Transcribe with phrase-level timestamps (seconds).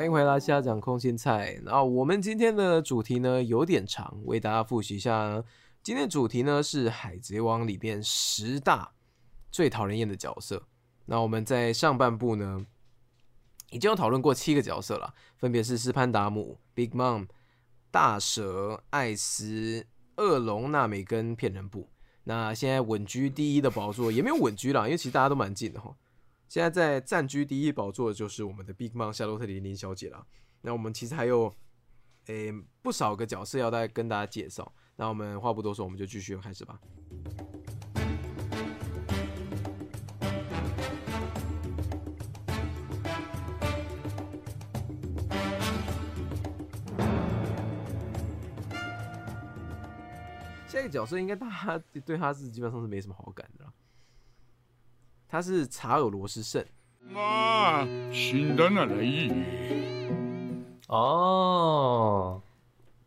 [0.00, 1.60] 欢迎回来，下讲空心菜。
[1.62, 5.44] 然后我们今天的主题呢有点长，为大家复习一下。
[5.82, 8.92] 今天的主题呢是《海贼王》里边十大
[9.50, 10.66] 最讨人厌的角色。
[11.04, 12.64] 那我们在上半部呢
[13.68, 17.26] 已经有讨论过七个角色了，分别是斯潘达姆、Big Mom、
[17.90, 19.86] 大蛇、艾斯、
[20.16, 21.90] 恶龙、娜美跟骗人部。
[22.24, 25.94] 那现在稳居第一的宝座也没有稳居啦，因为其实大家都蛮近的哈。
[26.50, 30.26] 现在在占据第一宝座的就是我们的 Big Mom 夏洛特琳琳小姐啦。
[30.62, 31.54] 那我们其实还有
[32.26, 34.74] 诶、不少个角色要再跟大家介绍。
[34.96, 36.80] 那我们话不多说，我们就继续开始吧。
[50.66, 53.72] 下一个角色应该大家 对他是基本上是没什么好感的啦。
[55.29, 56.63] 他是查尔罗斯圣，
[57.11, 59.31] まあ死んだならいい
[60.87, 62.41] 哦，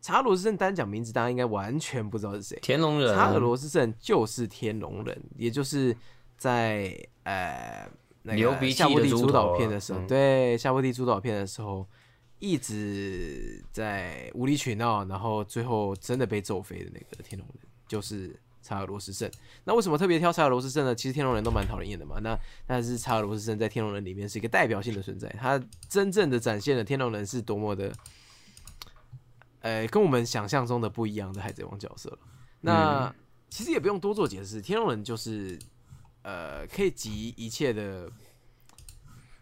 [0.01, 2.59] 查尔罗斯圣单讲名字，大家应该完全不知道是谁。
[2.61, 5.95] 天龙人，查尔罗斯圣就是天龙人，也就是
[6.37, 7.89] 在呃
[8.23, 11.87] 那个流鼻涕夏波帝主的猪头啊导片的时候，嗯对夏波帝主导片的时候，
[12.39, 19.30] 一直在无理取闹，然后最后真的被揍飞的那个天龙人，就是 查尔罗斯圣。
[19.62, 20.92] 那为什么特别挑查尔罗斯圣呢？
[20.94, 22.18] 其实天龙人都蛮讨人厌的嘛。
[22.20, 27.92] 那但是查尔罗斯圣在天龙人里面是一个代表性的存在，他真正的展现了天龙人是多么的，
[29.60, 32.18] 呃，跟我们想象中的不一样的海贼王角色了。
[32.62, 33.14] 那、嗯
[33.50, 35.56] 其实也不用多做解释，天龙人就是
[36.22, 38.10] 呃可以集一切的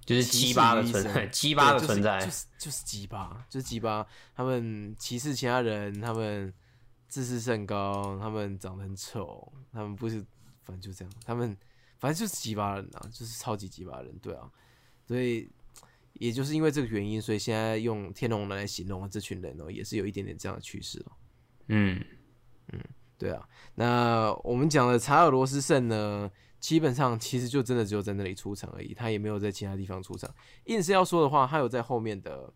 [0.04, 4.06] 就是鸡巴的 存在，鸡巴的存在就是就是就是鸡巴，就是鸡巴。
[4.36, 6.52] 他们歧视其他人，他们
[7.12, 10.24] 自视甚高，他们长得很丑，他们不是，
[10.62, 11.54] 反正就这样，他们
[11.98, 14.50] 反正就是鸡巴人啊，就是超级鸡巴人，对啊，
[15.06, 15.46] 所以
[16.14, 21.12] 也就是因为这个原因，所以现在用天龙人来形容这群人哦，也是有一点点这样的趋势哦。
[21.66, 22.02] 嗯，
[23.18, 30.34] 对啊，那我们讲的查尔罗斯圣呢，基本上其实就真的只有在那里出场而已，他也没有在其他地方出场。
[30.64, 32.50] 硬是要说的话，他有在后面的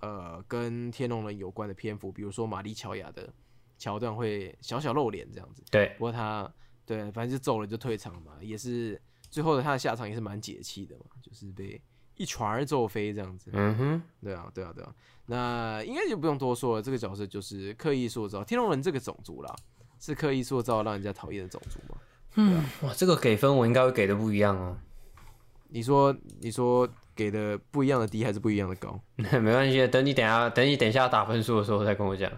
[0.00, 3.32] 呃跟天龙人有关的篇幅，比如说玛丽乔亚的
[3.78, 5.62] 桥段会小小露脸这样子。
[5.70, 6.50] 对，不过他
[6.84, 9.00] 对，反正就走了就退场嘛，也是
[9.30, 11.80] 最后的他的下场也是蛮解气的嘛，就是被
[12.16, 13.50] 一拳儿揍飞这样子。
[13.52, 14.94] 嗯哼，对啊，对啊，对啊。
[15.26, 19.54] 那应该就不用多说了，这个角色就是刻意塑造天龙人这个种族啦，
[19.98, 22.64] 是刻意塑造让人家讨厌的种族嘛？
[22.82, 24.78] 哇，这个给分我应该会给的不一样哦。
[25.68, 32.30] 你说，你说给的不一样的低还是不一样的高 没关系，等你等下，等你等一下打分数的时候再跟我讲。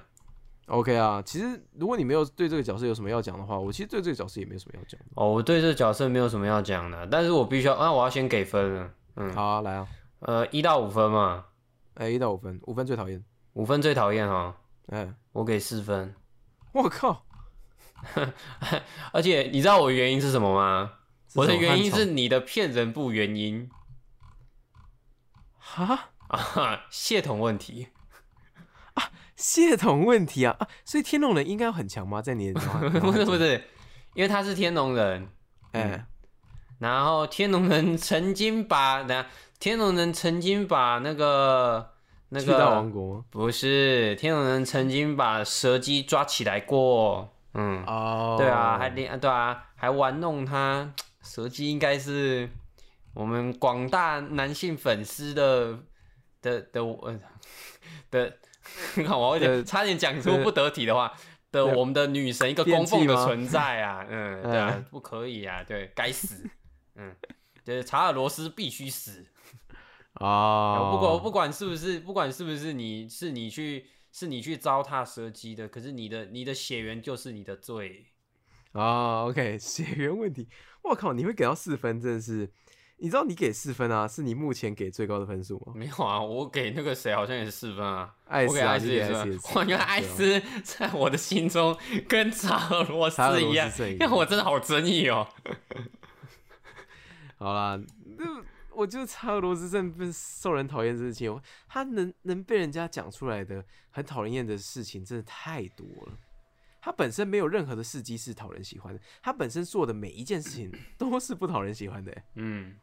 [0.69, 5.07] ？OK 啊，其实如果你没有对这个角色有什么要讲的话，我其实对这个角色也没有什么要讲的。
[5.15, 8.91] 哦，我对这个角色没有什么要讲的，但是我必须要，那、我要先给分了。
[9.17, 9.89] 嗯，好啊，来啊，
[10.21, 11.47] 呃，一到五分嘛，
[11.95, 13.25] 哎，一到五分，五分最讨厌。
[13.55, 14.57] 五分最讨厌哈，
[14.87, 16.15] 哎，我给四分。
[16.73, 17.25] 我靠，
[19.13, 20.93] 而且你知道我原因是什么吗？
[21.35, 23.69] 我的原因是你的骗人不原因
[25.59, 27.89] 哈啊，系统问题。
[29.39, 30.69] 系统问题啊啊！
[30.85, 32.21] 所以天龙人应该很强吗？
[32.21, 33.65] 在你的脑海 不是不，是，
[34.15, 35.29] 因为他是天龙人，
[35.73, 36.05] 哎，
[36.81, 39.25] 然后天龙人曾经把那
[39.61, 41.93] 天龙人曾经把那个
[42.31, 42.83] 那个？
[43.31, 50.93] 不是天龙人曾经把蛇姬抓起来过，嗯，哦，对啊，还连对啊，还玩弄他。
[51.23, 52.51] 蛇姬应该是
[53.15, 55.79] 我们广大男性粉丝的
[56.41, 57.19] 的的呃
[58.11, 58.37] 的，
[59.05, 61.13] 看我有点的差点讲出不得体的话。
[61.51, 66.47] 的我们的女神一个电供奉的存在啊，嗯，对啊嗯，不可以啊，对，该死，
[66.95, 67.17] 嗯，
[67.65, 69.25] 就是查尔罗斯必须死，
[70.21, 78.05] 哦， 不管不管是不是，不管是不是你是你去是你去糟蹋蛇姬的，可是你的你的血缘就是你的罪，
[78.73, 80.47] 啊、o k 血缘问题，
[80.83, 82.53] 我靠，你会给到四分，真的是，
[83.01, 85.73] 你知道你给四分啊，是你目前给最高的分数吗？
[85.75, 91.79] 没有啊，我给那个谁好像也是四分啊，艾斯艾斯也是分艾斯也是，哇，原来艾斯在我的心中
[92.09, 95.29] 跟查尔罗斯一样斯，一样看我真的好争议哦。
[97.39, 97.81] 好啦，
[98.17, 98.43] 那
[98.75, 106.19] 我觉得查尔罗斯真的受人讨厌这事情，他能能被人家讲出来的很讨人厌的事情，真的太多了。
[106.81, 112.25] 他本身没有任何的事迹是讨人喜欢的，他本身做的每一件事情 都是不讨人喜欢的欸。
[112.37, 112.77] 嗯，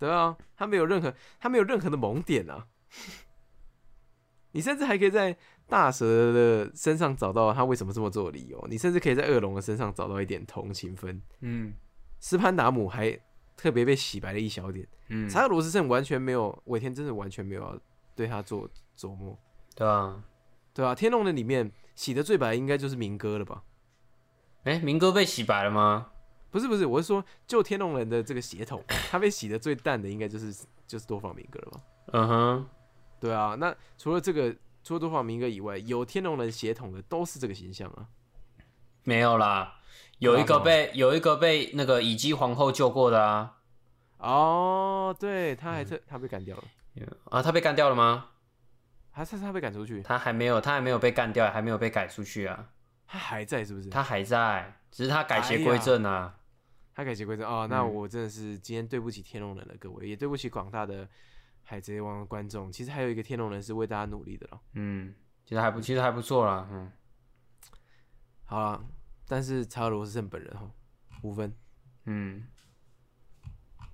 [0.00, 2.66] 对啊，他没有任何，他没有任何的萌点啊。
[4.52, 5.36] 你甚至还可以在
[5.68, 11.22] 大蛇的身上找到他为什么这么做的理由，你甚至可以在恶龙的身上找到一点同情分。
[11.40, 11.72] 嗯
[12.18, 13.16] 斯潘达姆还
[13.56, 17.78] 特别被洗白了一小点，嗯，查尔罗斯圣完全没有，尾田真的完全没有要
[18.16, 18.68] 对他做
[18.98, 19.38] 琢磨。
[19.76, 20.24] 对啊，
[20.74, 23.62] 对啊，天龙人里面洗的最白应该就是明哥了吧？
[24.64, 26.10] 哎、明哥被洗白了吗？
[26.50, 30.52] 不是不是，我是说，就天龙人的这个血统，他被洗的最淡的应该就是
[30.86, 31.80] 就是多方明哥了吧？
[32.12, 32.68] 嗯哼，
[33.20, 38.08] 对啊，那除了这个，除了多方明哥以外，有天龙人血统的都是这个形象啊。
[39.04, 39.76] 没有啦，
[40.18, 43.56] 有一个被有一个被那个乙姬皇后救过的啊，
[44.18, 46.64] 哦，对，他还特、他被干掉了，
[47.30, 48.26] 啊，他被干掉了吗？
[49.12, 50.02] 还是他被赶出去？
[50.02, 52.68] 他还没有，他还没有被干掉，还没有被赶出去啊，
[53.06, 53.88] 他还在是不是？
[53.88, 56.36] 他还在，只是他改邪归正啊。
[56.94, 61.08] 他改邪归正哦，那嗯我真的是今天对不起天龙人了，各位，也对不起广大的
[61.62, 62.70] 海贼王的观众。
[62.70, 64.60] 其实还有一个天龙人是为大家努力的了。
[64.74, 65.14] 嗯，
[65.44, 66.68] 其实还不，其实还不错啦。
[66.70, 66.90] 嗯，
[68.44, 68.84] 好了，
[69.26, 70.68] 但是查尔罗斯胜本人哈，
[71.22, 71.54] 五分，
[72.04, 72.44] 嗯，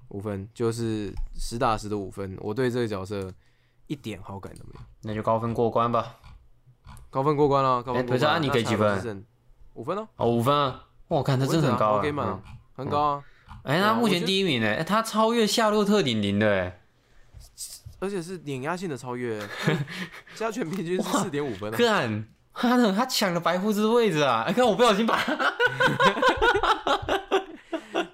[0.08, 2.36] 五分就是实打实的五分。
[2.40, 3.32] 我对这个角色
[3.86, 4.80] 一点好感都没有。
[5.02, 6.16] 那就高分过关吧。
[7.10, 8.08] 高分过关了，高分过关了。
[8.08, 9.24] 哎不是啊你给几分？
[9.74, 10.88] 五分哦，哦，五分啊！
[11.08, 12.42] 我看他真的很高啊。
[12.76, 13.24] 很高啊，
[13.64, 16.80] 哎、他目前第一名呢，哎他超越夏洛特顶顶的哎，
[17.98, 19.40] 而且是碾压性的超越，
[20.36, 21.76] 加权平均是四点五分啊。
[21.76, 24.44] 干，他的他抢了白胡子的位置啊！
[24.46, 25.18] 哎，看我不小心把，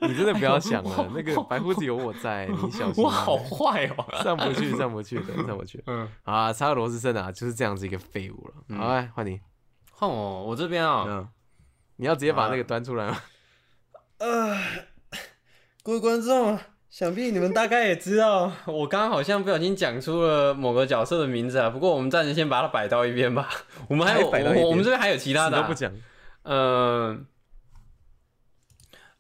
[0.01, 3.09] 你真的不要想了， 那个白胡子有我在，你小心啊。
[3.09, 4.23] 我好坏哦。
[4.23, 5.83] 上不去，上不去的，上不去。
[5.87, 8.55] 嗯，啊，查尔罗斯森啊，就是这样子一个废物了。
[8.77, 9.41] 好，来换你。
[9.93, 11.29] 换我，我这边啊、嗯，
[11.97, 13.17] 你要直接把那个端出来吗？
[15.83, 16.57] 各位观众，
[16.89, 21.69] 想必你们大概也知道，我刚刚好像不小心讲出了某个角色的名字啊。
[21.69, 23.49] 不过我们暂时先把它摆到一边吧。
[23.91, 25.75] 我们还有，我我们这边还有其他的、啊都不。
[25.75, 25.93] 讲。
[26.45, 27.19] 呃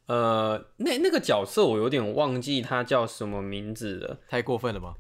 [0.07, 4.95] 呃，那那个角色我有点忘记他叫什么名字了，太过分了吧？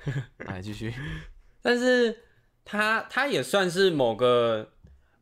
[0.46, 0.94] 来继续。
[1.60, 2.20] 但是
[2.64, 4.70] 他他也算是某个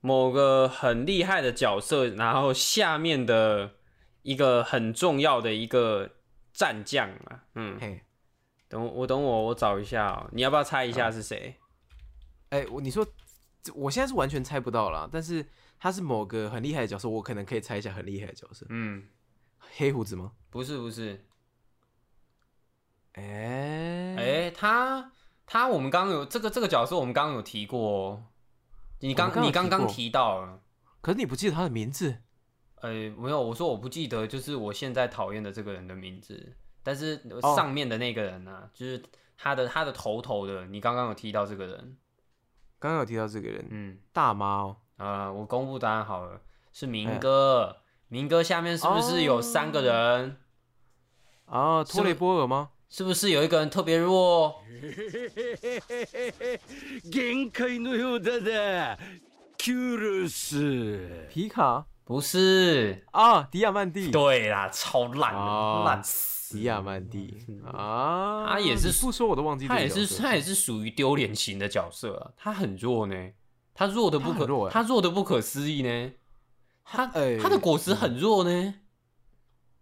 [0.00, 3.72] 某个很厉害的角色，然后下面的
[4.22, 6.16] 一个很重要的一个
[6.52, 7.44] 战将啊。
[7.54, 8.02] 嗯，嘿，
[8.68, 11.56] 等我我等我我找一下、哦，你要不要猜一下是谁？
[12.50, 13.06] 哎，我你说，
[13.74, 15.46] 我现在是完全猜不到了，但是
[15.78, 18.66] 他是某个很厉害的角色，我可能可以猜一下很厉害的角色。
[18.68, 19.08] 嗯，
[19.58, 20.32] 黑胡子吗？
[20.50, 21.24] 不是不是，
[23.12, 25.12] 哎哎、他
[25.46, 28.24] 他我们刚刚有这个这个角色，我们刚刚有提过哦。
[29.00, 30.60] 你刚你刚刚提到了，
[31.00, 32.22] 可是你不记得他的名字？
[32.81, 39.01] 呃，没有，我说我不记得，就是我现在讨厌的这个人的名字，但是哦上面的那个人呢、啊，就是
[39.37, 41.97] 他的他的头头的，你刚刚有提到这个人，
[42.79, 44.77] 刚刚有提到这个人，嗯，大妈哦。
[44.97, 46.39] 啊，我公布答案好了，
[46.71, 47.77] 是明哎哥，
[48.07, 50.37] 明哥下面是不是有三个人？
[51.47, 52.69] 啊，是托雷波尔吗？
[52.87, 54.55] 是不是有一个人特别弱？
[57.11, 58.97] 限界のようだな
[59.57, 64.10] キュルス皮卡 不是，啊，迪亚曼蒂。
[64.10, 66.58] 对啦，超烂的，哦烂死。
[66.58, 67.46] 迪亚曼蒂。
[67.64, 69.88] 啊，他也是不说我都忘记他也。
[69.88, 73.14] 是他也是属于丢脸型的角色啊，他很弱呢，
[73.72, 74.72] 他弱的不可他弱欸。
[74.72, 76.10] 他弱的不可思议呢，
[76.82, 78.74] 他哎他的果实很弱呢，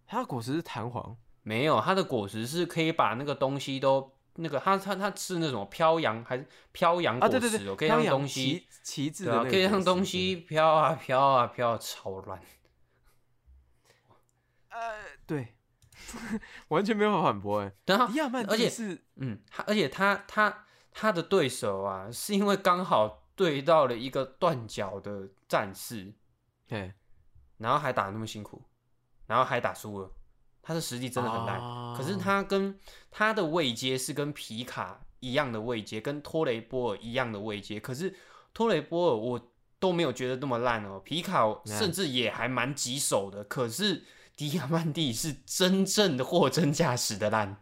[0.05, 12.41] 他的果实是弹簧，没有他的果实是可以把那个东西都那个他他他是那种飘扬还是飘扬啊，果实哦，对对对，可以让东西旗旗帜对啊，可以让东西飘啊飘啊飘，超乱。
[14.69, 15.55] 呃，对，
[16.69, 17.71] 完全没有办法反驳哎。
[17.85, 26.13] 然后迪亚曼而且是嗯，他而且他他他的对手啊，是因为刚好对到了一个断脚的战士，
[26.67, 26.93] 对，
[27.57, 28.63] 然后还打那么辛苦，
[29.27, 30.11] 然后还打输了，
[30.69, 31.59] 他的实力真的很烂。
[31.59, 37.79] 哦可是他跟他的位阶是跟皮卡一样的位阶，跟托雷波尔一样的位阶。
[37.79, 38.15] 可是
[38.53, 43.43] 托雷波尔我都没有觉得那么烂哦，皮卡甚至也还蛮棘手的。
[43.43, 47.57] 可是迪亚曼蒂是真正的货真价实的烂，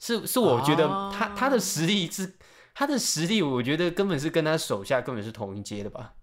[0.00, 2.36] 是是我觉得他、他的实力是
[2.74, 6.14] 他的实力，我觉得根本是跟他手下根本是同一阶的吧。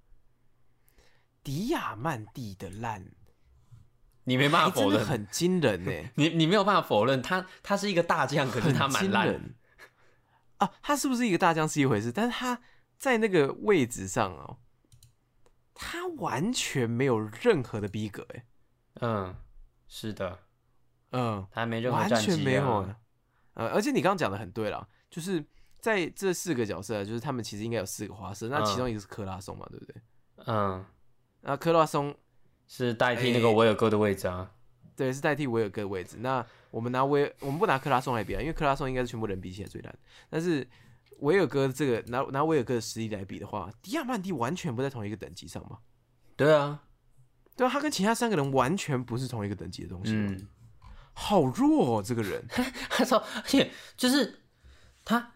[1.44, 3.06] 迪亚曼蒂的烂，
[4.26, 9.30] 你没办法否认，很惊人哎， 你你没有办法否认他他是一个大将，可是他蛮烂。
[10.58, 10.72] 啊。
[10.82, 12.62] 他是不是一个大将是一回事，但是他
[12.98, 14.58] 在那个位置上哦，
[15.74, 18.46] 他完全没有任何的逼格哎，
[19.02, 19.36] 嗯，
[19.88, 20.40] 是的，
[21.12, 22.96] 嗯，他没任何完全没有欸。
[23.56, 25.44] 呃，而且你刚刚讲的很对啦，就是
[25.80, 29.96] 在这四个角色啊，就是他们其实应该有四个花色，那其嗯中一个是克拉松嘛，对不对？
[30.46, 30.86] 嗯，
[31.42, 32.16] 那克拉松
[32.76, 34.50] 是代替那个哎维尔哥的位置啊。
[34.96, 36.18] 对是代替维尔哥的位置。
[36.22, 39.96] 那我们拿维，我们不拿克拉松来比啊，因为克拉松应该是全部人比起来最烂。
[40.28, 40.68] 但是
[41.20, 45.78] 维尔哥这个拿拿维尔哥的实力来比的话，迪亚曼蒂完全不在同一个等级上嘛。
[46.36, 46.84] 对啊，
[47.56, 50.14] 对啊，他跟其他三个人完全不是同一个等级的东西。
[50.14, 50.48] 嗯，
[51.14, 52.44] 好弱哦，这个人。
[52.90, 54.42] 他操，而且就是
[55.06, 55.32] 他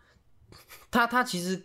[0.90, 1.64] 他他其实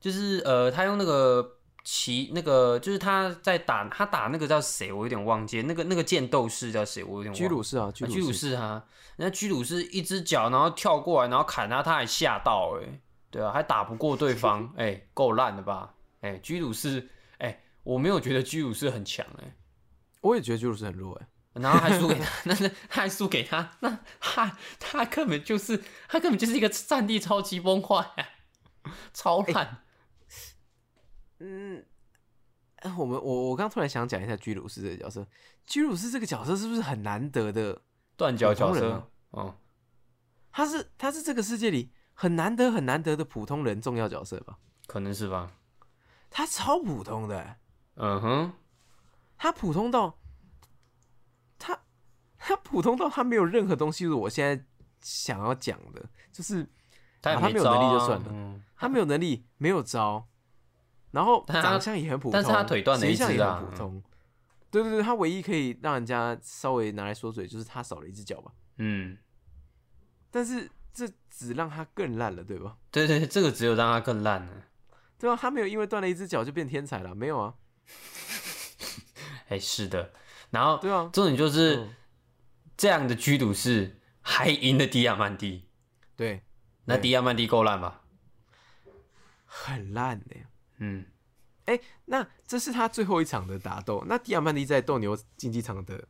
[0.00, 1.55] 就是呃，他用那个
[1.88, 13.00] 骑那个就是他在打他打那个叫谁，我有点忘记那个那个剑斗士叫谁，我有点忘居鲁士啊，居鲁士啊，人家居鲁士一只脚然后跳过来，然后砍他，他还吓到哎、
[13.30, 15.94] 对啊，还打不过对方，哎、够烂的吧？
[16.22, 19.54] 哎、居鲁士，哎、我没有觉得居鲁士很强哎、
[20.22, 21.28] 我也觉得居鲁士很弱哎。
[21.52, 29.84] 然后还输给他， 那那还输给他，那他他根本就是他根本就是一个战地超级崩坏、啊，超烂。
[31.38, 31.84] 嗯，
[32.76, 35.26] 哎我们我我刚突然想讲一下居鲁士这个角色，
[35.66, 37.82] 居鲁士这个角色是不是很难得的？
[38.16, 39.54] 断脚角色哦，
[40.50, 44.58] 他是他是这个世界里很难得很难得的普通人重要角色吧？
[44.86, 45.52] 可能是吧。
[46.30, 47.58] 他超普通的欸，
[47.96, 48.52] 嗯哼，
[49.36, 50.18] 他普通到
[51.58, 51.78] 他
[52.38, 54.64] 他普通到他没有任何东西是我现在
[55.02, 56.66] 想要讲的，就是
[57.20, 60.26] 他他没有能力就啊算了嗯他没有能力，没有招，
[61.16, 64.02] 然后长相也很普通，但是他腿断了一形象也只啊很普通。
[64.70, 68.52] 对对对，他唯一可以让人家稍微拿来说嘴，就是他少了一只脚吧。
[68.76, 69.16] 嗯，
[70.30, 72.76] 但是这只让他更烂了，对吧？
[72.90, 74.52] 对对，对这个只有让他更烂了。
[75.18, 77.54] 对啊，他没有因为断了一只脚就变天才了，没有啊。
[79.48, 80.12] 哎，是的。
[80.50, 81.94] 然后对啊，重点就是、嗯
[82.76, 85.70] 这样的居鲁士还赢了迪亚曼蒂，
[86.14, 86.42] 对，
[86.84, 88.02] 那迪亚曼蒂够烂吧？
[89.46, 90.36] 很烂呢。
[90.78, 91.04] 嗯，
[91.66, 94.04] 哎那这是他最后一场的打斗。
[94.06, 96.06] 那迪亚曼蒂在斗牛竞技场的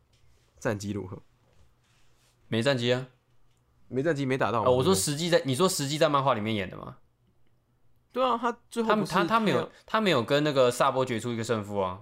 [0.59, 1.21] 战绩如何？
[2.47, 3.07] 没战绩啊。
[3.89, 4.69] 没战绩，没打到嘛。
[4.69, 6.97] 哦，我说实际在，你说实际在漫画里面演的吗？
[8.11, 12.01] 对啊，他最后他他他没有他没有跟那个萨波决出一个胜负啊，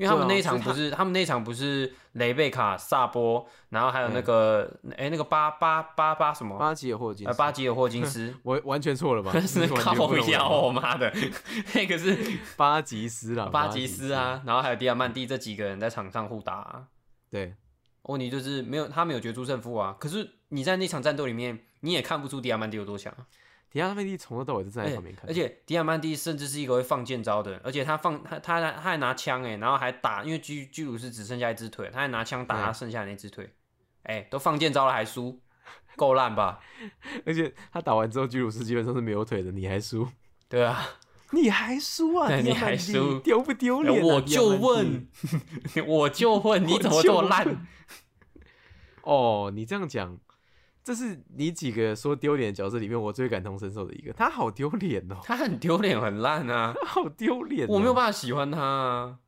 [0.00, 9.30] 因为他们那一场不是他们那一场不是雷贝卡、萨波，然后还有那个哎、那个巴巴巴巴什么巴吉尔霍金斯，呃巴吉尔霍金斯， 我完全错了吧？
[9.46, 11.12] 是靠不懂腰，了我妈的，
[11.74, 12.16] 那个是
[12.56, 16.84] 巴吉斯啦，巴吉斯啊，然后还有迪亚曼蒂这几个人在场上互打、啊。
[17.30, 17.54] 对，
[18.04, 23.26] 问题就是没有他没有决出胜负啊，可是你在那场战斗里面，你也看不出迪亚曼蒂有多强啊。
[23.70, 33.48] 迪亚曼蒂从头到尾都站在旁边看，而且迪亚曼蒂甚至是一个会放剑招的人，而且他放他他他还拿枪哎，然后还打，因为居居鲁士只剩下一只腿，他还拿枪打他剩下的那只腿，
[34.02, 35.40] 哎、都放剑招了还输，
[35.94, 36.58] 够烂吧？
[37.24, 40.08] 而且他打完之后，居鲁士基本上是没有腿的，你还输，
[40.48, 40.88] 对啊，
[41.30, 42.26] 你还输啊？
[42.26, 44.04] 对你还输丢不丢脸啊？
[44.04, 45.06] 我就问，
[45.86, 47.66] 我就问你怎么这么烂？
[49.02, 50.18] 哦，你这样讲，
[50.82, 59.18] 这是你几个说丢脸的角色里面我最感同身受的一个，他好丢脸哦， 他很丢脸，很烂啊，他好丢脸、哦，我没有办法喜欢他啊。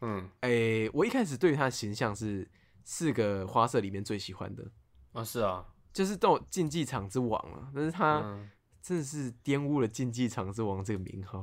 [0.00, 2.48] 嗯，哎、我一开始对他的形象是
[2.84, 4.64] 四个花色里面最喜欢的，
[5.12, 8.48] 啊是啊，就是到竞技场之王啊，但是他嗯，
[8.80, 11.42] 真的是玷污了竞技场之王这个名号。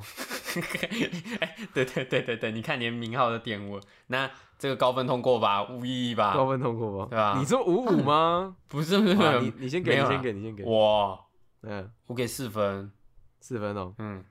[1.42, 6.34] 哎，对对对对对，你看连名号都玷污了，那这个高分通过吧，无意义吧？
[6.34, 7.08] 高分通过吧？
[7.10, 8.56] 对吧你说五五吗？
[8.68, 10.64] 不是不是，啊你你先给，你先给，你先给。
[10.64, 11.20] 我
[11.64, 12.92] 嗯，我给四分，
[13.42, 14.24] 四分哦，嗯，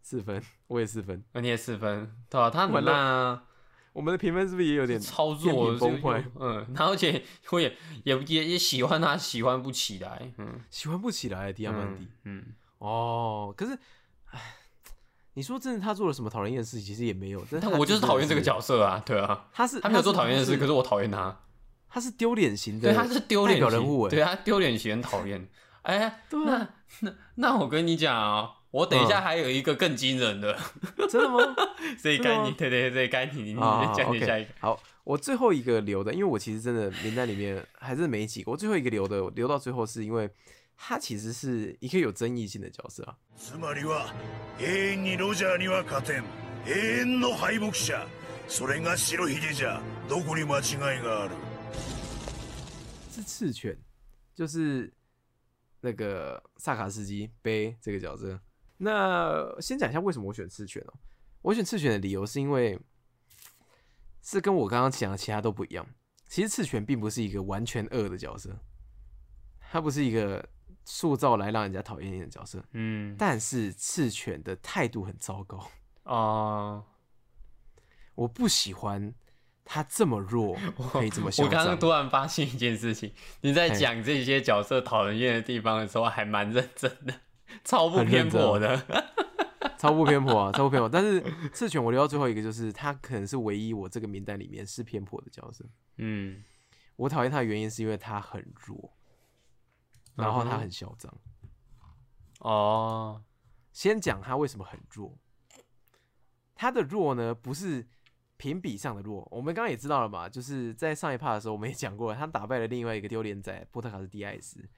[0.00, 1.22] 四分，我也四分。
[1.32, 3.44] 那你也四分，对吧、他很烂啊，
[3.92, 6.24] 我们的评分是不是也有点超天弱，平崩坏？
[6.40, 12.08] 嗯，然后而且我也也也也喜欢他，喜欢不起来，嗯，喜欢不起来，迪亚曼蒂。
[12.24, 12.44] 嗯，嗯，
[12.78, 13.78] 哦，可是，
[14.30, 14.40] 唉，
[15.34, 16.86] 你说真的，他做了什么讨人厌的事情？
[16.86, 17.44] 其实也没有。
[17.50, 21.40] 但但我就是讨厌这个角，色啊，对啊，他是他没有做讨厌的事，可是是我讨厌他，
[21.88, 25.48] 他是丢脸型的，对，他是丢脸人物哎对他丢脸型很讨厌。
[25.82, 26.70] 哎， 对啊，
[27.00, 30.57] 那那那我跟你讲啊，我等一下还有一个更惊人的，
[31.09, 31.55] 真的吗？
[31.97, 40.29] 所以该你，真的吗对对对，该你，你你啊好讲你 OK 下一个，好，我最后一个留的，因为我其实真的名单里面还是没几个，我最后一个留的留到最后是因为
[40.75, 43.15] 他其实是一个有争议性的角色啊。
[43.37, 44.13] つまりは
[44.59, 46.23] 永遠にロジャーには勝てん
[46.65, 48.05] 永遠の敗北者
[48.47, 51.31] それが白ひげじゃどこに間違いがある
[53.11, 53.77] 是赤犬，
[54.35, 54.93] 就是
[55.81, 58.39] 那个萨卡斯基背这个角色。
[58.84, 60.94] 那先讲一下为什么我选赤犬哦。
[61.42, 62.78] 我选赤犬的理由是因为
[64.22, 65.86] 是跟我刚刚讲的其他都不一样。
[66.28, 68.58] 其实赤犬并不是一个完全恶的角色，
[69.70, 70.48] 他不是一个
[70.84, 75.70] 塑造来让人家讨厌你的角色，嗯，但是赤犬的态度很糟糕。
[76.04, 76.84] 哦。
[78.14, 79.14] 我不喜欢
[79.64, 80.54] 他这么弱，
[80.92, 81.78] 可以这么嚣我刚刚。
[81.78, 87.14] 突然发现一件事情，你在讲这些角色讨人厌的地方的时候，还蛮认真的。
[87.64, 88.76] 超不偏颇的。
[89.78, 90.88] 超不偏颇啊，超不偏颇。
[90.88, 91.20] 但是
[91.52, 95.64] 赤犬我留到最后一个，就是他可能是唯一我这个名单里面是偏颇的角色。
[95.96, 96.42] 嗯，
[96.94, 98.92] 我讨厌他的原因是因为他很弱，
[100.14, 101.12] 然后他很嚣张。
[102.38, 103.22] 哦，
[103.72, 105.18] 先讲他为什么很弱，
[106.54, 107.88] 他的弱呢不是
[108.36, 114.68] 评比上的弱，我们刚刚也知道了嘛，就是在上一趴的时候我们也讲过了，他打败了另外一个丢脸仔波特卡斯蒂艾斯，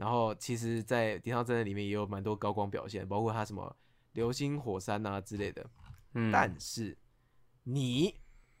[0.00, 3.76] 然后其实，在顶上战争里面也有蛮多高光表现，包括他什么
[4.14, 5.62] 流星火山啊之类的。
[6.14, 6.96] 嗯，但是
[7.64, 8.14] 你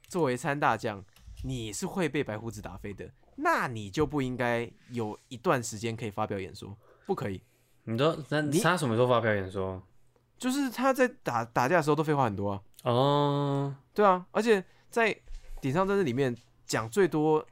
[0.06, 1.02] 作为三大将，
[1.42, 7.40] 你是会被白胡子打飞的，那你就不应该有一段时间可以发表演说，不可以。
[7.84, 9.82] 你说那他什么时候发表演说？
[10.36, 15.18] 就是他在打打架的时候都废话很多啊，哦，对啊，而且在
[15.62, 17.42] 顶上战争里面讲最多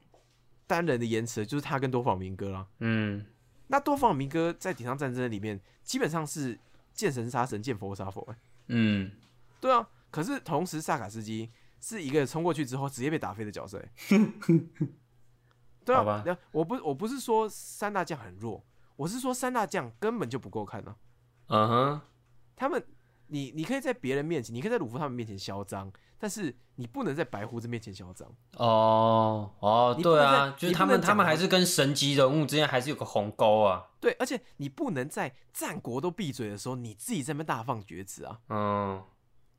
[0.67, 2.67] 单人的言辞就是他跟多访明哥啦。
[2.81, 3.25] 嗯，
[3.69, 6.59] 那多访明哥在顶上战争里面基本上是
[6.93, 8.37] 见神杀神，见佛杀佛、欸，
[8.69, 9.13] 嗯，
[9.61, 9.89] 对啊。
[10.11, 13.91] 可是同时萨卡斯基是一个冲过去之后直接被打飞的角色、欸，
[15.85, 16.23] 对啊。
[16.27, 18.65] 那我不我不是说三大将很弱，
[18.97, 20.97] 我是说三大将根本就不够看啊。
[21.49, 22.01] 嗯哼，
[22.57, 22.83] 他们，
[23.29, 28.29] 你你可以在别人面前，你可以在鲁夫他们面前嚣张，但是你不能在白胡子面前嚣张。
[28.57, 33.87] 哦哦，对啊，就是他们他们还是跟神级人物之间还是有个鸿沟啊。
[34.01, 39.03] 对，而且你不能在战国都闭嘴的时候，你自己在那边大放厥词啊，嗯，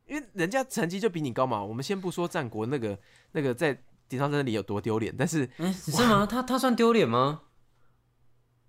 [0.05, 1.63] 因为人家成绩就比你高嘛。
[1.63, 2.97] 我们先不说战国那个
[3.31, 6.25] 那个在顶上真里有多丢脸，但是哎，是吗？
[6.25, 7.41] 他他算丢脸吗？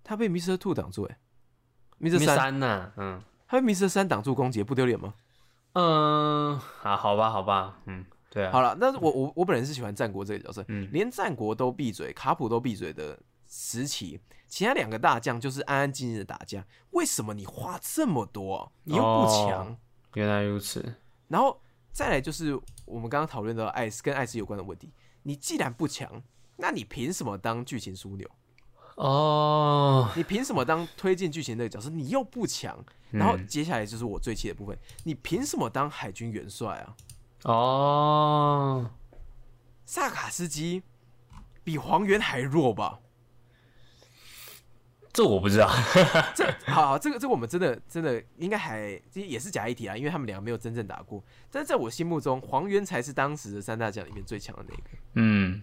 [0.03, 0.57] 他被 Mr.
[0.57, 1.17] Two 挡住、欸，哎
[1.97, 2.25] 没，Mr.
[2.25, 3.89] 三，三呐，嗯他被 Mr.
[3.89, 5.13] 三挡住攻击，不丢脸吗？
[5.73, 19.67] 嗯，啊，好吧，好吧，嗯，对啊，好了，那我我我本人是喜欢战国这个角色，嗯连战国都闭嘴，卡普都闭嘴的时期，其他两个大将就是安安静静的打架，为什么你话这么多啊、你又不强？
[19.67, 19.77] 哦
[20.13, 20.95] 原来如此。
[21.27, 26.23] 然后再来就是我们刚刚讨论的艾斯跟艾斯有关的问题，你既然不强，
[26.55, 28.25] 那你凭什么当剧情枢纽？
[28.95, 31.89] 哦，你凭什么当推进剧情那个角色？
[31.89, 32.77] 你又不强，
[33.09, 36.95] 然后嗯接下来就是我最气的部分，你凭什么当海军元帅啊？
[37.43, 38.91] 哦，
[39.85, 40.83] 萨卡斯基
[41.63, 42.99] 比黄猿还弱吧？
[45.13, 45.69] 这我不知道。
[46.33, 51.21] 这好，这个这个我们真的真的应该还这也是假议题啊，因为他们两个没有真正打过。
[51.49, 54.83] 但是在我心目中，黄猿才是当时的三大将里面最强的那个。
[55.15, 55.61] 嗯，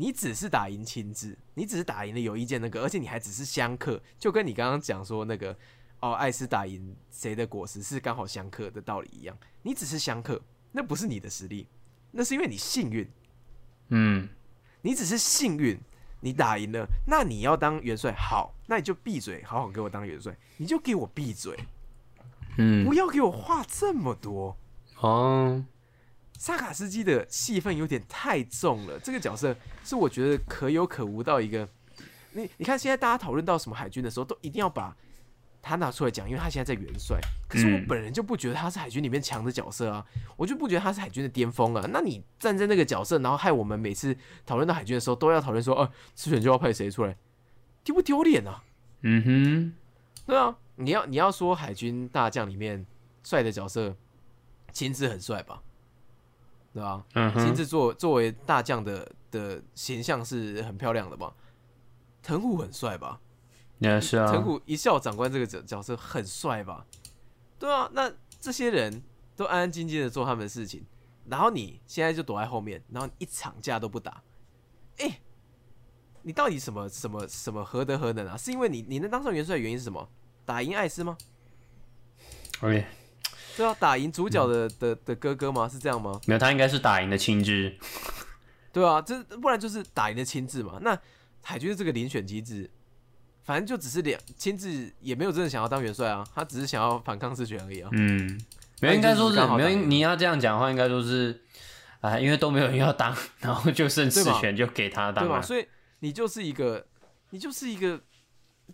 [0.00, 5.58] 你只是打赢亲自，你只是打赢了有意见那个，而且你还只是相克，就跟你刚刚讲说那个
[5.98, 11.66] 哦，艾斯打赢谁的果实是刚好相克的道理一样，你只是相克，那不是你的实力，
[12.12, 13.10] 那是因为你幸运，
[13.88, 14.28] 嗯，
[14.82, 15.76] 你只是幸运，
[16.20, 21.58] 你打赢了，那你要当元帅，好，那你就闭嘴，好好给我当元帅，你就给我闭嘴，
[22.58, 24.56] 嗯，不要给我话这么多。
[25.00, 25.64] 哦，
[26.38, 31.68] 萨卡斯基的戏份有点太重了，这个角色是我觉得可有可无到一个，
[32.32, 34.96] 你你看现在大家讨论到什么海军的时候，都一定要把
[35.60, 37.18] 他拿出来讲，因为他现在在元帅。
[37.48, 41.84] 可是我嗯本人就不觉得他是海军里面强的角色啊，我就不觉得他是海军的巅峰啊。
[41.92, 47.16] 那你站在那个角色，然后害我们每次讨论到海军的时候，都要讨论说，哦、赤犬就要派谁出来，
[47.82, 48.62] 丢不丢脸啊？
[49.00, 49.72] 嗯哼，
[50.26, 52.86] 对啊，你要你要说海军大将里面
[53.24, 53.96] 帅的角色，
[54.72, 55.62] 亲自很帅吧？
[56.78, 57.04] 对吧？
[57.14, 61.34] 嗯哼，亲自作作为大将的的形象是很漂亮的吧？
[62.22, 63.20] 藤虎很帅吧？
[63.78, 66.86] 也是啊，藤虎一笑长官这个角角色很帅吧？
[67.58, 69.02] 对啊，那这些人
[69.34, 70.86] 都安安静静的做他们的事情，
[71.26, 74.22] 然后你现在就躲在后面，然后一场架都不打，
[74.98, 75.20] 哎、
[76.22, 78.36] 你到底什么什么什么何德何能啊？
[78.36, 80.08] 是因为你你能当上元帅的原因是什么？
[80.44, 81.18] 打赢艾斯吗
[82.60, 82.86] ？OK，
[83.58, 85.68] 对啊，打赢主角的、的的哥哥吗？
[85.68, 86.20] 是这样吗？
[86.26, 87.76] 没有，他应该是打赢的青之。
[88.72, 90.78] 对啊，这不然就是打赢的亲自嘛。
[90.80, 90.96] 那
[91.42, 92.70] 海军的这个遴选机制，
[93.42, 97.90] 反正就只是两亲自，也没有真的想要当元帅啊，他只是想要反抗赤权而已啊。
[97.94, 98.40] 嗯，
[98.80, 99.68] 没有，应该说是没有。
[99.86, 101.42] 你要这样讲的话，应该说是，
[102.00, 105.28] 啊，因为都没有人要当， 然后就剩四权就给他当？
[105.28, 105.42] 了。
[105.42, 105.66] 所以
[105.98, 106.86] 你就是一个，
[107.30, 108.00] 你就是一个，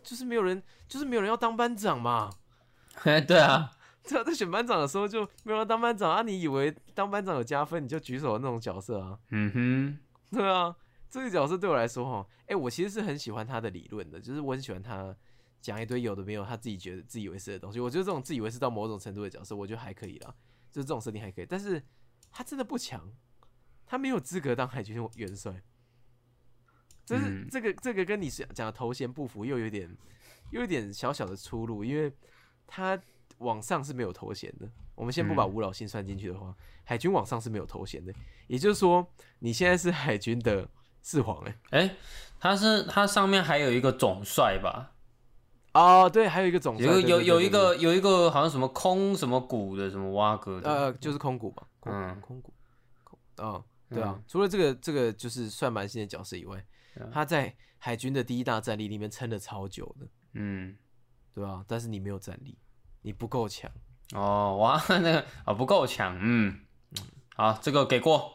[0.02, 2.30] 就是没有人，就是没有人要当班长嘛。
[3.26, 3.70] 对啊，
[4.06, 6.22] 对啊，在选班长的时候就没有人当班长啊。
[6.22, 9.18] 你以为当班长有加分，你就举手的那种角色啊？
[9.30, 9.98] 嗯哼，
[10.30, 10.76] 对啊，
[11.10, 15.16] 这个角色对我来说哈，哎、我其实是很喜欢他的理论的，就是我很喜欢他
[15.60, 17.80] 讲一堆有的没有他自己觉得自以为是的东西。
[17.80, 20.34] 我觉得这种自以为是到某种程度的角色，我觉得还可以啦，
[20.70, 21.46] 就是这种设定还可以。
[21.46, 21.82] 但是
[22.30, 23.10] 他真的不强，
[23.86, 25.62] 他没有资格当海军元帅。
[27.06, 29.94] 就是、嗯这个这个跟你讲的头衔不符，又有点
[30.50, 32.10] 又有点小小的出入，因为
[32.66, 32.98] 他
[33.38, 34.68] 往上是没有头衔的。
[34.94, 35.50] 我们先不把嗯。
[35.50, 38.12] 吴老信算进去的话，海军往上是没有头衔的。
[38.46, 39.06] 也就是说，
[39.38, 40.68] 你现在是海军的
[41.02, 41.96] 四皇哎、哎、
[42.38, 44.92] 他是他上面还有一个总帅吧？
[45.72, 52.54] 哦，对，还有一个总帅，有有有一个有一个好像什么空什么谷的什么蛙哥的，呃，就是空谷吧，空嗯空谷，
[53.02, 57.10] 空，哦，对啊嗯，除了这个这个就是算蛮新的角色以外，嗯。
[57.12, 60.76] 他在海军的第一大战力里面撑了超久的，嗯，
[61.34, 62.56] 对啊、但是你没有战力，
[63.04, 63.70] 你不够强，
[64.14, 66.58] 哦，哇， 那个啊不够强，嗯，
[67.36, 68.34] 好，这个给过，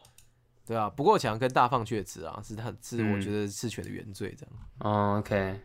[0.64, 3.22] 对啊，不够强跟大放厥词啊，是他是我嗯。
[3.22, 4.56] 觉得赤犬的原罪，这样。
[4.82, 5.60] 哦，OK，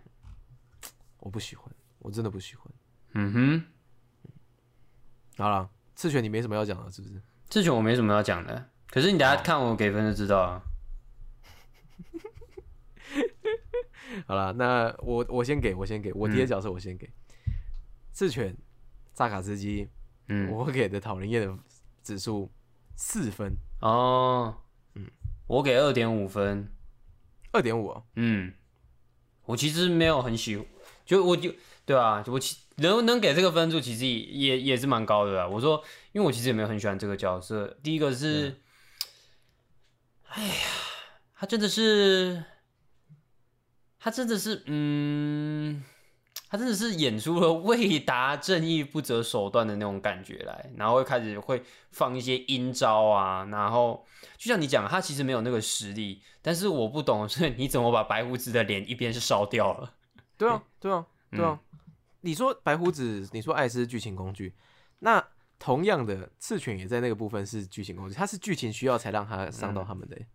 [1.18, 2.66] 我不喜欢，我真的不喜欢。
[3.12, 3.62] 嗯哼，
[5.36, 7.20] 好了，赤犬你没什么要讲的，是不是？
[7.50, 10.62] 赤犬我没什么要讲的，可是你等下看我给分就知道啊。
[14.26, 16.46] 好了，那我我先给我先给我第一嗯。
[16.46, 17.12] 角色我先给。
[18.14, 18.56] 赤犬
[19.14, 19.88] 扎卡斯基，
[20.28, 21.56] 嗯，我给的讨人厌的
[22.02, 22.50] 指数
[22.96, 24.54] 四分，哦，
[24.94, 25.06] 嗯，
[25.46, 26.68] 我给二点五分，
[27.52, 28.52] 二点五啊，嗯，
[29.44, 30.66] 我其实没有很喜欢，
[31.06, 31.54] 就我就
[31.86, 35.46] 对啊，我其能能给这个分数，其实也也也是蛮高的啦。
[35.46, 37.78] 我说，因为我其实也没有很喜欢这个角色。
[37.82, 38.60] 第一个是，
[40.26, 40.54] 哎呀，
[41.36, 42.42] 他真的是，
[44.00, 45.84] 他真的是，嗯，
[46.54, 54.06] 他真的是演出了为达正义不择手段的那种感觉来，然后会开始会放一些阴招啊，然后
[54.38, 59.94] 就像你讲，他其实没有那个实力，但是我不懂的是你怎么把白胡子的脸一边是烧掉了。
[60.38, 61.58] 对啊，对啊，对啊。
[61.72, 61.78] 嗯
[62.20, 64.54] 你说白胡子，你说艾斯是剧情工具，
[65.00, 65.22] 那
[65.58, 70.26] 同样的赤犬也在那个部分是剧情工具，他是剧情需要才让他伤到他们的欸、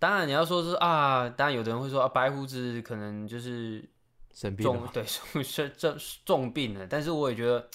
[0.00, 3.88] 当然你要说是啊，当然有的人会说啊，白胡子可能就是
[4.36, 7.68] 重对重是这重病了，但是我也觉得，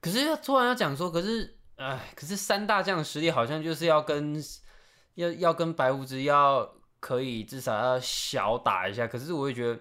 [0.00, 4.42] 可是要突然要讲说，可是哎，可是三大将的实力好像就是要跟
[5.14, 9.80] 要要跟白胡子要可以至少要小打一下，可是我也觉得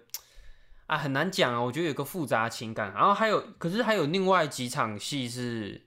[0.88, 5.86] 啊很难讲啊，我觉得有个复杂情感，然后还有可是还有另外几场戏是。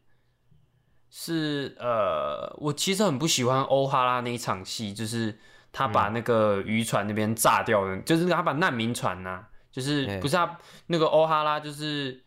[1.14, 5.38] 是呃，我其实很不喜欢欧哈拉那一场戏，就是
[5.70, 10.56] 他把那个渔船那边炸掉的，就是他把难民船呐、就是哎不是他
[10.86, 12.22] 那个欧哈拉，就是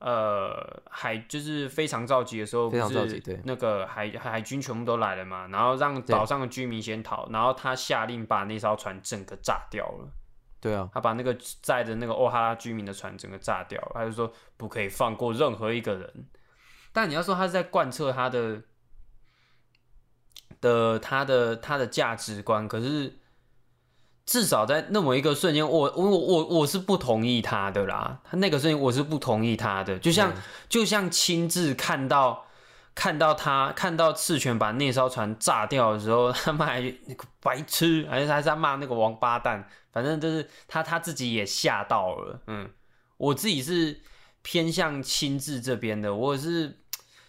[0.00, 10.08] 呃海就是非常召集的时候，非常对那个海海军全部都来了嘛，然后让岛上的居民先逃，然后他下令把那艘船整个炸掉了。
[10.58, 16.26] 对啊，他把那个载着那个欧哈拉居民的船整个炸掉了，他就说不可以放过任何一个人。
[16.92, 18.62] 但你要说他是在贯彻他的
[20.62, 23.14] 的他的他的价值观，可是
[24.26, 28.20] 至少在那么一个瞬间，我我我我是不同意他的啦。
[28.24, 32.44] 他那个瞬间我是不同意他的，就像、嗯就像亲自看到
[32.92, 42.40] 看到他看到赤犬把那艘船炸掉的时候， 他妈还那个白痴，还是还是他骂那个王八蛋，反正就是他他自己也吓到了。
[42.48, 42.68] 嗯，
[43.18, 44.00] 我自己是
[44.42, 46.80] 偏向亲自这边的，我是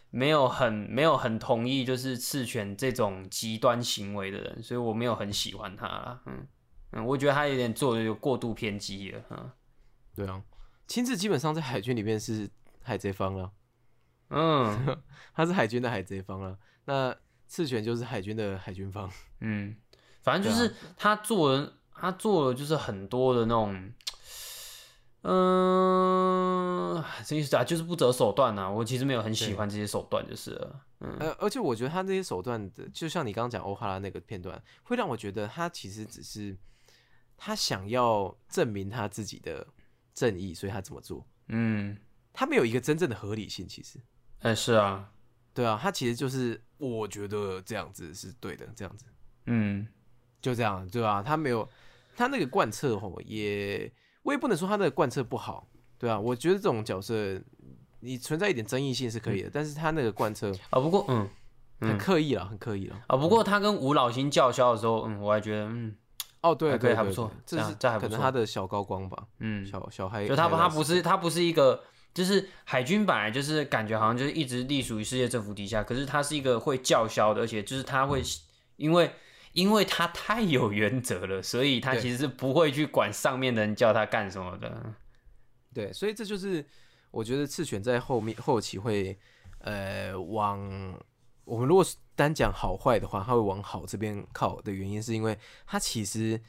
[0.09, 6.21] 没有很没有很同意就是赤犬这种极端行为的人，所以我没有很喜欢他啦。
[6.25, 6.47] 嗯
[6.91, 9.21] 嗯，我觉得他有点做的有过度偏激了。
[9.29, 9.51] 嗯
[10.15, 10.41] 对啊，
[10.87, 12.49] 亲自基本上在海军里面是
[12.81, 13.51] 海贼方了，
[14.29, 14.97] 嗯
[15.35, 16.57] 他是海军的海贼方了。
[16.85, 17.15] 那
[17.47, 19.11] 赤犬就是海军的海军方。
[19.41, 19.75] 嗯，
[20.23, 23.93] 反正就是他做了，他做了就是很多的那种。
[25.23, 30.81] 嗯，这意思啊，就是不择手段呐、我其实没有很喜欢这些手段，就是了。
[31.01, 36.55] 嗯呃，而且我觉得他这些手段的，就像你刚刚讲欧哈拉那个片段，会让我觉得他其实只是
[37.37, 39.65] 他想要证明他自己的
[40.13, 41.25] 正义，所以他怎么做。
[41.47, 41.95] 嗯，
[42.33, 43.99] 他没有一个真正的合理性，其实。
[44.39, 45.11] 哎、是啊，
[45.53, 49.05] 对啊，他其实就是我觉得这样子是对的，这样子
[49.45, 49.87] 嗯
[50.41, 51.67] 就这样，对吧、他没有
[52.15, 53.91] 他那个贯彻吼，也
[54.23, 57.41] 我也不能说他那个贯彻不好，对啊，我觉得这种角色
[57.99, 61.29] 你存在一点争议性是可以的，但是他那个贯彻啊，不过嗯
[61.79, 63.01] 很刻意了，很刻意了。
[63.07, 65.95] 啊，不过他跟吴老星叫嚣的时候，嗯，我还觉得嗯
[66.51, 68.19] 哦，对，还可以对对还不错对这是这可能错。
[68.19, 71.83] 他的小高光吧，嗯，小小黑，就他他不是他不是一个，
[72.13, 78.21] 就是海军本来就是感觉好像就是一直隶属于世界政府底下，可是他是一个会叫嚣的，而且就是他会
[78.75, 79.11] 因为
[79.53, 84.93] 因为他太有原则了，所以他其实是不会去管上面的人叫他干什么的。
[85.73, 86.65] 对，所以这就是
[87.11, 89.17] 我觉得赤犬在后面后期会
[89.59, 90.59] 呃往
[91.47, 96.39] 我们如果是单讲好坏的话，他会往好这边靠的原因，是因为他其实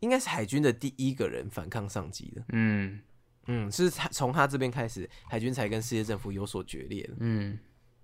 [0.00, 2.42] 应该是海军的第一个人反抗上级的。
[2.48, 3.00] 嗯
[3.46, 7.58] 嗯，是他从他这边开始，海军才跟世界政府有所决裂的，嗯，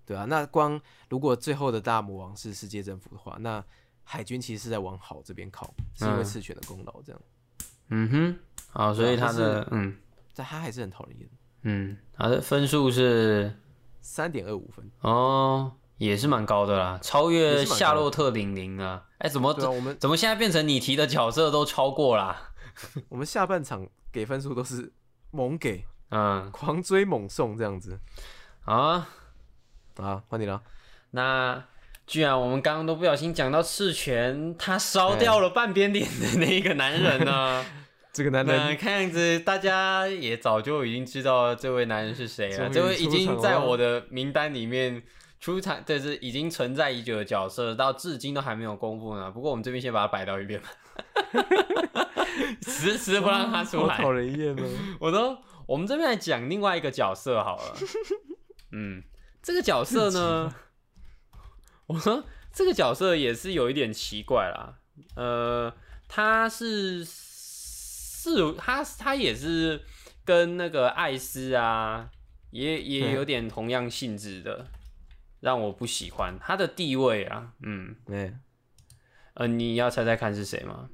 [0.05, 3.63] 对啊，那光如果最后的大魔王是世界政府的话，那
[4.03, 7.21] 海军其实是在往好这边靠，是因为嗯赤犬的功劳这样，
[7.89, 9.97] 嗯哼，好，所以他的嗯。
[10.39, 11.29] 但他还是很讨人厌，
[11.63, 13.51] 嗯，他的分数是
[14.01, 14.87] 三点二五分。
[15.01, 19.03] 哦，也是蛮高的啦，超越夏洛特玲玲啊！
[19.17, 22.51] 哎，怎么我们怎么现在变成你提的角色都超过啦？
[23.09, 24.91] 我们下半场给分数都是
[25.31, 27.99] 猛给，嗯，狂追猛送这样子
[28.65, 29.09] 啊，
[29.97, 30.61] 啊，换你了。
[31.11, 31.63] 那
[32.05, 37.65] 居然我们刚刚都不小心讲到赤泉，他烧掉了半边脸的那一个男人呢？
[38.13, 45.03] 这个男人看样子大家也早就已经知道这位男人是谁了，这位已经在我的名单里面
[45.47, 49.31] 出场，这是已经存在已久的角色，到至今都还没有公布呢。
[49.31, 50.69] 不过我们这边先把它摆到一边吧，
[52.61, 54.11] 迟迟不让他出来好讨。
[54.11, 54.69] 人厌哦。
[54.99, 57.77] 我都，我们这边来讲另外一个角色好了。
[58.73, 59.01] 嗯，
[59.41, 60.53] 这个角色呢，
[61.87, 64.79] 我说这个角色也是有一点奇怪啦。
[65.15, 65.73] 呃，
[66.09, 69.81] 他是是他他也是
[70.25, 72.09] 跟那个艾斯啊，
[72.51, 74.67] 也也嗯有点同样性质的，
[75.40, 77.52] 让我不喜欢他的地位啊。
[77.62, 78.38] 嗯，哎，
[79.34, 80.88] 呃，你要猜猜看是谁吗？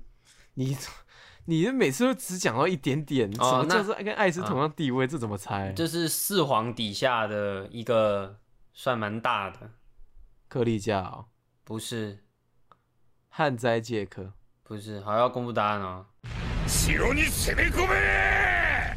[0.55, 0.77] 你
[1.45, 5.07] 你每次都只讲到一点点，什么哦那叫做跟艾斯同样地位？
[5.07, 5.73] 这怎么猜？
[5.73, 8.39] 就是四皇底下的一个
[8.73, 9.71] 算蛮大的，
[10.49, 11.27] 克利加哦，
[11.65, 12.25] 不是
[13.29, 16.07] 旱灾杰克，不是，好要公布答案哦。
[16.67, 18.95] 城に攻め込め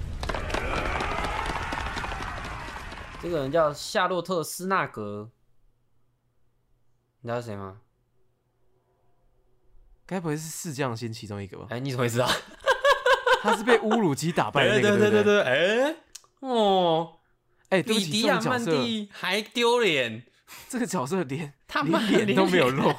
[3.21, 5.29] 这个人叫夏洛特·斯纳格，
[7.26, 7.80] 你知道是谁吗？
[10.06, 11.66] 该不会是四将星其中一个吧？
[11.70, 12.28] 哎、你怎么会知道？
[13.42, 15.42] 他是被乌鲁基打败的那个，对对不对？
[15.42, 15.96] 对，哎、
[16.38, 17.18] 哦，
[17.70, 20.24] 哎，对不起，比迪亚曼这种角色，蒂还丢脸，
[20.68, 22.94] 这个角色连 他妈连脸都没有露。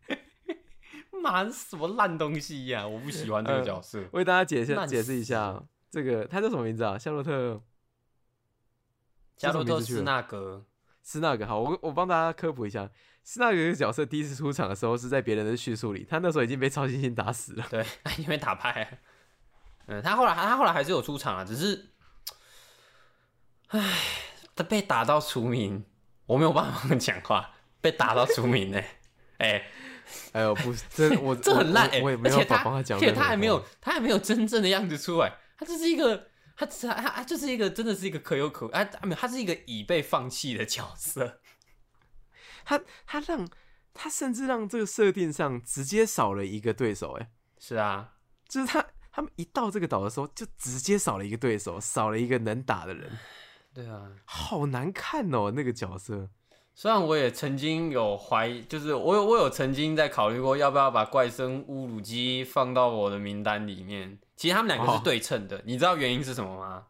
[1.22, 4.04] 妈什么烂东西呀、我不喜欢这个角色。
[4.12, 6.98] 为大家解释烂解释一下，这个他叫什么名字啊？
[6.98, 7.62] 夏洛特
[9.38, 10.66] 夏洛特·斯纳格，
[11.06, 11.46] 斯纳格。
[11.46, 12.90] 好，我我帮大家科普一下，
[13.22, 17.64] 斯纳格这个角色第一次出场的时候是在别人的叙述里，他那时候已经被超新星打死了。
[17.70, 18.98] 对， 他已经被打败。
[19.86, 21.90] 嗯，他后来他后来还是有出场啊，只是，
[23.68, 23.80] 唉，
[24.56, 25.84] 他被打到除名，
[26.26, 28.82] 我没有办法讲话，被打到除名呢、
[29.38, 29.62] 哎、
[30.34, 41.40] 哎呦，不是，这我 这很烂哎、我我也没而且他有办法帮他讲而且他还没有他还没有真正的样子出来，他只是一个他他他他就是一个真的是一个可有可无啊，他没有他是一个已被放弃的角色，
[42.64, 43.46] 他他让
[43.92, 48.14] 他甚至让这个设定上直接少了一个对手，哎，是啊，
[48.48, 53.18] 就是他他们一到这个岛的时候就直接少了一个对手，少了一个能打的人，
[53.74, 54.10] 对啊。
[54.24, 56.30] 好难看哦，那个角色。
[56.74, 64.18] 虽然我也曾经有怀疑，就是我有我有曾经在考虑过要不要把怪声乌鲁基放到我的名单里面。
[64.36, 66.84] 其实他们两个是哦对称的，你知道原因是什么吗？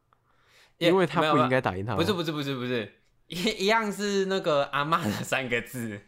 [0.79, 6.03] 因为他不应该打赢他吗，不是不是不是不是一一样是那个阿妈的三个字，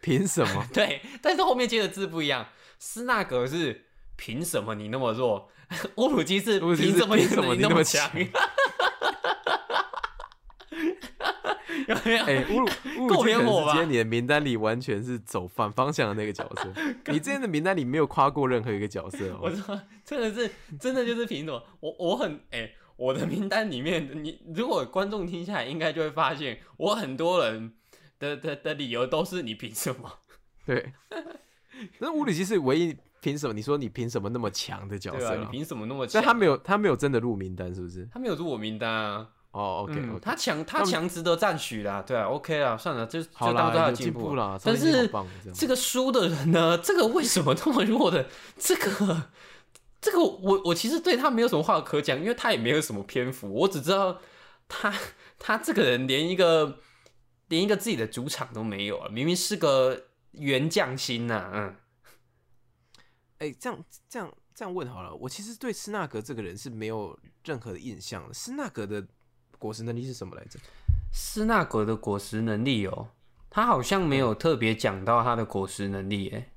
[0.00, 0.64] 凭什么？
[0.72, 2.46] 对，但是后面接的字不一样。
[2.78, 5.50] 斯纳格是凭什么你那么弱？
[5.96, 7.26] 乌鲁基是凭什么你
[7.60, 8.08] 那么强？
[11.86, 12.24] 有没有？
[12.24, 16.72] 哎、乌鲁乌鲁够偏我吧今天你的名单里完全是走反方向的那个角色，
[17.12, 19.40] 你之前的名单里没有夸过任何一个角色哦。
[19.42, 21.62] 我说真的是真的就是凭什么？
[21.80, 27.74] 我我很哎、我的名单里面，你如果观众听下来，应该就会发现，我很多人
[28.18, 30.10] 的的的理由都是你凭什么？
[30.66, 30.92] 对，
[31.98, 33.54] 那物理其实唯一凭什么？
[33.54, 35.46] 你说你凭什么那么强的角色啊，你？
[35.46, 36.20] 凭什么那么强？
[36.20, 38.08] 但他没有，他没有真的入名单，是不是？
[38.12, 39.28] 他没有入我名单啊。
[39.50, 48.28] 哦，OK，, 他强，他强值得赞许啦，对啊，OK 啦，算了，就就好啦，当做他的进步啦，但是棒这个输的人呢，这个为什么这么弱的？
[48.58, 49.30] 这个，
[50.00, 54.20] 这个我我其实对他没有什么话可讲，因为他也没有什么篇幅，我只知道
[54.68, 54.94] 他
[55.38, 56.78] 他这个人连一个
[57.48, 61.76] 连一个自己的主场都没有啊，明明是个原匠心呐、嗯，
[63.38, 68.34] 哎、这样这样这样问好了，我其实对斯纳格这个人是没有任何的印象的。
[68.34, 69.04] 斯纳格的
[69.58, 70.58] 果实能力是什么来着？
[71.12, 73.08] 斯纳格的果实能力哦，
[73.50, 76.48] 他好像没有特别讲到他的果实能力，哎，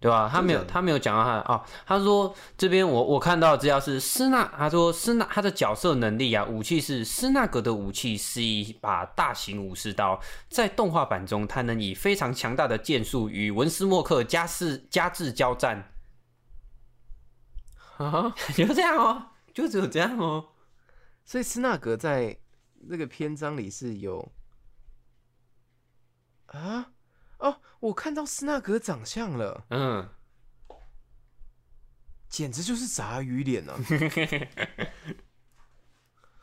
[0.00, 0.28] 对吧？
[0.32, 1.62] 他没有，他没有讲到他的哦。
[1.86, 15.92] 他说这边我我看到的资料是斯纳，他说斯纳他的角色能力啊，武器是斯纳格的武器是一把大型武士刀，在动画版中，他能以非常强大的剑术与文斯莫克加士加治交战，
[17.98, 19.26] 啊， 就这样哦。
[19.52, 20.48] 就只有这样哦。
[21.26, 22.38] 所以斯纳格在
[22.88, 24.32] 那个篇章里是有
[26.46, 26.92] 啊？
[27.38, 30.08] 哦，我看到斯纳格长相了，嗯，
[32.28, 33.76] 简直就是杂鱼脸啊！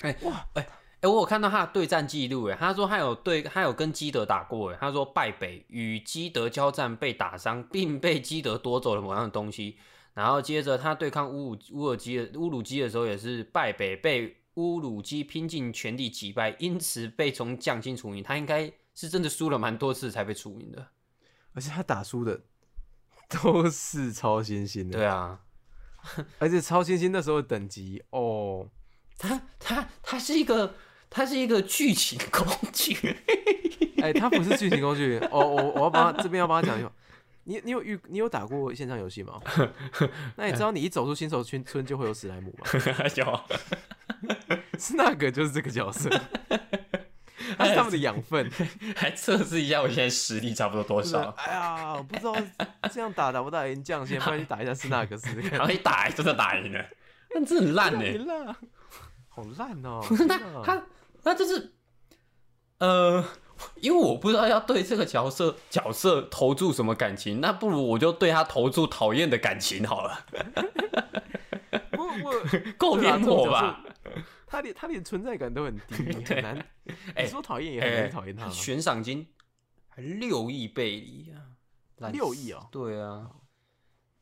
[0.02, 0.68] 哎哇哎，
[1.02, 9.78] 我有看到他的对战记录，哎，他说他有对，他有跟基德打过，哎，他说败北与基德交战被打伤，并被基德夺走了某样东西，
[10.14, 18.24] 然后接着他对抗乌鲁乌尔基的乌鲁基的时候也是败北，被乌鲁基拼尽全力击败，因此被从将星除名。
[18.24, 20.88] 他应该是真的输了蛮多次才被除名的。
[21.54, 22.42] 而且他打输的
[23.30, 25.42] 都是超新星的，对啊，
[26.40, 28.70] 而且超新星那时候的等级哦，
[29.18, 30.76] 他他他是一个
[31.10, 33.18] 他是一个剧情工具。
[34.02, 36.92] 哎、他不是剧情工具哦，我我要帮他这边要帮他讲一下。
[37.46, 39.40] 你你有遇你有打过线上游戏吗？
[40.38, 42.66] 那你知道你一走出新手村村就会有史莱姆吗？
[43.16, 46.10] 有，是那个就是这个角色，
[47.58, 48.50] 他是他们的养分。
[48.96, 51.30] 还测试一下我现在实力差不多多少。
[51.38, 52.36] 哎呀，我不知道
[52.92, 55.52] 这样打打不打赢将先，不然去打一下是那个试试看。
[55.60, 56.86] 然后一打真的打赢了，
[57.36, 58.56] 那真的很烂呢。
[59.28, 60.00] 好烂哦！
[60.28, 60.84] 那他
[61.24, 61.74] 那就是
[62.78, 63.26] 呃，
[63.82, 70.26] 因为我不知道要对这个角色角色投注什么感情，那不如我就对他投注讨厌的感情好了，
[71.98, 72.34] 我我
[72.78, 73.84] 够对啊偏颇吧？？
[74.48, 76.56] 他连他连存在感都很低，很难。
[77.16, 78.50] 哎你说讨厌也很难讨厌他啊。
[78.50, 79.28] 悬赏金
[79.90, 81.34] 还六亿贝里
[82.00, 83.32] 啊，六亿哦对啊，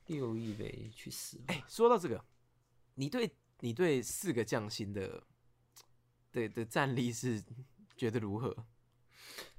[0.05, 1.45] 六亿贝里去死吧！
[1.47, 2.23] 哎，说到这个，
[2.95, 5.21] 你对你对四个匠心的
[6.31, 7.43] 对的战力是
[7.97, 8.55] 觉得如何？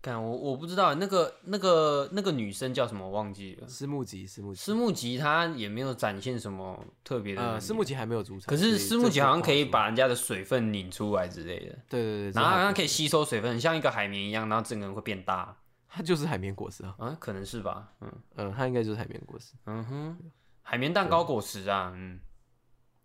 [0.01, 3.69] 干我我不知道那个那个那个女生叫什么，我忘记了。
[3.69, 15.57] 私募集，私募集，私募集她也没有展现什么特别的能呃，力私募集还没有主场，可是所以私募集好像可以把人家的水分拧出来之类的，对对对，然后好像可以以，吸收水分，很像一个海绵一样，然后整个人会变大。
[15.95, 19.53] 它就是海绵果实啊，啊，可能是吧，嗯嗯，它应该就是海绵果实。
[19.67, 20.19] 嗯哼，
[20.63, 22.19] 海绵蛋糕果实啊，嗯，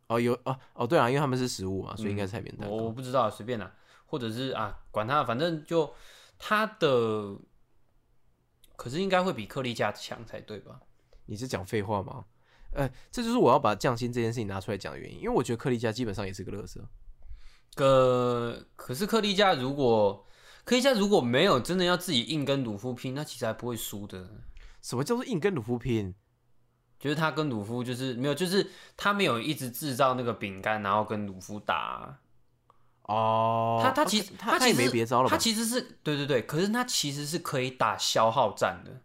[0.08, 2.74] 哦，有哦哦，对啊，因为他们是食物嘛，所以应该是海绵蛋糕。
[2.74, 3.70] 我我不知道，随便啦，
[4.06, 5.94] 或者是啊，管它，反正就
[6.40, 7.38] 它的，
[8.76, 10.80] 可是应该会比克利加强才对吧？
[11.26, 12.26] 你是讲废话吗？
[12.72, 16.88] 呃，这就是我要把匠心这件事情拿出来讲的原因，因为我觉得克利加基本上也是个乐色。
[17.76, 20.26] 个可是克利加如果
[20.64, 24.30] 克利加如果没有真的要自己硬跟鲁夫拼，那其实还不会输的。
[24.82, 26.14] 什么叫做硬跟鲁夫拼？
[27.00, 32.20] 就是他跟鲁夫就是没有，就是他没有一直制造那个饼干，然后跟鲁夫打。
[33.08, 35.32] 哦，他他其实他他也其实没别招了吧？
[35.32, 39.02] 他其实是对对对，可是他其实是可以打消耗战的。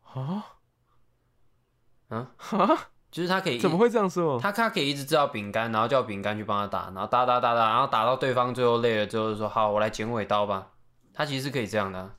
[0.00, 0.44] 啊
[2.08, 4.38] 啊，啊，就是他可以怎么会这样说？
[4.38, 10.68] 他他可以一直制造饼干，然后叫饼干去帮他打，然后打打打打，然后打到对方最后累了之后就说好，我来剪尾刀吧。
[11.14, 12.14] 他其实是可以这样的啊、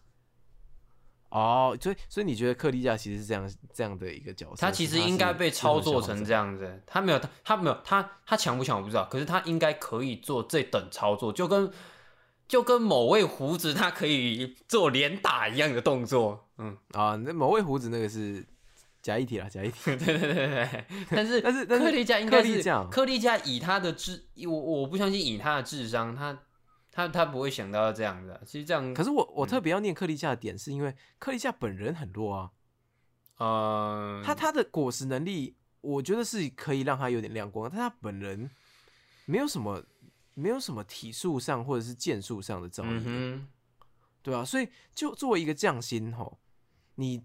[1.33, 4.57] 哦，所以所以你觉得克利加其实是这样这样的一个角色？
[4.57, 6.55] 他其实应该被操作成这样。
[6.55, 11.71] 子，他没有他他没有他他强不强我不知道，可是他应该可以做这等操作，就跟
[12.47, 18.45] 就跟某位胡子他可以做连打一样的动作，嗯，啊，那某位胡子那个是
[19.01, 19.79] 假一体啦，假一体。
[19.85, 26.37] 对对对对对，但是但是克利加应该是克利加克利加以他的智，我我不相信以他的智商，他
[26.93, 32.51] 他他不会想到要这样的，其实这样可是我我特别要念克利夏的点，是因为克利夏本人很弱啊，
[33.37, 38.49] 呃，他他的果实能力，我觉得是可以让他有点亮光，但他本人
[39.25, 39.83] 没有什么
[40.35, 43.47] 没有什么体术上或者是剑术上的造诣，嗯。
[44.21, 46.39] 对啊，所以就作为一个匠心吼，
[46.95, 47.21] 你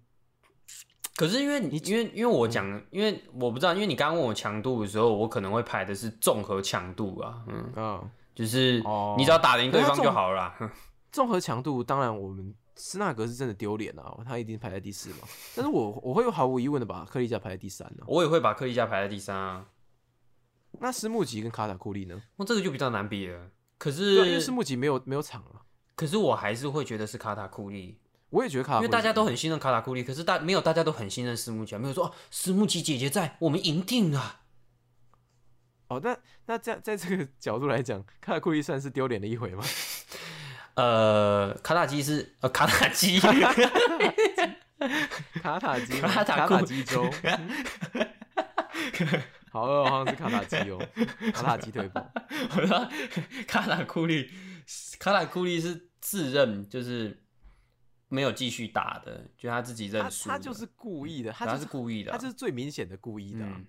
[1.15, 9.15] 可是因为你因为因为我讲，因为我不知道，因为你刚刚问我强度的时候，我可能会排的是综合强度啊，嗯，啊就是哦。
[9.19, 10.55] 你只要打赢对方就好了
[11.11, 15.27] 综合强度，当然我们斯纳格是真的丢脸啊，他一定排在第四嘛，
[15.57, 19.67] 但是我我会毫无疑问的把克利加排在第三呢、我也会把克利加排在第三啊，
[20.79, 22.23] 那斯木吉跟卡塔库利呢？
[22.37, 23.51] 那这个就比较难比了。
[23.79, 25.65] 可对啊，因为是斯木吉没有没有场啊，
[25.97, 34.38] 可是我还是会觉得是卡塔库利，我也觉得卡塔，因为大家都很信任卡塔库利，可是大没有大家都很信任斯木吉啊，没有说哦，斯木吉姐姐在，我们赢定了。
[35.89, 36.17] 哦，那
[36.47, 39.65] 那在在这个 角度来讲，卡塔库利算是丢脸的一回吗？
[40.77, 43.33] 呃，卡塔基是呃卡塔基，卡
[45.59, 47.11] 塔基，卡塔卡塔基州，
[49.51, 50.79] 好饿哦，好像是卡塔基哦，
[51.33, 52.09] 卡塔基腿堡。
[52.57, 52.89] 我说
[53.49, 54.31] 卡塔库利，
[55.01, 57.25] 卡塔库利是自认就是
[58.09, 60.29] 没有继续打的，就他自己认他输。
[60.29, 63.67] 他就是故意的，他他就是故意的啊，他就是最明显的故意的啊、嗯，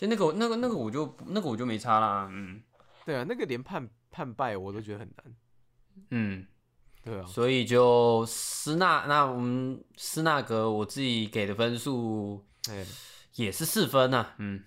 [0.00, 2.62] 就那个那个那个我就那个我就没差啦，嗯
[3.04, 5.36] 对啊，那个连判判败我都觉得很难。
[6.08, 6.46] 嗯，
[7.04, 12.86] 对啊，所以就斯纳那我们斯纳格我自己给的分数哎，
[13.34, 14.64] 也是四分啊，嗯。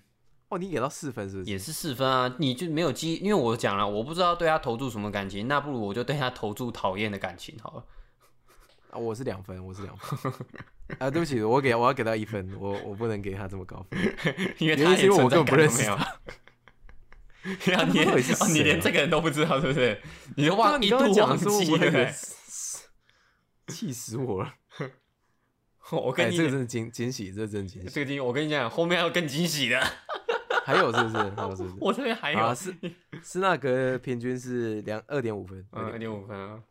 [0.50, 1.50] 哦，你给到四分是不是？
[1.50, 7.84] 也是四分啊，你就没有基，因为我讲了，我不知道对他投注什么感情，那不如我就对他投注讨厌的感情好了。
[8.94, 10.32] 啊，我是两分，我是两分。
[11.00, 13.98] 啊，对不起，我给我要给他一分，我我不能给他这么高分。
[14.58, 15.82] 因为他也因为我根本不认识
[17.64, 20.00] 他你连这个人都不知道，是不是？
[20.36, 22.14] 你都，忘一你刚刚讲度忘记了以为欸。
[23.66, 24.54] 气死我了！
[24.78, 24.90] 哎，
[25.90, 27.88] 我跟你这个真的惊惊喜，这个真的惊喜。
[27.88, 29.82] 这个惊，我跟你讲，后面还有更惊喜的。
[30.64, 31.16] 还有是不是？
[31.16, 31.74] 还有是不是？
[31.80, 32.74] 我这边还有啊，是
[33.22, 36.62] 是那个平均是两二点五分，嗯二点五分啊。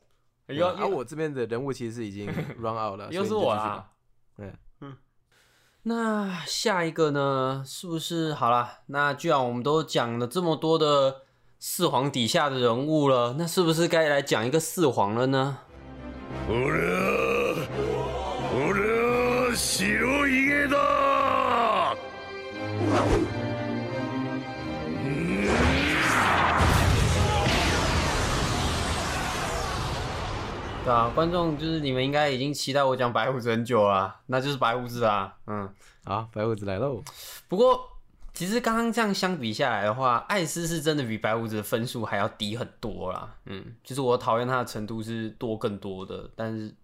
[0.46, 2.28] 对又啊，我这边的人物其实是已经
[2.60, 3.90] run out 了，又是我啦。
[4.36, 4.54] 对，
[5.84, 7.64] 那下一个呢？
[7.66, 8.80] 是不是好啦？
[8.88, 11.22] 那既然我们都讲了这么多的
[11.60, 15.60] 四皇底下的人物了，那是不是该来讲一个四皇了呢？
[30.84, 35.34] 对啊，观众就是你们应该已经期待我讲白胡子很久了啊，那就是白胡子啊。
[35.48, 35.74] 嗯，
[36.04, 37.02] 好，白胡子来喽。
[37.48, 37.80] 不过
[38.34, 43.34] 其实刚刚这样相比下来的话，艾斯是真的比白胡子的分数还要低很多啦。
[43.46, 46.76] 嗯，就是我讨厌他的程度是多更多的，但是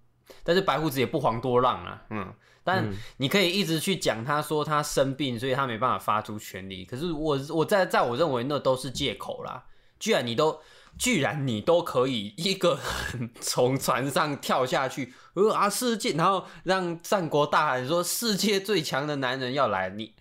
[0.44, 2.02] 但是白胡子也不遑多让啊。
[2.10, 2.34] 嗯，
[2.64, 6.86] 但嗯你可以一直去讲他说他生病，所以他没办法发出全力。
[6.86, 9.66] 可是我我在在我认为那都是借口啦。
[10.00, 10.58] 居然你都
[11.00, 12.78] 居然你都可以一个
[13.14, 20.14] 人从船上跳下去，呃啊世界，然后让战国大喊说世界最强的男人要来，你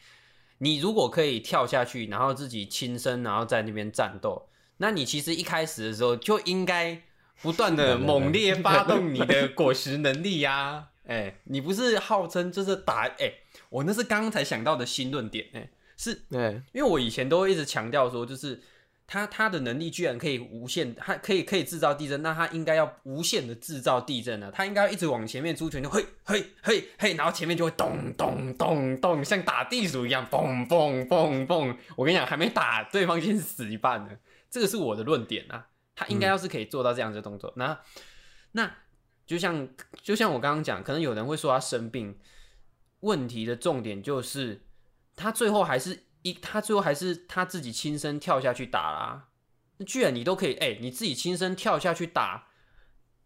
[0.59, 7.03] 你如果可以跳下去，然后自己亲身，然后在那边战斗，那你其实一开始的时候就应该
[7.43, 13.33] 不断的猛烈发动你的果实能力呀、 哎、你不是号称就是打哎、
[13.71, 18.63] 我那是刚刚才想到的新论点哎、是对，因为我以前都会一直强调说，就是
[19.11, 24.51] 他他的能力居然可以无限，他可以可以制造地震，那他应该要无限的制造地震啊！
[24.55, 31.75] 他应该要一直往前面出拳，就嘿嘿嘿嘿，然后前面就会咚咚咚咚，像打地鼠一样，嘣嘣嘣嘣。
[31.97, 34.11] 我跟你讲，还没打，对方先死一半了。
[34.51, 37.81] 这个是我的论点啊，他应该要是可以做到这样子的动作，那
[38.53, 38.71] 那
[39.27, 39.67] 就像
[40.03, 42.19] 就像我刚刚讲，可能有人会说他生病，
[43.01, 44.67] 问题的重点就是
[45.17, 49.29] 他最后还是一，他最后还是他自己亲身跳下去打啦。
[49.79, 52.49] 那居然你都可以，哎、你自己亲身跳下去打，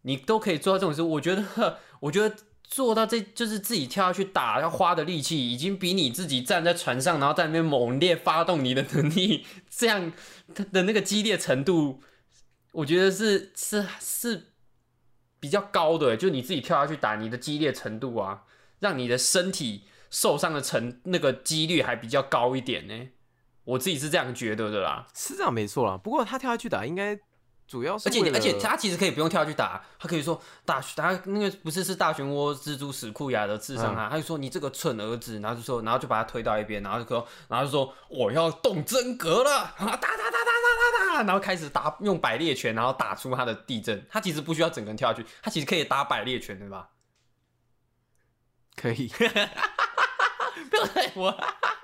[0.03, 10.11] 你都可以做到这种事，我觉得， 我觉得做到这就是自己跳下去打要花的力气，已经比你自己站在船上，然后在那边猛烈发动你的能力，这样
[10.71, 12.01] 的那个激烈程度，
[12.71, 14.53] 我觉得是是是
[15.39, 18.43] 比较高的，就你自己跳下去打，你的激烈程度啊，
[18.79, 23.09] 让你的身体受伤的成那个几率还比较高一点呢。
[23.63, 25.07] 我自己是这样觉得的啦。
[25.15, 25.97] 是这样没错啦。
[25.97, 27.17] 不过他跳下去打，应该
[27.65, 44.05] 主要是而且而且他其实可以不用跳下去打，他可以说大他那个不是是大漩涡蜘蛛史库亚的刺伤他，他就说你这个蠢儿子，然后就说然后就把他推到一边，然后就说然后就说我要动真格了，啊打打打打打打打，然后开始打用百裂拳，然后打出他的地震。
[44.11, 46.89] 他其实不需要整个人跳下去，他其实可以打百裂拳对吧？
[48.75, 49.09] 可以。
[50.73, 51.37] 不要害我，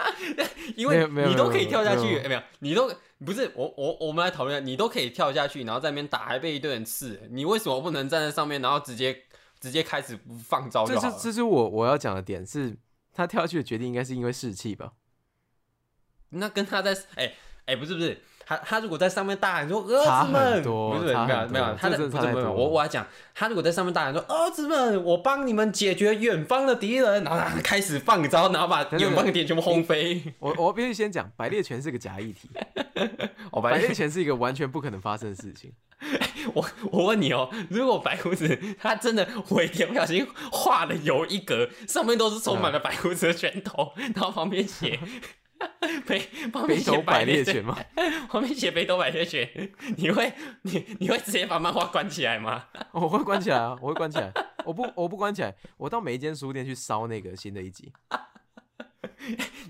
[0.75, 2.91] 因为没有没有你都可以跳下去，没有哎没有，你都
[3.23, 9.25] 不是我我我们来讨论，你都可以跳下去，然后在那边打，还被一堆人刺，你为什么不能站在上面，然后直接
[9.59, 10.99] 直接开始放招这？
[10.99, 12.75] 是这是我我要讲的点是，
[13.13, 14.93] 他跳下去的决定应该是因为士气吧？
[16.29, 17.33] 那跟他在哎
[17.65, 18.19] 哎、不是不是，
[18.49, 30.33] 他他如果在上面大喊说儿子们，不是没有没有，他的不是没有，我我要讲，他如果在上面大喊说儿子们，我帮你们解决远方的敌人，然后他开始放招，然后把等远方的敌人全部轰飞。
[30.39, 32.49] 我我必须先讲，百裂拳是个假议题，
[33.53, 35.71] 哦，百白裂拳是一个完全不可能发生的事情。
[36.55, 44.99] 我我问你哦，如果白胡子他真的尾田不小心画了有一格，上面都是充满了白胡子的拳头，然后旁边写
[46.05, 46.19] 北
[46.51, 47.77] 旁边写北斗百裂拳拳吗？
[48.29, 49.49] 旁边写北斗百裂拳，
[49.97, 50.33] 你会
[50.63, 52.65] 你你会直接把漫画关起来吗？
[52.91, 54.31] 我会关起来啊，我会关起来。
[54.65, 57.91] 我不我不关起来，我到每一间书店去烧那个新的一集。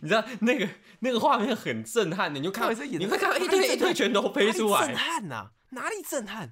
[0.01, 0.67] 你知道那个
[0.99, 6.51] 那个画面很震撼的，你就看到你会看到一堆一堆拳头飞出来震，撼呐、哪里震撼？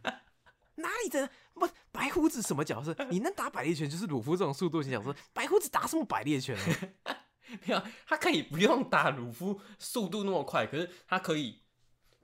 [0.76, 1.32] 哪里震撼？
[1.54, 2.96] 不，白胡子什么角色？
[3.10, 5.16] 你能打百裂拳，就是鲁夫这种速度型角色。
[5.34, 6.56] 白胡子打什么百裂拳
[7.04, 7.18] 啊？
[7.66, 11.62] 没有，他可以不用打鲁夫速度那么快，可是他可以，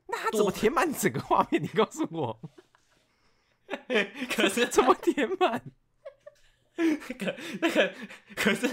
[0.08, 1.62] 那他怎么填满整个画面？
[1.62, 2.40] 你告诉我，
[4.36, 5.62] 可是 怎么填满？
[6.76, 7.94] 那个那个，
[8.36, 8.68] 可是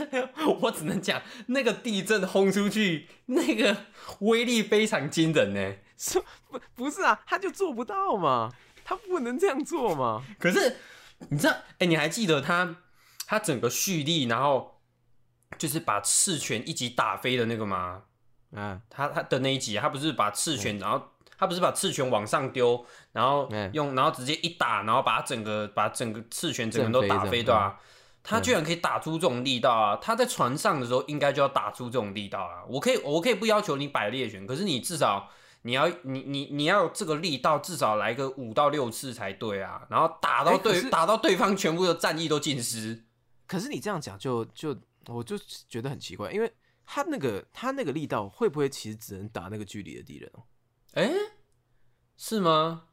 [0.63, 3.85] 我只能讲，那个地震轰出去，那个
[4.21, 5.77] 威力非常惊人呢。
[5.99, 7.23] 是不不是啊？
[7.27, 8.51] 他就做不到嘛，
[8.85, 10.25] 他不能这样做嘛。
[10.39, 10.79] 可是
[11.29, 12.77] 你知道，哎、你还记得他
[13.27, 14.80] 他整个蓄力，然后
[15.59, 18.03] 就是把赤犬一击打飞的那个吗？
[18.53, 21.01] 嗯，他他的那一集，他不是把赤犬，然后
[21.39, 27.81] 他不是把赤犬往上丢，然后嗯用，然后直接一打，然后把整个把整个赤犬整个都打飞，震飞这样对吧、
[28.23, 29.97] 他居然可以打出这种力道啊！
[29.97, 32.63] 他在船上的时候应该就要打出这种力道啊！
[32.69, 35.31] 我可以，我可以不要求你摆猎犬，可是你至少
[35.63, 39.87] 你要你你你要这个力道，至少来个五到六次才对啊！
[39.89, 43.05] 然后打到对、打到对方全部的战役都尽失。
[43.47, 44.77] 可是你这样讲就就
[45.07, 45.37] 我就
[45.69, 46.53] 觉得很奇怪，因为
[46.85, 50.45] 他那个他那个力道会不会其实只能打那个距离的敌人哦？
[50.93, 51.11] 哎、
[52.17, 52.89] 是吗？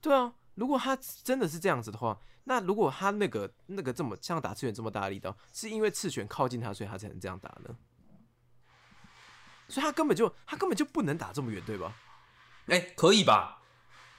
[0.00, 7.76] 对啊，如果他真的是这样子的话，那如果他那个那个这么像打赤犬这么大的力道，是因为赤犬靠近他，所以他才能这样打呢？
[9.68, 11.96] 所以他根本就他根本就不能打这么远，对吧？
[12.66, 13.62] 哎、可以吧？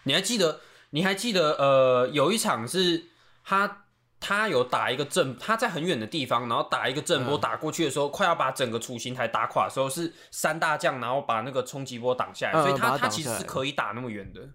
[0.04, 0.62] 你还记得？
[0.90, 1.54] 你还记得？
[1.54, 3.10] 呃，有一场是
[3.44, 3.87] 他
[4.20, 14.50] 他有打一个震，他在很远的地方，然后打一个震波嗯打过去的时候，快要把整个雏形台打垮的时候，是三大将，然后把那个冲击波挡下来，嗯所以他他其实是可以打那么远的。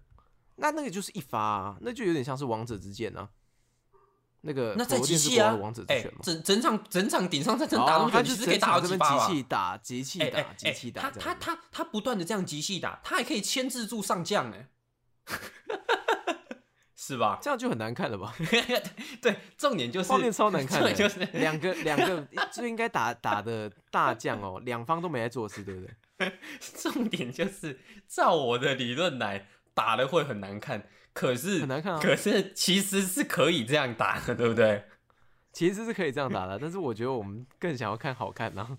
[0.55, 3.29] 那那个就是一发、啊，那就有点像是王者之剑啊。
[4.45, 11.11] 那个那在机器啊王王者，之哎、拳嘛，整整场整场顶上战争打那么远，哦他就其实可以打到这边几把吧机器打，机器打，机器打他。
[11.11, 14.67] 他他他不断的这样机器打，他还可以牵制住上将哎，
[17.05, 17.37] 是吧？
[17.41, 18.33] 这样就很难看了吧？
[19.21, 26.31] 对，重点就是画面超难看的，就是 两个两个就应该打打的大将哦，两方都没在做事，对不对？
[26.77, 27.77] 重点就是
[28.07, 34.85] 照我的理论来打的会很难看，可是很难看啊可是其实是可以这样打的，对不对？
[35.51, 38.77] 其实是可以这样打的，但是我觉得我们更想要看好看啊。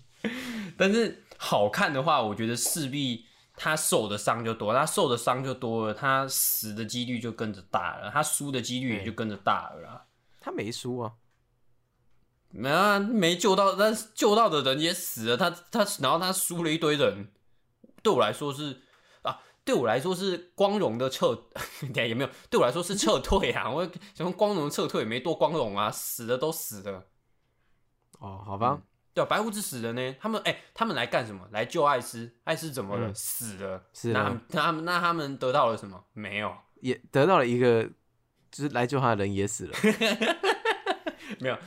[0.75, 3.25] 但是好看的话，我觉得势必
[3.55, 10.05] 他受的伤就多，他受的伤就多了，他死的几率就跟着大了，他输的几率也就跟着大了啦。
[10.39, 11.13] 他没输啊，
[12.49, 17.31] 没啊，没救到，但是救到的人也死了，他他然后他输了一堆人，
[18.03, 18.81] 对我来说是
[19.23, 21.33] 啊，对我来说是光荣的撤，
[21.81, 23.83] 等下也没有，对我来说是撤 退啊，我
[24.13, 27.05] 想说光荣撤退没多光荣啊，死的都死了，
[28.19, 28.81] 哦，好吧，
[29.15, 31.47] 对啊，白胡子死了呢，他们哎、他们来干什么？
[31.51, 33.07] 来救艾斯，艾斯怎么了？
[33.07, 33.81] 嗯死了，
[34.13, 36.03] 那他们那他们那他们得到了什么？
[36.11, 37.85] 没有，也得到了一个，
[38.51, 39.73] 就是来救他的人也死了。
[41.39, 41.57] 没有，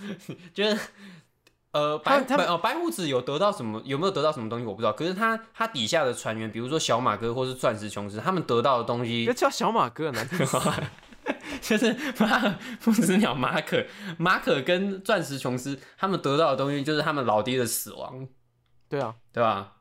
[0.52, 0.78] 就是
[1.72, 3.80] 呃，白他们白哦，白胡子有得到什么？
[3.86, 4.66] 有没有得到什么东西？
[4.66, 4.92] 我不知道。
[4.92, 10.84] 可是他他底下的船员，比如说小马哥或是钻石琼斯，他们得到的东西别叫小马哥，难听死了。
[11.60, 13.84] 就是马 父子鸟马可
[14.18, 18.26] 马可跟钻石琼斯他们得到的东西，就是他们老爹的死亡，
[18.88, 19.76] 对啊，对吧？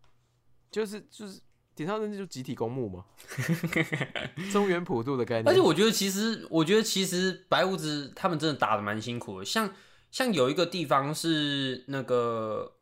[0.70, 1.40] 就是就是
[1.74, 3.04] 顶上人就集体公墓嘛，
[4.52, 5.48] 中原普渡的概念。
[5.48, 9.70] 而且我觉得，其实我觉得其实白胡子他们真的打的蛮辛苦的，像
[10.10, 12.74] 像有一个地方是那个。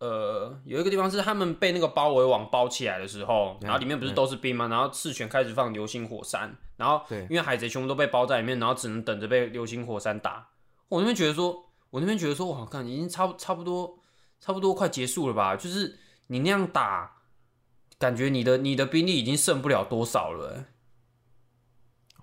[0.00, 4.68] 呃，有一个地方是他们被那个包围网包起来的时候，然后里面不是都是兵吗？
[4.68, 10.48] 然后赤犬开始放流星火山，然后对因为海贼全部都被包在里面，然后只能等着被流星火山打。
[10.88, 13.98] 我那边觉得说，我那边觉得说，我，看已经差不差不多
[14.40, 15.54] 差不多快结束了吧？
[15.54, 15.98] 就是
[16.28, 17.16] 你那样打，
[17.98, 20.64] 感觉你的你的兵力已经剩不了多少了、欸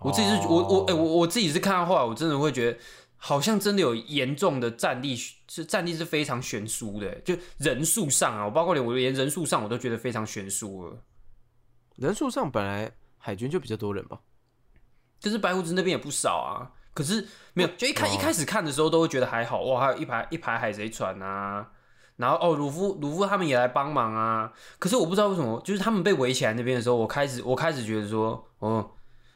[0.01, 2.78] 我自己是，我我哎、我我自己是看到后来，我真的会觉得，
[3.16, 11.01] 好像真的有严重的战力是战力是非常悬殊的，就人数上啊，我包括连我连人数上我都觉得非常悬殊了。
[11.95, 14.20] 人数上本来海军就比较多人吧，
[15.26, 18.11] 可是白胡子那边也不少啊，可是没有，就一开、哦。
[18.13, 21.67] 一开始看的时候都会觉得还好，哇，还有一排一排海贼船啊，
[22.17, 28.91] 然后哦，鲁夫鲁夫他们也来帮忙啊，可是我不知道为什么，就是他们被围起来那边的时候，我开始我开始觉得说，哦，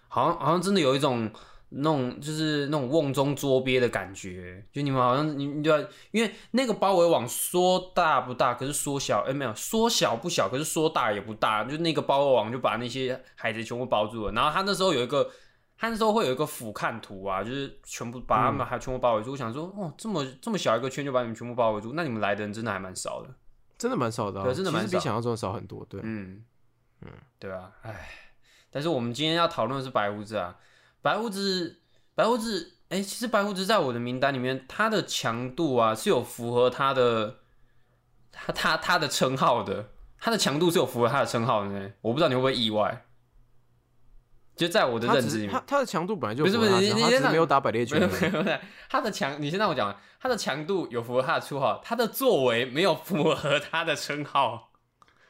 [0.08, 1.32] 好像好像真的有一种
[1.72, 14.32] 那种就是那种瓮中捉鳖的感觉，就你们好像你你对因为那个包围网说大不大，可是说小哎、没有说小不小，可是说大也不大，就那个包围网就把那些海贼全部包住了。
[14.32, 15.30] 然后他那时候有一个，
[15.80, 19.32] 他那时候会有一个俯瞰图啊，就是全部把他们还全部包围住。
[19.32, 23.30] 我想说，哦，这么这么小一个圈就把你们全部包围住，那你们来的人真的还蛮少的。
[23.78, 25.86] 真的蛮少的、啊，对真的蛮少比想象中的少很多。
[25.90, 26.44] 对，嗯
[27.02, 27.08] 嗯，
[27.40, 28.10] 对啊，唉，
[28.70, 30.58] 但是我们今天要讨论的是白胡子啊，
[31.02, 31.80] 白胡子，
[32.14, 37.38] 白胡子，哎、其实白胡子在我的名单里面，他的强度啊是有符合他的
[38.34, 41.90] 他他他的称号的，他的强度是有符合他的称号的呢。
[42.02, 43.06] 我不知道你会不会意外。
[44.60, 48.44] 就在我的认知里面他，他的强度本来就不是不是你你先没有打百猎没有拳而已。
[48.44, 54.72] 没有，他的强，你先让我讲，他的强度有符合他的绰号，他的作为没有符合他的称号。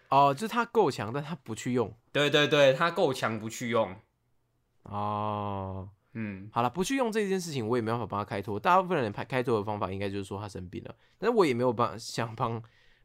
[0.10, 1.96] 哦，就是他够强，但他不去用。
[2.12, 3.96] 对对对，他够强不去用。
[4.82, 8.60] 哦，嗯，好了，不去用这件事情，我也没办法帮他开脱。
[8.60, 12.60] 大部分人开开脱的方法，应该就是说他生病了，但是我也没有帮想帮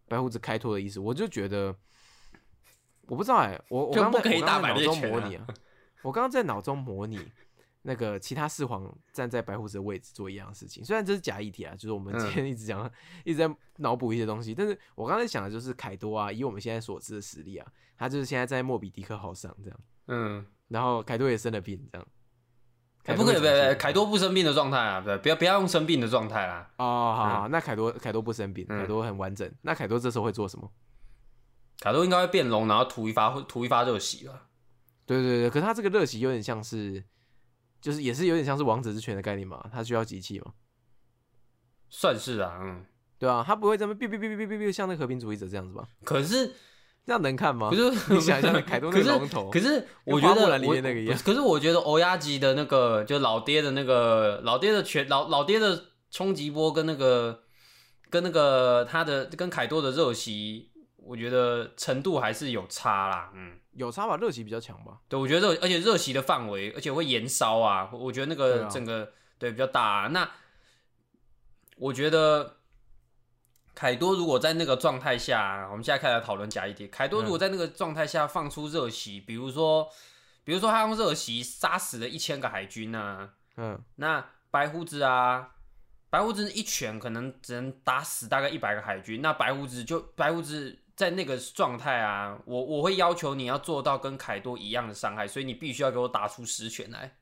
[0.09, 0.99] 白胡子开脱的意思。
[0.99, 1.77] 我就觉得，
[3.09, 5.47] 我不知道哎、我我刚在就不可以我刚在脑打百猎拳啊中模拟啊，
[6.05, 7.19] 我刚刚在脑中模拟
[7.83, 12.89] 那个其他四皇站在白胡子的位置做一样的事情，虽然这是假议题啊，就是我们今嗯天一直讲、
[13.25, 22.07] 一直在脑补一些东西，但是我刚才想的就是凯多啊，以我们现在所知的实力啊，他就是现在在莫比迪克号上这样，嗯，然后凯多也生了病这样。
[23.07, 26.71] 哎、不可以，不可以，凯多不生病的状态啊，对，不要不要用生病的状态啦。
[26.79, 29.51] 哦，好好，那凯多凯多不生病，嗯凯多很完整。
[29.61, 30.73] 那凯多这时候会做什么？
[31.81, 34.47] 凯多应该会变龙，然后吐一发吐一发热血吧。
[35.07, 37.03] 对对对，可是他这个热习有点像是，
[37.81, 40.53] 就是也是有点像是王者之拳的概念嘛，他需要机器嘛，
[41.89, 42.85] 算是啊，嗯。
[43.17, 45.87] 对啊，他不会这么哔哔哔哔哔哔像那个和平主义者这样子吧？
[46.05, 46.53] 可是
[47.07, 47.71] 这样能看吗？
[47.71, 57.45] 可是 你想一下， 凯多那个龙头，可是我觉得里面那个一样可是我觉得欧亚吉的那个，就老爹的那个老爹的拳老老爹的冲击波跟那个
[58.11, 63.31] 跟那个他的跟凯多的热袭，我觉得程度还是有差啦。
[63.35, 64.17] 嗯，有差吧？
[64.17, 64.99] 热习比较强吧？
[65.09, 70.09] 对，我觉得热而且热袭的范围，而且会延烧啊，我觉得那个整个对,、比较大、啊。
[70.09, 70.31] 那
[71.77, 72.57] 我觉得。
[73.77, 76.89] 凯多如果在那个状态下，我们现在开始讨论假一点。
[76.89, 79.91] 凯多如果在那个状态下放出热袭，比如说，
[80.45, 85.55] 比如说他用热袭杀死了一千个海军啊，嗯，那白胡子啊，
[86.09, 97.17] 白胡子一拳可能只能打死大概一百个海军，那白胡子就白胡子在那个状态啊，我我会要求你要做到跟凯多一样的伤害，所以你必须要给我打出十拳来。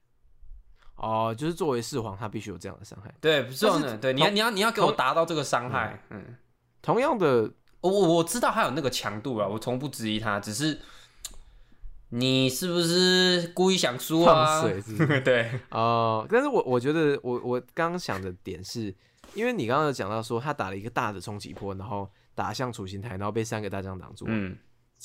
[0.97, 3.13] 哦，就是作为四皇，他必须有这样的伤害。
[3.21, 3.67] 对，不是
[3.99, 6.37] 对，你要你要你要给我达到这个伤害，嗯。
[6.83, 7.51] 同样的，
[7.81, 10.81] 我我我知道他有那个强度啊，我从不质疑他，只是
[12.11, 14.61] 你是不是故意想输啊？
[14.61, 18.95] 放水是不是 对，哦，但是我我觉得我我刚刚想的点是，
[19.35, 24.25] 因为你刚刚有讲到说他打了一个大的冲击波，然后打向楚刑台，然后被三个大将挡住。
[24.29, 24.57] 嗯，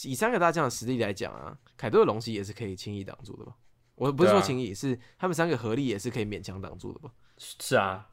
[0.03, 3.55] 以三个大将的实力来讲啊，凯多的龙袭也是可以轻易挡住的吧？
[3.95, 7.11] 我不是说轻易，是他们三个合力也是可以勉强挡住的吧？
[7.37, 8.09] 是啊，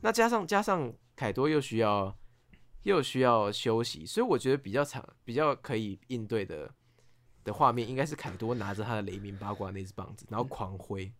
[0.00, 2.14] 那加上加上凯多又需要
[2.82, 6.70] 又需要休息，所以我觉得比较长、比较可以应对的
[7.44, 11.12] 的画面，应该是凯多拿着他的雷鸣八卦那只棒子，然后狂挥。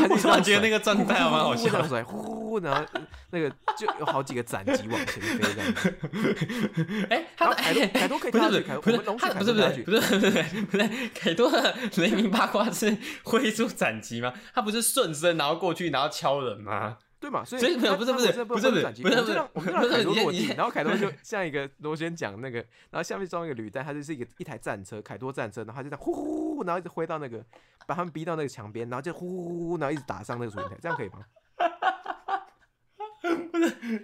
[0.08, 1.78] 我突然觉得那个状态还蛮好笑的。
[1.78, 2.84] 呼呼甩，呼然后
[3.30, 5.94] 那个就有好几个斩击往前飞这样子。
[7.10, 14.32] 哎、他凯多凯多可以不是跳下去，不是不是不凯多跳下去是不是不是不是凯多的雷鸣八卦是挥出斩击吗？
[14.54, 16.96] 他不是顺身然后过去然后敲人吗？
[17.20, 17.44] 对嘛？
[17.44, 22.58] 所以没有不是不是不是不是斩击不是我们就让我们就让不是凯多落地，然后凯多就像一个螺旋桨那个，
[22.90, 27.44] 然后下面装一个履带，它就是一个一台战车，凯多战车，然后他就这样呼呼然后一直挥到那个，
[27.86, 31.24] 把他们逼到那个墙边，然后就呼呼呼呼，然后一直打上那个主人台，这样可以吗？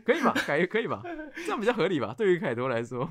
[0.05, 0.35] 可以吧？
[0.47, 1.03] 感觉可以吧？
[1.37, 2.15] 这样比较合理吧？
[2.17, 3.11] 对于凯多来说，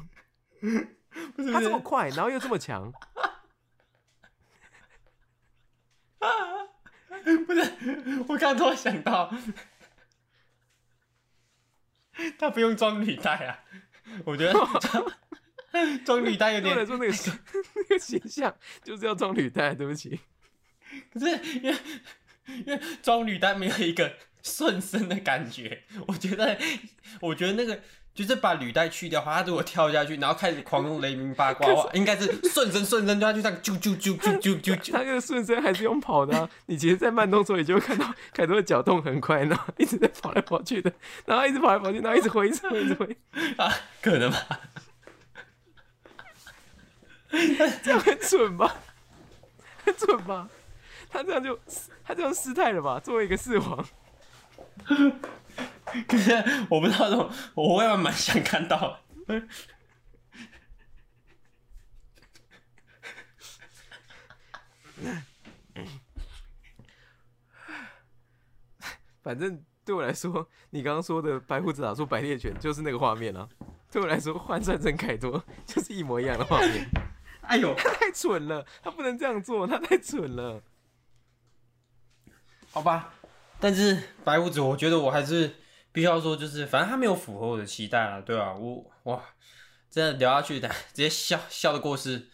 [1.36, 2.92] 不是他这么快，然后又这么强，
[7.24, 7.62] 不是，
[8.28, 9.34] 我刚突然想到，
[12.38, 13.60] 他不用装履带啊，
[14.26, 15.12] 我觉得装
[16.06, 17.14] 装履带有点说那个
[17.76, 20.20] 那个形象就是要装履带，对不起。
[21.12, 21.26] 可是
[21.60, 21.76] 因为
[22.48, 26.58] 因为装履带没有一个顺身的感觉，我觉得
[27.22, 27.82] 我觉得那个
[28.14, 34.92] 就是把履带去掉的话，他如果跳下去，然后开始狂用雷鸣八卦的话，应该是顺身顺身，就他就这样啾啾啾啾啾啾啾。
[34.92, 40.94] 他那个顺身还是用跑的、啊，你其实，在慢动作你就会看到凯多的脚动很快，然后一直在跑来跑去的，
[41.26, 43.18] 然后一直跑来跑去，然后一直挥，一直挥，一直挥，
[43.58, 44.60] 啊，可能吧。
[47.84, 48.76] 这样很蠢吧？
[49.84, 50.48] 很蠢吧？
[51.10, 51.60] 他这样就
[52.06, 53.00] 他这样失态了吧？
[53.00, 53.84] 作为一个四皇，
[56.08, 56.32] 可是
[56.70, 59.00] 我不知道怎么，我会蛮想看到。
[69.22, 73.48] 反正对我来说，你刚刚说的白胡子打出白猎犬就是那个画面啊。
[73.90, 76.86] 对我来说，换算成凯多 就是一模一样的画面。
[77.44, 80.62] 哎呦，他太蠢了，他不能这样做，他太蠢了。
[82.72, 83.14] 好吧，
[83.64, 85.50] 但是白胡子，我觉得我还是
[85.94, 89.24] 必须要说，就是反正他没有符合我的期待啊，对啊，我哇，
[89.90, 92.28] 真的聊下去， 直接笑笑的过世，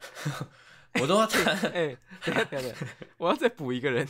[0.98, 2.86] 我都要看 哎、等一下等下等下，
[3.18, 4.08] 我要再补一个人。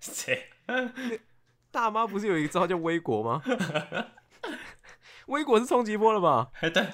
[0.00, 0.48] 谁？
[1.70, 3.42] 大妈不是有一个招叫微国吗？
[5.26, 6.50] 微国是冲击波了吧？
[6.62, 6.86] 哎，对，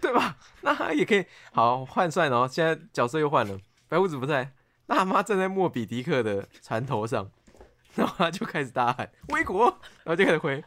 [0.00, 0.36] 对吧？
[0.62, 2.48] 那他也可以好换算哦。
[2.50, 3.56] 现在角色又换了，
[3.86, 4.52] 白胡子不在，
[4.90, 7.30] 大妈站在莫比迪克的船头上，
[7.94, 9.66] 然后他就开始大喊“威国”，
[10.02, 10.62] 然后就开始挥，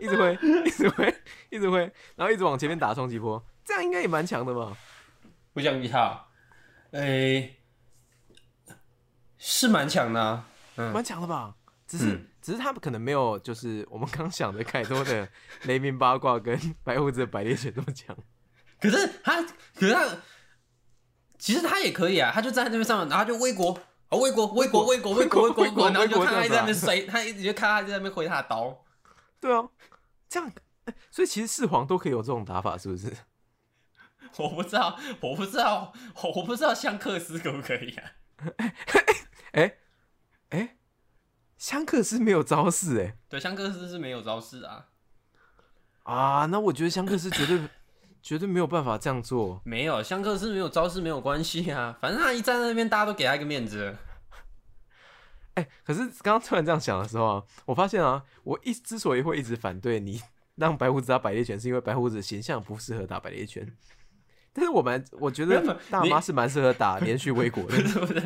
[0.00, 0.36] 一直挥，
[0.66, 1.14] 一直挥，
[1.48, 1.78] 一直挥，
[2.16, 4.76] 然后一直往前面打冲击波，这样应该也蛮强的吧？
[5.52, 6.26] 我想一下，
[6.90, 7.54] 哎，
[9.38, 11.54] 是蛮强的、啊，嗯，蛮强的吧？
[11.86, 15.28] 只是、嗯只是他们可能没有就是我们刚想的凯多的
[15.62, 18.16] 雷鸣八卦跟白胡子的百裂拳那么强。
[18.80, 19.40] 可是他，
[19.76, 20.04] 可是他，
[21.42, 23.72] 其实他也可以啊，他就站在那边上面，然后就微国，
[24.08, 28.84] 啊，微国，微国，微国，微国，微国，微国，然后就看他一直在那边摔，他一直就看他在那边挥他的刀。
[29.40, 29.68] 对啊，
[30.28, 30.48] 这样，
[30.84, 33.12] 哎所以其实四皇都可以有这种打法，是不是？
[34.36, 38.12] 我不知道，我不知道，我我不知道香克斯可不可以啊？
[39.50, 39.78] 哎、
[40.50, 40.76] 哎、
[41.58, 44.86] 香克斯没有招式哎、对，香克斯是没有招式啊，
[46.04, 47.60] 啊，那我觉得香克斯绝对
[48.22, 49.60] 绝对没有办法这样做。
[49.64, 53.96] 没有，香克斯没有招式没有关系啊，反正他一站在那边，大家都给他一个面子。
[55.54, 60.22] 哎、可是刚刚突然这样想的时候啊，我发现啊，我一之所以会一直反对你
[60.54, 63.70] 让白胡子打百猎犬，是因为白胡子的形象不适合打百猎犬。
[64.54, 67.76] 但是我蛮，我觉得大妈是蛮适合打连续微国的。
[67.86, 68.22] 是不是？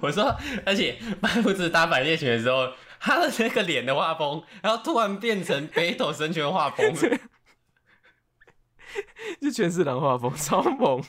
[0.00, 0.36] 我说，
[0.66, 2.68] 而且白胡子打百猎犬的时候，
[2.98, 6.92] 他的那个脸的画风，然后突然变成北斗神拳画风，
[9.40, 11.02] 就全是狼画风， 超猛。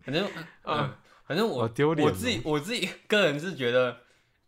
[0.00, 0.26] 反正
[0.64, 0.94] 嗯，
[1.26, 3.98] 反正我丢脸哦我自己我自己个人是觉得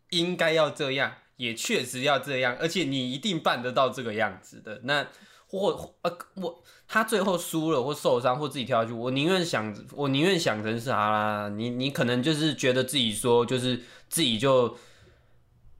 [0.09, 4.81] 应该要这样，也确实要这样，而且你一定办得到这个样子的。
[4.83, 5.07] 那
[5.47, 13.77] 或呃我他最后输了或受伤或自己跳下去，我宁愿想我宁愿想成是好啦，你你可能就是觉得自己说就是
[14.09, 14.75] 自己就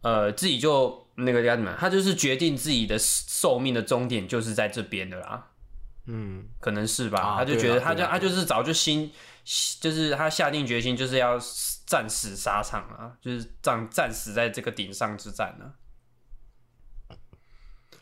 [0.01, 5.49] 呃自己就那个叫什么，他就是决定自己的寿命的终点就是在这边的啦。
[6.05, 9.11] 嗯，可能是吧，啊他就觉得他就他就是早就心，
[9.79, 11.39] 就是他下定决心就是要
[11.85, 15.79] 战死沙场啊，就是战战死在这个顶上之战啊。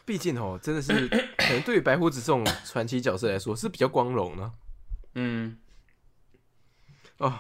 [0.03, 1.07] 毕竟哦，真的是
[1.38, 4.51] 可能对于白胡子这种传奇角色来说是比较光荣的。
[5.14, 5.59] 嗯，
[7.18, 7.39] 哦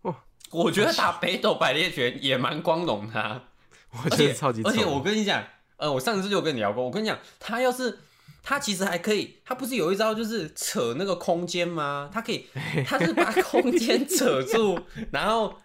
[0.00, 0.16] 哦，
[0.50, 3.49] 我觉得打北斗百猎拳也蛮光荣的、啊，
[3.92, 4.62] 我觉得而且超级。
[4.62, 5.44] 而且我跟你讲，
[5.76, 7.98] 呃，我上次就有跟你聊过，我跟你讲，他要是
[8.42, 12.10] 他其实还可以，他不是有一招就是扯那个空间吗？
[12.12, 12.46] 他可以，
[12.86, 14.78] 他是把空间扯住，
[15.10, 15.58] 然后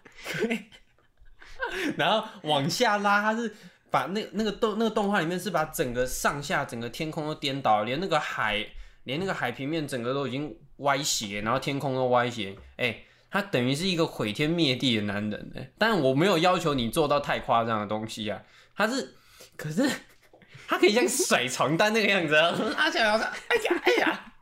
[1.96, 3.54] 然后往下拉，他是
[3.90, 8.66] 把那那个动那个动画里面是把整个上下整个天空都颠倒，连那个海
[9.04, 12.98] 连那个海平面整个都已经歪斜，然后天空都歪斜，哎、
[13.40, 18.40] 他等于是一个毁天灭地的男人哎、但我没有要求你做到太夸张的东西啊，
[18.74, 19.14] 他是，
[19.56, 19.88] 可是
[20.66, 24.32] 他可以像甩床单那个样子啊，拉起来然后说，哎呀哎呀，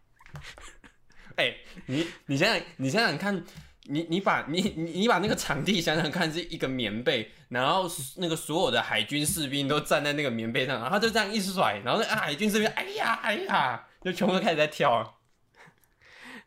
[1.36, 1.54] 哎、
[1.86, 3.44] 你你想想你想想看。
[3.86, 7.86] 你你把你你你把那个场地想想看是一个棉被，然后
[8.16, 15.18] 那个所有的海军士兵都站在那个棉被上，然后他就这样一甩，然后那啊海军士兵哎呀哎呀，就全部都开始在跳。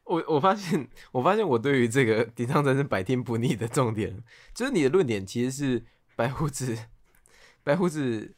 [0.08, 5.86] 我我发现，我发现我对于这个《顶上战争》百听不腻的重点，就是你的论点其实是
[6.16, 6.78] 白胡子，
[7.64, 8.34] 白胡子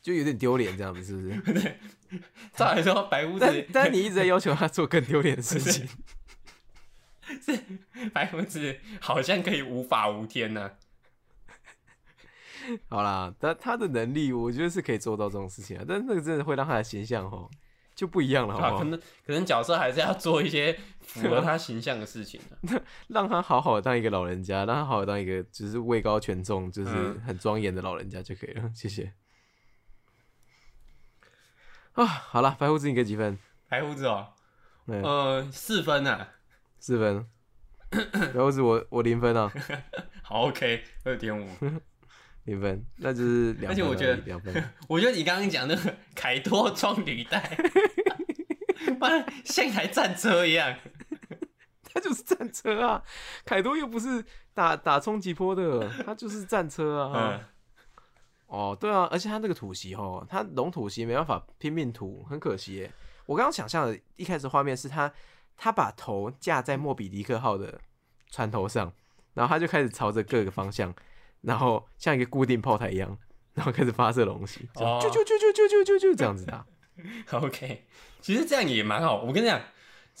[0.00, 1.52] 就有点丢脸这样子，是不是？
[1.60, 1.76] 对
[2.54, 5.88] 照理说白胡子，但你一直在要求他做更丢脸的事情，
[7.40, 10.72] 是白胡子好像可以无法无天呢、
[12.88, 17.48] 好啦，但他的能力我觉得是可以做到这种事情啊，但是那个真的会让他的形象哦
[17.94, 18.78] 就不一样了，好啊，不好？
[18.78, 20.76] 可能可能角色还是要做一些
[21.12, 28.70] 符合他形象的事情的、 让他好好的当一个老人家，让他好好地当一个就是位高权重，就是嗯很庄严的老人家就可以了。
[28.74, 29.12] 谢谢。
[31.92, 33.38] 啊，好了，白胡子你给几分？
[33.68, 34.28] 白胡子哦，
[34.86, 36.28] 呃，四分啊，
[36.78, 37.26] 四分。
[37.90, 39.52] 白胡子我我零分啊，
[40.22, 41.48] 好 OK，二点五。
[42.44, 47.58] 零分，那就是两分而且我觉得两分，我觉得你刚刚讲那个凯多装履带，
[49.44, 50.74] 像一台战车一样。
[51.92, 53.02] 他就是战车啊！
[53.44, 54.24] 凯多又不是
[54.54, 57.12] 打打冲击波的，他就是战车啊。
[57.14, 57.40] 嗯，
[58.46, 62.92] 哦，对啊，而且他那个土席哦，他龙土席没办法拼命吐，很可惜耶。
[63.26, 65.12] 我刚刚想象的一开始画面是他
[65.56, 67.80] 他把头架在莫比迪克号的
[68.30, 68.92] 船头上，
[69.34, 70.92] 然后他就开始朝着各个方向
[71.42, 73.16] 然后像一个固定炮台一样，
[73.54, 76.66] 然后开始发射龙息，就哦就就就就就就就这样子的。
[77.32, 77.86] OK，
[78.20, 79.22] 其实这样也蛮好。
[79.22, 79.58] 我跟你讲，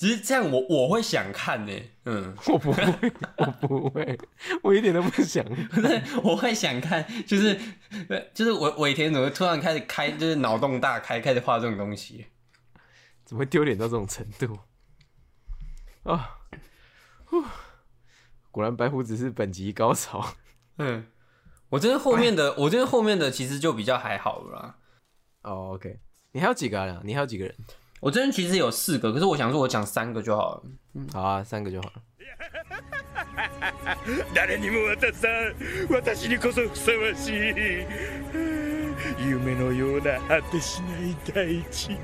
[0.00, 1.72] 其实这样我我会想看呢、
[2.06, 4.18] 嗯， 我不会，我不会，
[4.62, 5.44] 我一点都不想。
[5.44, 7.60] 不是我会想看，就是
[8.32, 12.24] 就是尾尾田怎么突然开始开，就是脑洞大开，开始画这种东西。
[13.26, 14.60] 怎么会丢脸到这种程度
[16.04, 16.38] 啊？
[17.26, 17.44] 呼
[18.50, 20.34] 果然白胡子是本集高潮。
[20.78, 21.08] 嗯，
[21.68, 24.76] 我觉得后面的，我觉得后面的其实就比较还好了啦。
[25.42, 26.00] 哦，OK，
[26.32, 27.02] 你还有几个人、啊？
[27.04, 27.54] 你还有几个人？
[28.01, 30.63] 我这边其实有四个，可是我想说，我讲三个就好了。
[31.13, 32.01] 好啊，三个就好了。
[34.33, 35.55] 誰にも渡さん
[35.89, 37.85] 私にこそふさわしい
[39.19, 41.97] 夢のような果てしない大地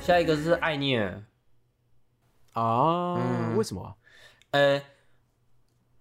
[0.00, 1.22] 下一个是艾涅尔，
[2.54, 3.96] 啊，嗯为什么啊、
[4.52, 4.82] 呃，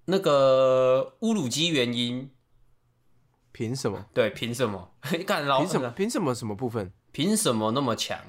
[0.06, 2.30] 那个乌鲁基原因，
[3.52, 4.06] 凭什么？
[4.14, 4.92] 对，凭什么？
[5.26, 5.92] 看老凭什么？？
[5.92, 6.34] 凭什么？
[6.34, 6.92] 什么部分？
[7.12, 8.20] 凭什么那么强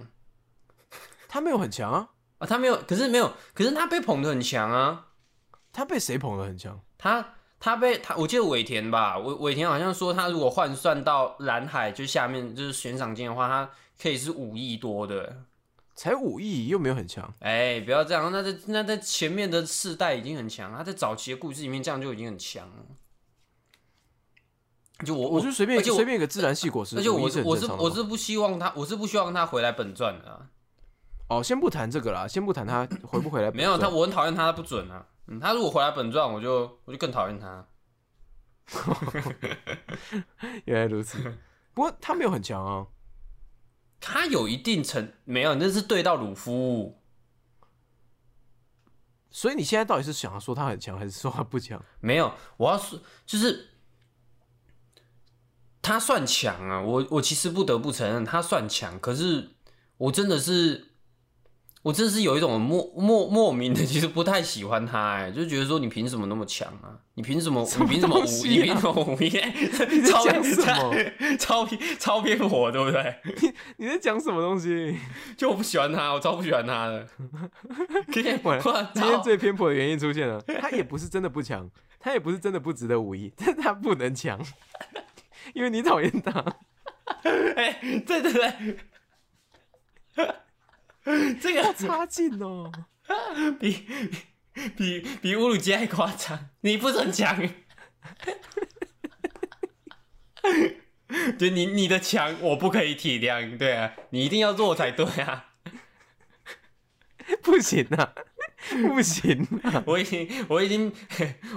[1.32, 2.10] 他没有很强啊，
[2.40, 2.46] 啊？
[2.46, 5.08] 他没有，可是没有，可是他被捧得很强啊。
[5.72, 6.78] 他被谁捧得很强？
[6.98, 13.72] 他他被他，我记得尾田吧，尾尾田好像说他如果换算到蓝海就下面就是悬赏金的话，他
[14.02, 15.44] 可以是五亿多的。
[15.96, 17.34] 才五亿，又没有很强。
[17.40, 22.76] 哎、不要这样，那在那在前面的世代已经很强，他在早期的故事里面这样就已经很强了。
[25.06, 30.51] 就我我就随便随便一个自然系果实，而且我是我是我是不希望他，我是不希望他回来本传的、啊。
[31.32, 33.50] 哦，先不谈这个啦，先不谈他回不回来。
[33.52, 35.08] 没有他，，我很讨厌他，他不准啊。
[35.28, 37.66] 嗯，他如果回来本传，我就我就更讨厌他。
[40.66, 41.18] 原来如此。
[41.74, 42.86] 不过他没有很强啊，
[44.02, 47.02] 他有一定程没有，那是对到鲁夫。
[49.30, 51.82] 所以你现在到底是想要说他很强，还是说他不强？
[52.02, 53.70] 没有，我要说就是
[55.82, 59.52] 他算强啊，我我其实不得不承认他算强，可是
[59.96, 60.91] 我真的是
[61.84, 66.94] 我真的是有一种莫莫莫名的，其实不太喜欢他、哎，就觉得说你凭什么那么强啊？
[67.16, 67.68] 你凭什么？
[67.80, 68.26] 你凭什么五亿？
[68.26, 69.30] 东西啊你凭什么五亿？
[69.30, 69.52] 在
[70.12, 70.94] 超讲什么
[71.38, 73.16] 超偏超偏火，对不对？
[73.26, 74.96] 你你在讲什么东西？
[75.36, 77.08] 就我不喜欢他，我超不喜欢他的。
[78.14, 81.68] 可以， 完了哇今天最偏颇的原因出现了，他也不是真的不强，
[82.00, 84.40] 他也不是真的不值得武艺，但他不能强，
[85.56, 86.46] 因为你讨厌他。
[87.56, 88.78] 哎、对对对，
[91.42, 92.72] 这个差劲哦！
[93.60, 93.86] 比
[94.76, 97.50] 比比乌鲁基还夸张，你不准强。
[101.38, 105.48] 就你你的强我不可以体谅，对啊，你一定要弱才对啊！
[107.42, 108.14] 不行啊，
[108.96, 110.94] 不行啊，我已经我已经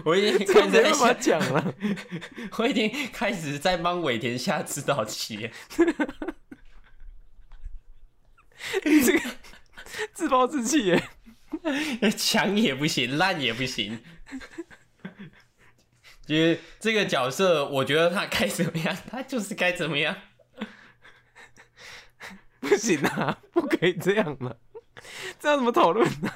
[0.05, 1.75] 我已经这开始在讲了。
[2.59, 5.51] 我已经开始在帮尾田下指导棋
[8.83, 9.31] 这个
[10.13, 11.09] 自暴自弃耶！
[12.17, 14.03] 强也不行，烂也不行。
[16.27, 20.17] 就是这个角色，我觉得他该怎么样， 他就是该怎么样。
[22.61, 24.59] 不行啊，不可以这样了，
[25.39, 26.33] 这样怎么讨论呢？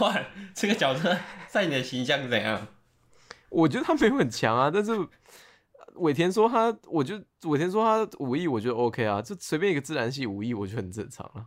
[0.00, 0.20] 哇，
[0.54, 2.68] 这个角色在你的形象怎样？
[3.50, 4.92] 我觉得他没有很强啊，但是
[5.98, 11.46] 尾田说他，我就尾田说他五亿，我觉得 OK 啊，就随便一个自然系五亿，我觉得很正常啊。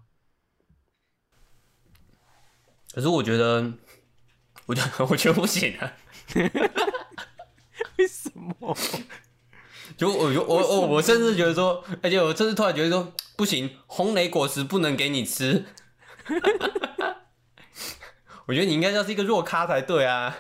[2.94, 3.74] 可是我觉得，
[4.66, 5.94] 我觉得我觉得不行啊！
[7.98, 8.78] 为什么？
[9.98, 15.66] 就我我我我我甚至觉得说，而且我甚至突然觉得说，不行，红雷果实不能给你吃。
[18.48, 20.38] 我觉得你应该要是一个弱咖才对啊！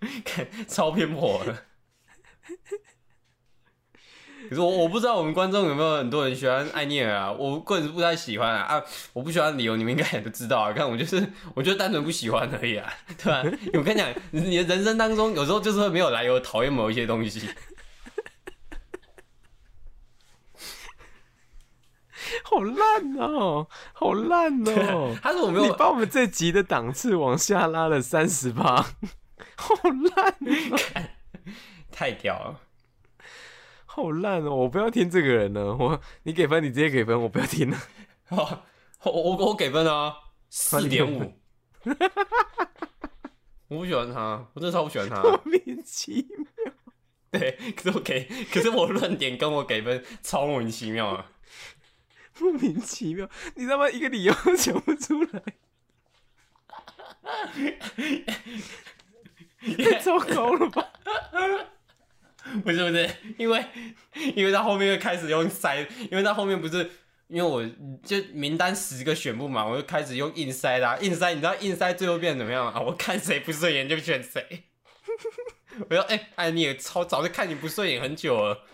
[0.24, 1.66] 看超偏颇的。
[4.50, 7.30] 可是我我不知道我们观众有没有很多人喜欢艾尼尔啊？
[7.30, 8.82] 我个人是不太喜欢啊啊！
[9.12, 10.72] 我不喜欢的理由你们应该也都知道啊。
[10.72, 11.24] 看我就是
[11.54, 13.44] 我就单纯不喜欢而已啊， 对吧、
[13.74, 17.48] 我跟你讲，你的人生当中有时候就是会没有来由讨厌某一些东西。
[22.42, 25.16] 好烂哦，好烂哦！
[25.22, 28.84] 他说我没有，你把我们这集的档次往下拉了三十八，
[29.54, 29.74] 好
[30.16, 30.34] 烂
[30.72, 30.76] 哦，
[31.92, 32.60] 太屌了。
[34.02, 34.54] 好烂哦！
[34.54, 37.78] 我不要听这个人了， 我你给分，你直接给分，我不要听了。
[38.30, 38.62] 哦，
[39.04, 40.14] 我我我给分啊，
[40.48, 41.34] 四点五。
[43.68, 45.22] 我不喜欢他，我真的超不喜欢他。
[45.22, 46.72] 莫名其妙，
[47.30, 51.30] 对，可是我给，可是我论点跟我给分超莫名其妙啊。
[52.40, 55.42] 莫名其妙，你他妈一个理由都想不出来。
[59.62, 60.84] 太糟糕了吧？
[62.64, 63.64] 不是不是，因为
[64.34, 66.90] 因为到后面又开始用塞，因为到后面不是
[67.28, 67.64] 因为我
[68.02, 72.80] 就名单十个选不满，我就开始用硬塞啦、硬塞你知道硬塞最后变怎么样吗？
[72.80, 74.64] 我看谁不顺眼就选谁。
[75.88, 78.64] 我说哎哎，你也超早就看你不顺眼很久了。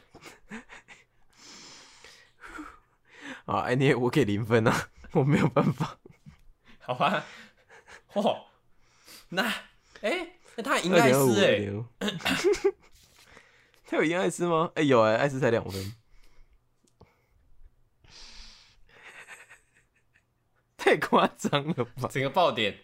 [3.44, 5.98] 啊，哎，你我给零分啊，我没有办法。
[6.80, 7.24] 好吧，
[8.12, 8.38] 嚯，
[9.28, 9.42] 那
[10.00, 12.74] 哎、那他赢二点二五，艾斯哎、2.25
[13.86, 14.72] 他有赢艾斯吗？
[14.74, 15.94] 哎、有哎、艾斯才两分，
[20.76, 22.08] 太夸张了吧？
[22.10, 22.76] 整个爆点，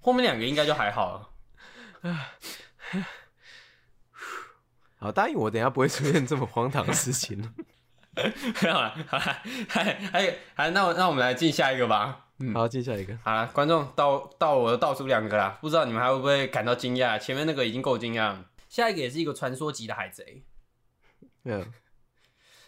[0.00, 1.30] 后面两个应该就还好了。
[4.98, 7.52] 好，答应我，等下不会出现这么荒唐的事情了。
[8.56, 9.22] 好了好了，
[9.68, 12.26] 还还还，那我那我们来进下一个吧。
[12.52, 17.18] 好，进下一个，好了，观众到到我的倒数两个啦，不知道你们还会不会感到惊讶？
[17.18, 20.43] 前面那个已经够惊讶了，下一个也是一个传说级的海贼，
[21.43, 21.65] 嗯，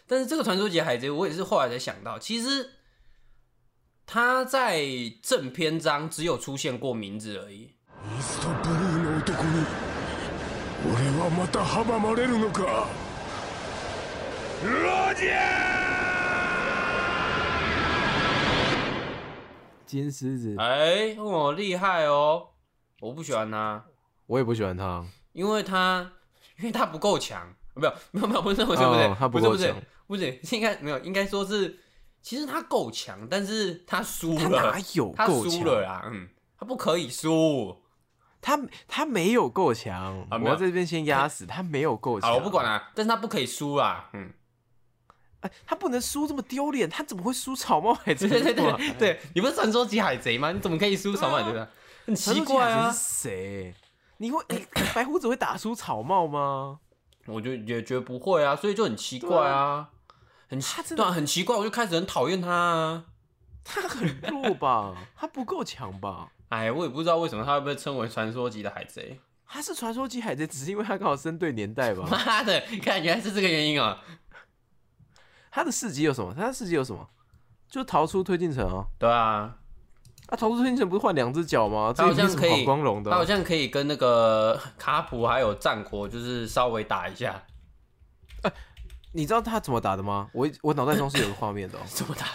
[0.06, 2.70] 但是这个传说级的海贼，我也是后来才想到，其实
[4.06, 4.82] 他在
[5.22, 7.74] 正篇章只有出现过名字而已。
[8.00, 9.66] イーストブルーの男に
[10.86, 12.86] 俺はまた阻まれるのか
[14.62, 15.68] ロジャ
[19.84, 22.50] 金狮子，哎、哦，厉害哦！
[23.00, 23.84] 我不喜欢他，
[24.26, 25.04] 我也不喜欢他。
[25.33, 26.09] 因为他
[26.57, 31.79] 因为他不够强，没有没有没有，不是不是不哦是，他不不是不是够强不是，应该没有，应该说是，
[32.21, 35.51] 其实他够强，但是他输他了哪，有他够强？
[35.51, 37.81] 输了啦，嗯，他不可以输。
[38.45, 38.59] 他
[38.89, 42.29] 他没有够强，啊我要在这边先压死他，没有够强。
[42.29, 44.33] 好，我不管了，但是他不可以输啊，嗯，
[45.39, 48.53] 哎，他不能输这么丢脸，他怎么会输草帽海贼对对？
[48.53, 50.51] 对对，你不是传说级海贼吗？
[50.51, 51.69] 你怎么可以输草帽海贼团？
[52.05, 53.73] 很奇怪啊谁？
[54.23, 54.65] 你会哎、
[54.95, 56.79] 白胡子会打出草帽吗？
[57.25, 59.89] 我就也觉得不会啊，所以就很奇怪啊，
[60.49, 63.05] 很奇他真的对啊，很奇怪，我就开始很讨厌他啊。
[63.65, 64.95] 他很弱吧？
[65.13, 66.31] 他不够强吧？
[66.47, 69.19] 哎，我也不知道为什么他会被称为传说级的海贼。
[69.45, 72.07] 他是传说级海贼，只是因为他刚好生对年代吧？
[72.09, 74.01] 妈的，看原来是这个原因啊！
[75.51, 76.33] 他的事迹有什么？
[76.33, 77.09] 他的事迹有什么？
[77.69, 78.87] 就逃出推进城啊！
[78.97, 79.57] 对啊，
[80.27, 81.93] 啊，逃出推进城不是换两只脚吗？
[81.95, 87.43] 他好像可以光荣的啊、他好像可以跟那个卡普还有战国，就是稍微打一下。
[88.41, 88.51] 哎
[89.15, 90.27] 你知道他怎么打的吗？
[90.33, 91.81] 我我脑袋中是有个画面的、哦。
[91.85, 92.31] 怎么打的？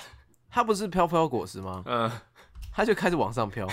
[0.48, 1.82] 他不是飘飘果实吗？
[1.86, 2.08] 嗯，
[2.72, 3.66] 他就开始往上飘，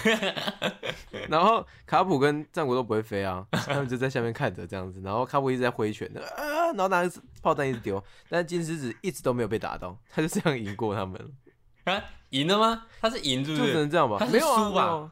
[1.30, 11.30] 然后卡普跟战国都不会飞啊，他们就在下面看着这样子，然后卡普一直在挥拳，啊，然后拿着炮弹一直丢，但是金狮子一直都没有被打到，他就这样赢过他们了，
[11.86, 12.86] 啊，赢了吗？
[13.02, 13.90] 他是赢，是不就只能？
[13.90, 14.18] 这样吧？
[14.20, 15.12] 他是没有啊，输吧有啊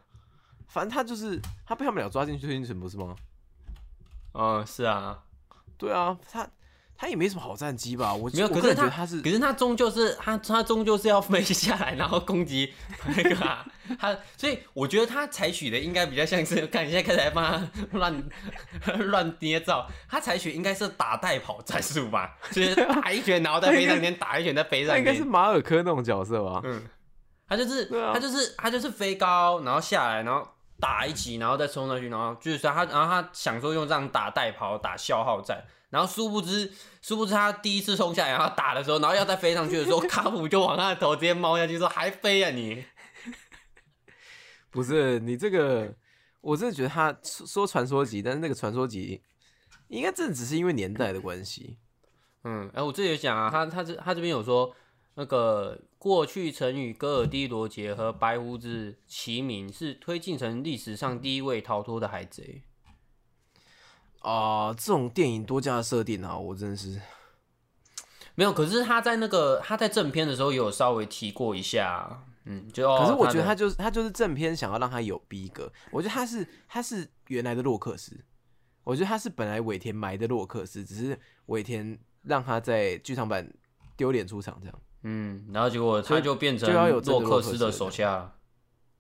[0.67, 3.15] 反正他就是他被他们俩抓进去推进城不是吗？
[4.33, 5.23] 嗯，是啊，
[5.77, 6.47] 对啊，他
[6.97, 8.13] 他也没什么好战绩吧？
[8.13, 8.47] 我没有。
[8.47, 12.73] 可是他，是可是他终究是他，他终究是要飞下来，然后攻击
[13.05, 13.65] 那个啊，
[13.99, 18.23] 他，所以我觉得他采取的应该比较像是，看你现在开始帮他乱
[18.99, 25.25] 乱捏造，他采取应该是打带跑战术吧，就是打一拳然后再飞上天，打一拳再飞上天应该是。
[25.25, 26.61] 马尔科那种角色吧？
[26.63, 26.83] 嗯，
[27.47, 30.47] 他就是、啊他就是他就是飞高，然后下来，然后
[30.79, 35.63] 打一击，然后再冲上去，然后就是他，然后他想说用这样打带跑、打消耗战，
[35.93, 36.69] 然后殊不知
[37.01, 42.83] 殊不知他第一次冲下来，然后打的时候，然后要再飞上去的时候， 卡普就往他的头直接猫下去，说还飞啊你！
[44.71, 45.93] 不是你这个，
[46.41, 49.21] 我真的觉得他说传说级，但是那个传说级
[49.89, 51.77] 应该真的只是因为年代的关系。
[52.43, 54.75] 嗯，哎、我这里有讲啊，他他这他这边有说。
[55.15, 62.63] 那个过去曾与戈尔迪罗杰和白胡子齐名，是推进成历史上第一位逃脱的海贼。
[64.23, 66.99] 啊、这种电影多加的设定啊，我真的是
[68.35, 78.17] 没有，可是他在那个他在正片的时候也有稍微提过一下，嗯，就哦可是我觉得他就是他就是正片想要让他有逼格，我觉得他是他是原来的洛克斯，
[78.83, 83.53] 我觉得他是本来尾田埋的洛克斯，只是尾田让他在剧场版
[83.95, 84.81] 丢脸出场这样。
[85.03, 88.33] 嗯，然后结果他就变成就要有洛克斯的手下，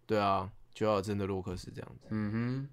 [0.05, 2.07] 对啊，就要有真的洛克斯这样子。
[2.09, 2.67] 嗯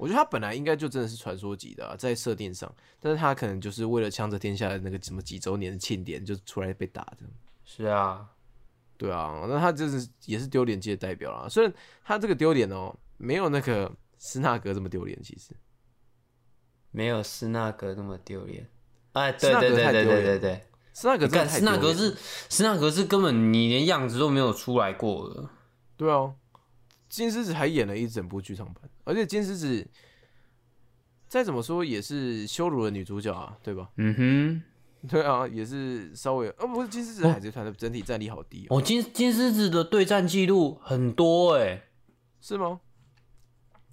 [0.00, 7.30] 我觉得他本来应该就真的是传说级的、啊，在设定上，但是他可能就是为了枪泽天下的那个什么几周年的庆典，就出来被打这样。
[7.30, 7.36] 哼，
[7.66, 8.26] 是啊，
[8.96, 11.46] 对啊，那他就是也是丢脸界的代表啦。
[11.50, 11.70] 虽然
[12.02, 15.54] 他这个丢脸哦，没有那个斯纳格这么丢脸，其实
[16.90, 18.66] 没有斯纳格那么丢脸。
[19.12, 22.16] 哎，对对对对对对对，斯纳格真的你看斯纳格是
[22.48, 25.50] 斯纳格是根本你连样子都没有出来过的，
[25.98, 26.32] 对啊，
[27.10, 29.86] 金狮子还演了一整部剧场版，而且金狮子
[31.26, 33.90] 再怎么说也是羞辱了女主角啊，对吧？
[33.98, 34.62] 嗯哼。
[35.08, 41.84] 对啊，也是稍微，哦，不是金狮子海贼团的整体战力好低哦，哦，金金狮子的对战记录很多哎，
[42.38, 42.80] 是吗？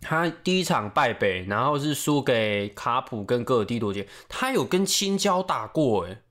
[0.01, 6.21] 他第一场败北，然后是输给卡普跟戈尔蒂多杰，他有跟青椒打过哎，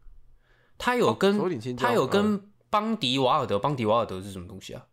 [0.76, 1.38] 他有跟、
[1.74, 4.84] 他有嗯跟邦迪瓦尔德，邦迪瓦尔德是什么东西啊？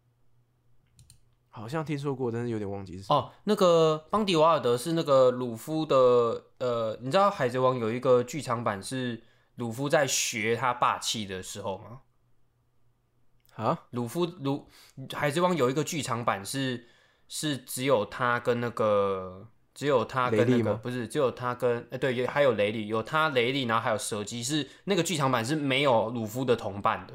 [1.55, 3.05] 好像听说过，但是有点忘记是。
[3.13, 5.95] 哦，那个邦迪瓦尔德是那个鲁夫的，
[6.57, 9.21] 呃，你知道海贼王有一个剧场版是
[9.55, 12.01] 鲁夫在学他霸气的时候吗？
[13.55, 14.67] 啊，鲁夫鲁
[15.13, 16.87] 海贼王有一个剧场版是
[17.27, 27.13] 是只有他跟那个只有他跟那个不是只有他跟呃对有还有雷利有他雷利然后还有蛇姬是那个剧场版是没有鲁夫的同伴的，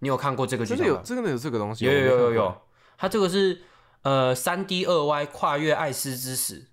[0.00, 1.04] 你有看过这个剧真的有，场版？
[1.04, 1.84] 真的有这个东西？
[1.84, 2.62] 有有有有有，
[2.96, 3.62] 他这个是
[4.02, 6.68] 呃三 D 二 Y 跨越艾斯之死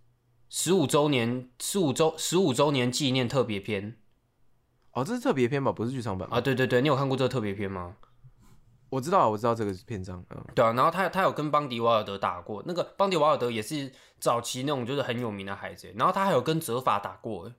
[0.50, 3.98] 十五周年十五周十五周年纪念特别篇。
[4.94, 5.72] 哦，这是特别篇吧？
[5.72, 6.38] 不是剧场版吗？
[6.38, 7.96] 啊，对对对，你有看过这个特别篇吗？
[8.90, 17.54] 我知道啊，我知道这个是篇章，嗯，对啊，然后他他有跟邦迪瓦尔德打过，那个邦迪瓦尔德也是早期那种就是很有名的海贼，然后他还有跟泽法打过，欸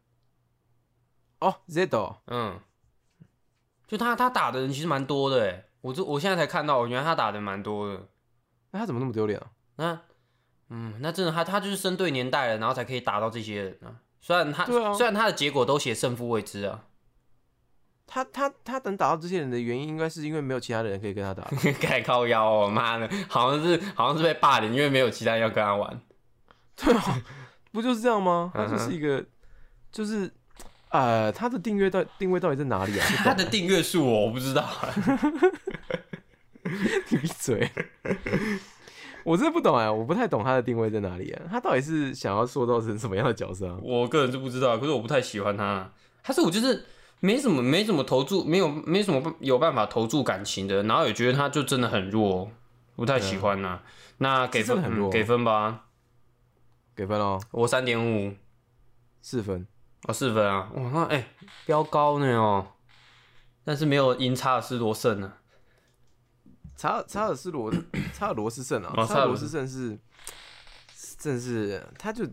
[1.38, 2.60] 哦，Zedo，嗯，
[3.88, 8.08] 就他他打的人其实蛮多的，哎，我这我现在才看到，我原来他打的蛮多的，
[8.72, 9.46] 那他怎么那么丢脸啊？
[9.76, 10.00] 那
[10.70, 16.84] 嗯，那真的他他就是生对年代了，然后才可以打到这些人啊，虽然他、虽然他的结果都写胜负未知啊，
[18.06, 21.44] 他他他能打到这些人的原因，应该是因为没有其他的人可以跟他打。
[21.80, 26.00] 盖靠腰哦，妈的，好像是好像是被霸凌，因为没有其他人要跟他玩，
[26.76, 27.22] 对啊，
[27.70, 28.50] 不就是这样吗？
[28.54, 29.22] 他就是一个，
[29.90, 30.32] 就是
[30.88, 33.06] 呃，他的订阅到定位到底在哪里啊？
[33.24, 34.88] 他的订阅数我不知道啊，
[37.10, 37.70] 你 闭嘴！
[39.24, 41.42] 我真的不懂哎，我不太懂他的定位在哪里啊？
[41.50, 43.78] 他到底是想要塑造成什么样的角色啊？
[43.82, 45.90] 我个人是不知道，可是我不太喜欢他。
[46.22, 46.84] 他是我就是
[47.20, 52.50] 没什么没什么投注，没有没什么有办法投注感情的，然后也觉得他就真的很弱，
[52.96, 53.80] 不太喜欢呐、
[54.18, 55.84] 那给分、很弱嗯给分吧，
[56.96, 58.34] 给分哦，我三点五，
[59.20, 59.66] 四分。
[60.08, 61.28] 哦四分啊，哇那哎、
[61.64, 62.66] 标高呢哦，
[63.64, 65.38] 但是没有赢查尔斯罗胜啊，
[66.76, 67.72] 查尔查尔斯罗
[68.12, 69.98] 查尔罗斯胜啊，哦查尔罗斯胜是，
[71.18, 72.26] 真的是他就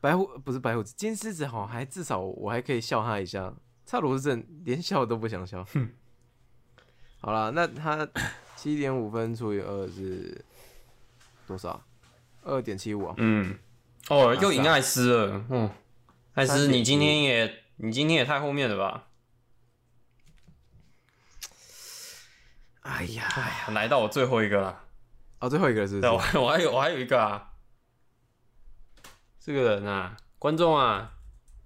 [0.00, 3.52] 白虎不是白虎子金狮子好，还至少我还可以笑他一下，
[3.86, 5.66] 查尔罗斯胜连笑都不想笑。
[7.20, 8.06] 好了，那他
[8.56, 10.44] 七点五分除以二是
[11.46, 11.82] 多少？
[12.42, 13.14] 二点七五啊。
[13.16, 13.58] 嗯，
[14.10, 15.70] 哦又赢艾斯了，嗯，
[16.34, 19.08] 艾斯你今天也你今天也太后面了吧，
[22.84, 23.26] 哎呀，
[23.72, 24.84] 来到我最后一个了。
[25.40, 26.16] 哦，最后一个是不对，我？
[26.42, 27.52] 我还有我还有一个啊，
[29.40, 31.12] 这个人啊，观众啊，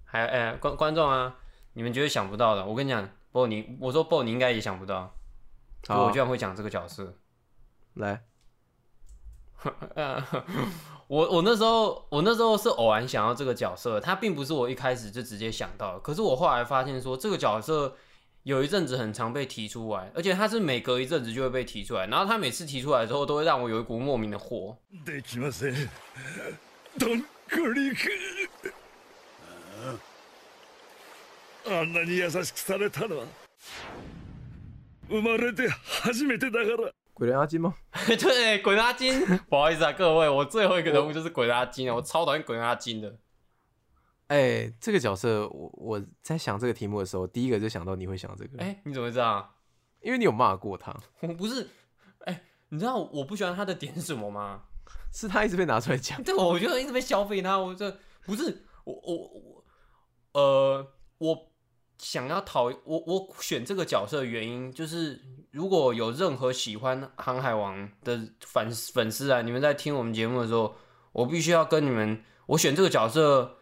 [0.05, 1.35] 还哎、观观众啊，
[1.73, 2.65] 你们绝对想不到的。
[2.65, 5.13] 我跟你讲，不，你我说不，你应该也想不到，
[5.89, 7.13] 我居然会讲这个角色。
[7.95, 8.23] 来，
[9.95, 10.23] 呃，
[11.07, 17.97] 我我那时候我那时候是偶然想到这个角色，他并不是我一开始就直接想到的，可是我后来发现说这个角色。
[18.48, 24.76] 有一阵子很常被提出来，而且他是每隔一阵子就会被提出来，然后他每次提出来之后，都会让我有一股莫名的火。
[25.06, 25.88] できません
[26.98, 28.10] ドンクリク
[31.66, 33.24] あんなに優しくされたのは
[35.08, 35.66] 生まれて
[36.02, 37.74] 初めてだから鬼人阿金吗？
[38.18, 43.14] 对，鬼阿金，不好意思啊，各位，我最后一个人物就是鬼阿金啊，我超讨厌鬼阿金的。
[44.29, 49.55] 哎、这个角色，我我在想这个题目的时候，第一个就想到你会想这个，哎、你怎么会知道？
[50.01, 51.67] 因为你有骂过他，我不是，
[52.25, 54.61] 哎、你知道我不喜欢他的点是什么吗？
[55.11, 56.21] 是他一直被拿出来讲。
[56.23, 59.65] 对，我觉得一直被消费他，我这不是我我我，
[60.33, 60.87] 呃，
[61.17, 61.51] 我
[61.97, 65.19] 想要讨我我选这个角色的原因就是，
[65.49, 70.75] 如果有任何喜欢《航海王》的粉粉丝啊，你们在听我们节目的时候，
[71.13, 73.55] 我必须要跟你们，我选这个角色。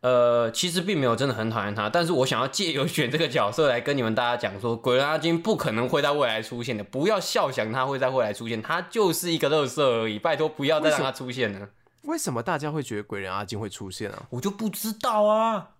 [0.00, 11.68] 呃，其实并没有真的很讨厌他，但是我想要借由选这个角色来跟你们大家讲说，鬼人阿金不可能会在未来出现的，不要笑想他会在未来出现，他就是一个乐色而已，拜托不要再让他出现了。
[12.04, 14.22] 为什么大家会觉得鬼人阿金会出现啊？
[14.30, 15.70] 我就不知道啊，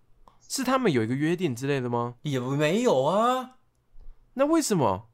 [0.49, 2.15] 是他们有一个约定之类的吗？
[2.23, 3.53] 也没有啊，
[4.35, 5.07] 那为什么？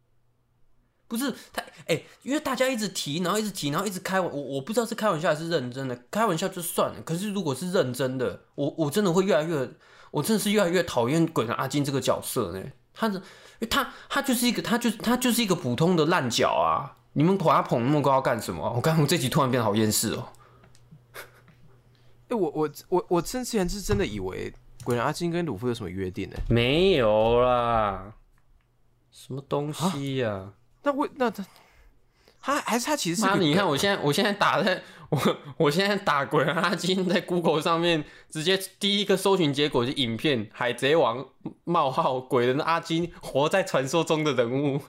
[1.06, 9.70] 不是他哎、因为大家一直提，然后一直提，然后一直开玩，我我不知道是开玩笑还是认真的，开玩笑就算了，可是如果是认真的，我我真的会越来越，
[10.10, 12.62] 我真的是越来越讨厌鬼人阿金这个角色呢。
[12.94, 13.22] 他的，因
[13.60, 18.72] 为他他就是一个，他就是他就是一个普通的烂脚啊，你们把他捧那么高要干什么？
[18.74, 20.28] 我刚我这集突然变得好厌世哦。
[22.28, 24.52] 哎、我我我我之前是真的以为
[24.82, 28.14] 鬼人阿金跟鲁夫有什么约定呢、没有啦，
[29.10, 30.52] 什么东西呀、
[30.84, 31.44] 那为那他
[32.40, 33.38] 他还是他其实是！
[33.38, 41.18] 你看，我现在我现在打在我我现在打鬼人阿金在 Google 上面，直接第一个搜寻结果是影片《海贼王》
[41.64, 44.80] 冒号鬼人阿金活在传说中的人物。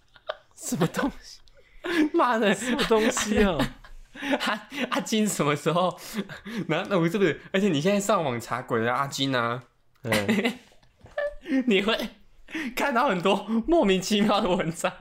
[0.54, 1.40] 什么东西
[2.12, 3.56] 妈的，什么东西 啊？
[4.40, 5.96] 阿阿金什么时候？
[6.66, 7.40] 那那我是不是？
[7.52, 9.62] 而且你现在上网查鬼人阿金啊，
[10.02, 10.58] 嗯，
[11.66, 11.96] 你会
[12.74, 14.92] 看到很多莫名其妙的文章。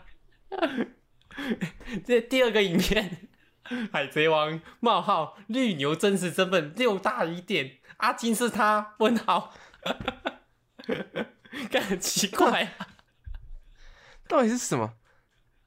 [2.05, 3.29] 这第二个影片，
[3.91, 8.95] 《海贼王》冒号绿牛真实身份六大疑点，阿金是他？
[8.99, 9.53] 问号，
[11.69, 12.87] 干很奇怪、啊。
[14.27, 14.93] 到底是什么？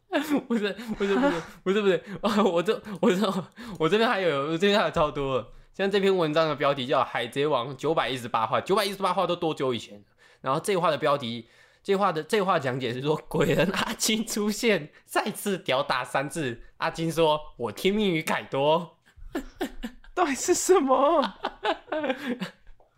[0.08, 1.14] 不是不是不是
[1.62, 3.44] 不是不是，啊我这我这
[3.78, 5.52] 我这边还有我这边还有超多了。
[5.72, 10.04] 像这篇文章的标题叫《海贼王》九百一十八话，九百一十八话都多久以前？
[10.40, 11.48] 然后这话的标题，
[11.82, 16.60] 这话的这话讲解是说，鬼人阿金出现，再次屌打三次。
[16.76, 18.98] 阿金说：“我听命于凯多。
[20.14, 21.34] 到底是什么？”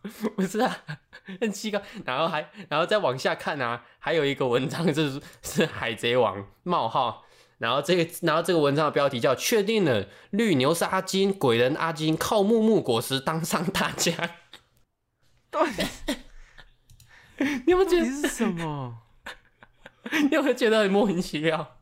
[0.34, 0.78] 不是啊，
[1.40, 1.80] 很奇怪。
[2.04, 7.24] 然后还然后再往下看啊，还有一个文章就是是海贼王冒号。
[7.58, 14.12] 然后这个，然后这个文章的标题叫“确定了绿牛是阿金，鬼人阿金靠木木果实当上大将
[15.50, 15.86] 到底”。
[17.66, 18.04] 你有没有觉得？
[18.04, 18.98] 到底是什么？
[20.10, 21.76] 你有没有觉得很莫名其妙？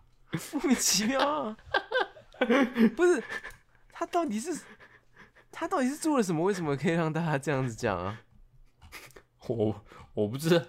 [0.52, 1.56] 莫名其妙啊！
[2.96, 3.22] 不是
[3.92, 4.58] 他到底是
[5.50, 6.42] 他到底是做了什么？
[6.44, 8.20] 为什么可以让大家这样子讲啊？
[9.48, 9.84] 我
[10.14, 10.64] 我不知道。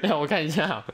[0.00, 0.86] 让我看一下啊。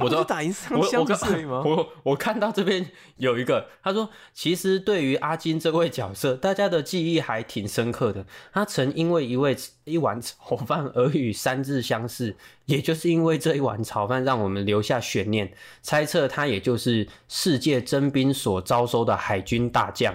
[0.00, 1.04] 我都我香
[1.48, 1.62] 我？
[1.64, 8.24] 我 我看到这边有一个，他说，其实对于阿金这位角色，大家的记忆还挺深刻的。
[8.52, 15.52] 他曾因为一位一碗炒饭而与三日相识，也就是因为这一碗炒饭，让我们留下悬念，
[15.82, 20.14] 猜测他也就是世界征兵所招收的海军大将。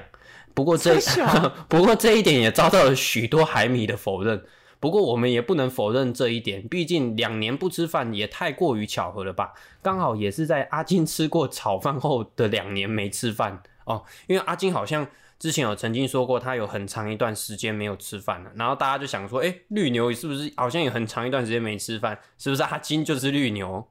[0.54, 1.00] 不过这
[1.68, 4.44] 不过这一点也遭到了许多海米的否认。
[4.84, 9.54] 不过我们也不能否认这一点，毕竟两年不吃饭也太过于巧合了吧？
[9.82, 15.08] 刚好也是在阿金吃过炒饭后的两年没吃饭哦，因为阿金好像
[15.40, 22.20] 之前有曾经说过，他有很长一段时间没有吃饭了，然后大家就想说，哎、绿牛是不是好像有很长一段时间没吃饭？
[22.38, 23.88] 是不是阿金就是绿牛？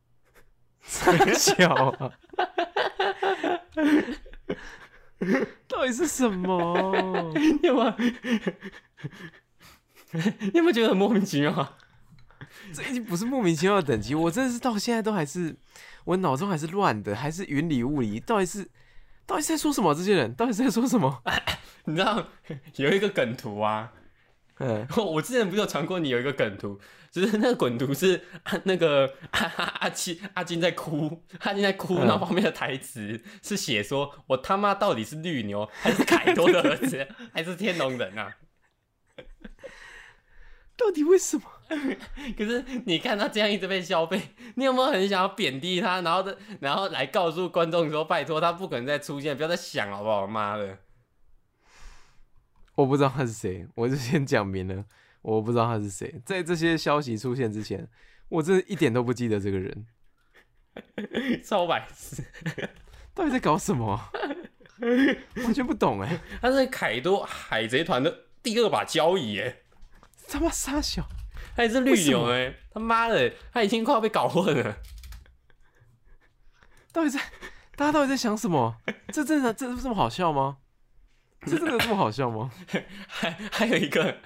[0.80, 2.12] 太小啊！
[5.68, 7.30] 到底是什么？
[7.36, 7.92] 你有没有？
[10.40, 11.76] 你有没有觉得很莫名其妙啊？
[12.74, 15.56] 这已经不是莫名其妙的等级，我真的是到现在都还是，
[16.04, 18.68] 我脑中还是乱的，还是云里雾里，到底是，
[19.26, 19.94] 到底是在说什么？
[19.94, 21.22] 这些人到底是在说什么？
[21.86, 22.24] 你知道
[22.76, 23.92] 有一个梗图啊，
[24.58, 26.78] 嗯，我之前不是有传过你有一个梗图，
[27.10, 29.40] 就是那个梗图是啊那个阿
[29.80, 38.36] 阿金阿金在哭，阿金在哭，嗯然后旁边的台词是写说：“我他妈到底是绿牛还是凯多的儿子，还是天龙人啊
[40.84, 41.42] 到底为什么？？”
[42.36, 44.20] 可是你看他这样一直被消费，
[44.56, 50.78] 你有没有很想要贬低他，然后的然后来告诉观众说：“拜托他不可能再出现，不要再想好不好？”妈的！
[52.74, 54.84] 我不知道他是谁，我就先讲明了，
[55.22, 56.20] 我不知道他是谁。
[56.24, 57.88] 在这些消息出现之前，
[58.28, 59.86] 我真的一点都不记得这个人
[61.44, 62.22] 超白痴，
[63.14, 63.98] 到底在搞什么，
[65.44, 69.61] 完全不懂哎，他是凯多海贼团的第二把交椅耶。
[70.32, 71.06] 他妈傻小，
[71.54, 74.76] 他也是绿牛哎、他妈的，他已经快要被搞混了。
[76.92, 77.20] 到底在
[77.76, 78.76] 大家到底在想什么？
[79.12, 80.58] 这真的这这么好笑吗？
[81.44, 82.50] 这真的这么好笑吗？
[83.08, 84.16] 还还有一个，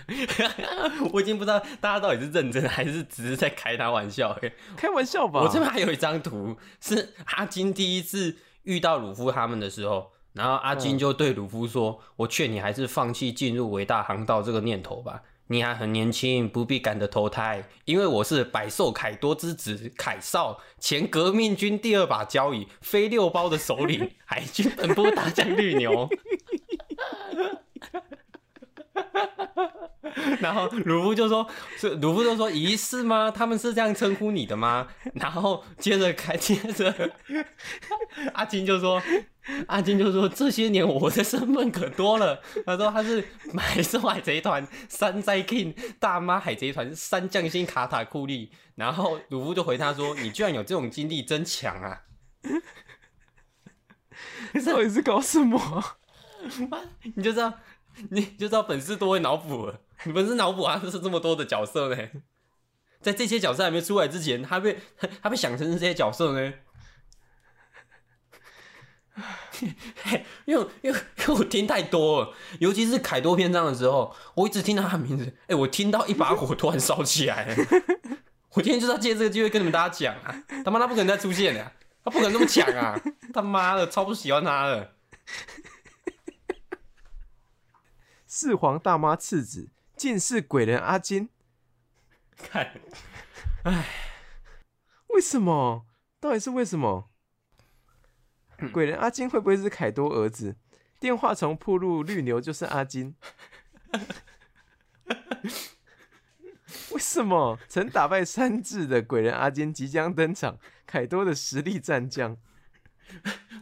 [1.12, 5.40] 我已经不知道大家到底是认真还是只是在开他玩笑哎、开玩笑吧！
[5.40, 26.08] 我这边还有一张图，是阿金第一次遇到鲁夫他们的时候，然后阿金就对鲁夫说：“我劝你还是放弃进入伟大航道这个念头吧。”你还很年轻，不必赶着投胎，因为我是百兽凯多之子凯少，前革命军第二把交椅，飞六包的首领，海军本部大将绿牛。
[30.40, 31.46] 然后鲁夫就说
[31.78, 33.30] ：“是鲁夫就说疑是吗？
[33.30, 37.12] 他们是这样称呼你的吗？”然后接着开，接着
[38.32, 39.00] 阿金就说
[39.68, 42.40] ：“阿金就说这些年我的身份可多了。
[42.64, 48.50] 他说他是买兽海贼团山寨 king 大妈海贼团三将星卡塔库利。
[48.74, 52.02] 然后鲁夫就回他说：你居然有这种经历，真强啊！
[54.52, 55.82] 你到底是搞什么？
[57.14, 57.54] 你就知道，
[58.10, 59.80] 你就知道粉丝多会脑补了。
[60.04, 62.08] 你粉丝脑补啊，就是这么多的角色呢。
[63.00, 64.78] 在这些角色还没出来之前，他被
[65.22, 66.52] 他被想成是这些角色呢。
[70.44, 77.56] 因为因为因为我听太多了，尤其是凯多篇章的时候，我一直听到他名字，哎、我听到一把火突然烧起来了。
[78.52, 81.72] 我今天就是要借这个机会跟你们大家讲啊，他妈他不可能再出现了、
[82.04, 82.98] 他不可能这么强啊！
[83.32, 84.94] 他妈的，超不喜欢他的。
[88.26, 91.30] 四皇大妈次子竟是鬼人阿金，
[92.36, 92.80] 看，
[93.64, 93.84] 哎
[95.08, 95.86] 为什么？
[96.20, 97.08] 到底是为什么？
[98.72, 100.56] 鬼人阿金会不会是凯多儿子？
[100.98, 103.14] 电话从铺路绿牛就是阿金。
[106.92, 110.58] 为什么曾打败三智的鬼人阿金即将登场？
[110.86, 112.36] 凯多的实力战将，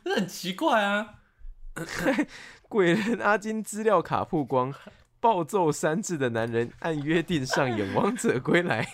[0.04, 1.20] 这很奇怪啊！
[2.68, 4.72] 鬼人阿金资料卡曝光，
[5.20, 8.84] 暴揍三智的男人按约定上演《王者归来》。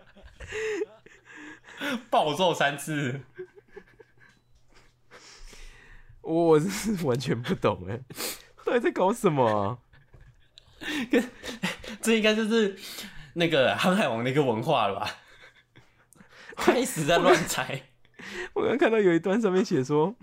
[2.10, 3.20] 暴揍三次，
[6.20, 8.00] 我我是完全不懂哎，
[8.64, 9.78] 到底在搞什么啊？
[12.00, 12.78] 这应该就是
[13.34, 15.16] 那个航海王的一个文化了吧？
[16.56, 17.82] 开始在乱猜，
[18.54, 20.14] 我刚看到有一段上面写说，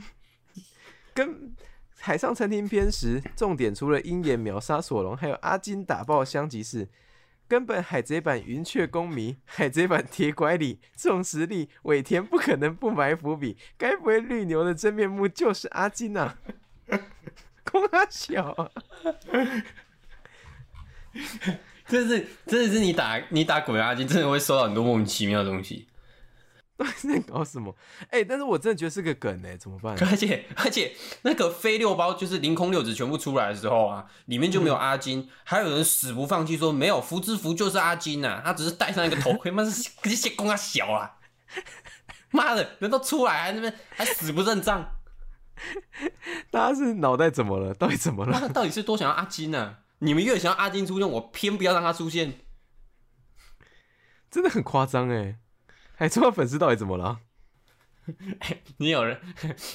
[1.14, 1.56] 跟
[2.00, 6.88] 海上餐厅篇时，重点除了鹰眼秒杀索隆，还有阿金打爆香吉士。
[7.48, 13.58] 根本海贼版云雀公迷，海贼版铁拐李，这种实力，尾田不可能不埋伏笔。
[13.78, 16.38] 该不会绿牛的真面目就是阿金啊？
[17.64, 18.72] 公阿小啊！
[21.88, 25.88] 真是真的是你打你打鬼阿金，真的会收到很多莫名其妙的东西。
[26.78, 27.76] 到底是在搞什么？
[28.12, 29.98] 哎、但是我真的觉得是个梗哎、怎么办？
[30.10, 41.18] 而且而且那个飞六包就是凌空六子全部出来的时候啊，里面就没有阿金，还有人死不放弃说没有福之福就是阿金呐、他只是戴上一个头盔， 妈是这些公啊小啊！
[42.30, 44.92] 妈的，人都出来还那边还死不认账，
[46.52, 47.74] 大家是脑袋怎么了？
[47.74, 48.38] 到底怎么了？
[48.40, 52.42] 那到底是多想要阿金呢、你们越想要阿金出现，我偏不要让他出现。
[54.30, 55.38] 真的很夸张哎！
[55.98, 57.20] 海贼王粉丝到底怎么了？
[58.78, 59.20] 你有人，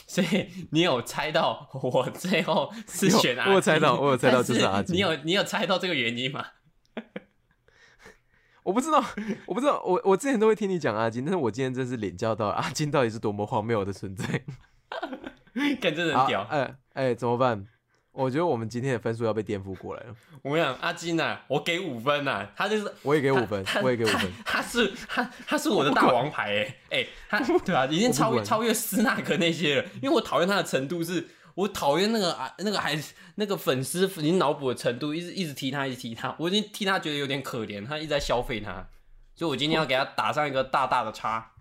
[0.06, 3.50] 所以你有猜到我最后是选阿金？
[3.50, 6.46] 有我有猜到我有猜到但就是阿金你有你有猜到这个原因吗？
[8.62, 9.04] 我不知道，
[9.46, 14.24] 我不知道，我我之前都会听你讲阿金，但是我今天真是领教到阿金到底是多么荒谬的存在。
[15.82, 16.42] 看真的好很屌。
[16.44, 17.66] 哎哎，怎么办？
[18.12, 20.14] 我觉得我们今天的分数要被颠覆过来了。
[20.42, 24.30] 我跟你讲，阿金呐、我给五分呐、他就是我也给五分，我也给五分。
[24.44, 31.28] 他他是他他是我的大王牌哎哎，他 对啊，已经超越超越斯纳克那些了，因为我讨厌他的程度是。
[31.54, 32.98] 我讨厌那个啊，那个还
[33.34, 38.88] 那个粉丝已经脑补的程度，一直一直提他，一直提他，我已经替他觉得有点可怜，他一直在消费他，
[39.34, 41.52] 所以我今天要给他打上一个大大的叉。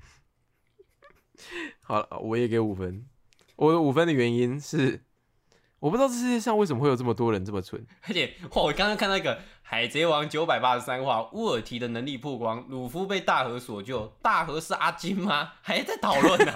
[1.82, 3.06] 好了，我也给五分。
[3.57, 5.02] 我的五分的原因是，
[5.82, 7.84] 我不知道这世界上为什么会有这么多人这么蠢。
[8.08, 15.53] 而且哇，我刚刚看到一个《海贼王》九百八十三话，乌尔提的能力曝光，鲁夫被大河所救，大河是阿金吗？
[15.64, 16.53] 还在讨论呢？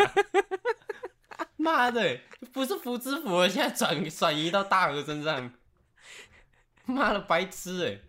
[1.57, 2.21] 妈的，
[2.53, 5.51] 不是福之福了，现在转转移到大河身上，
[6.85, 7.99] 妈的白痴哎！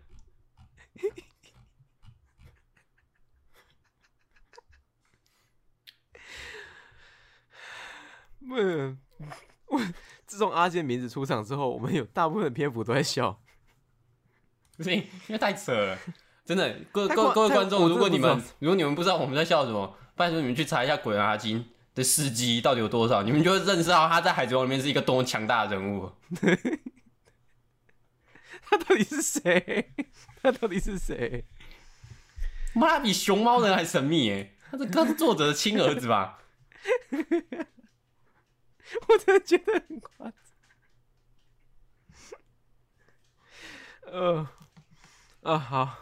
[8.49, 8.99] 嗯，
[9.65, 9.81] 我
[10.27, 13.39] 自从阿金名字出场之后，我们有大部分的篇幅都在笑。
[14.75, 15.97] 不是因为太扯了，
[16.45, 26.11] 真的，各各各位观众，如果你们如果你们不知道我们在笑什么，拜托你们去查一下鬼阿金的事迹到底有多少，你们就会认识到他在海贼王里面是一个多么强大的人物。
[28.69, 29.93] 他到底是谁？
[30.43, 31.45] 他到底是谁？
[32.73, 34.51] 妈，他比熊猫人还神秘哎！
[34.69, 36.37] 他是他是作者的亲儿子吧？
[39.09, 40.33] 我真的觉得很夸张。
[44.13, 44.47] 呃，
[45.41, 45.97] 啊，好，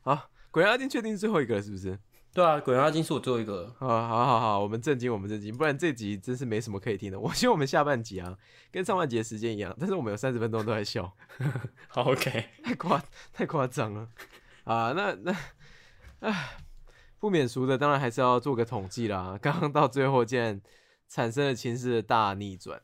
[0.00, 1.98] 好，鬼人阿金确定是最后一个了，是不是？
[2.32, 3.74] 对啊，鬼人阿金是我最后一个。
[3.80, 7.18] 啊，好，好，好，我们震惊，我们震惊，不然这集真是没什么可以听的。
[7.18, 8.38] 我希望我们下半集啊，
[8.70, 11.12] 跟上半集的时间一样，但是我们有三十分钟都在笑，
[11.88, 13.02] 好，OK，太夸
[13.32, 14.08] 太夸张了
[14.64, 14.92] 啊！
[14.92, 15.36] 那那，
[16.20, 16.56] 唉，
[17.18, 19.36] 不免俗的，当然还是要做个统计啦。
[19.42, 20.60] 刚刚到最后，竟然
[21.10, 22.80] 产生了情势的大逆转。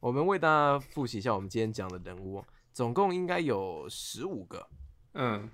[0.00, 2.44] 我们为大家复习一下我们今天讲的人物，
[2.74, 4.68] 总共应该有十五个。
[5.14, 5.48] 嗯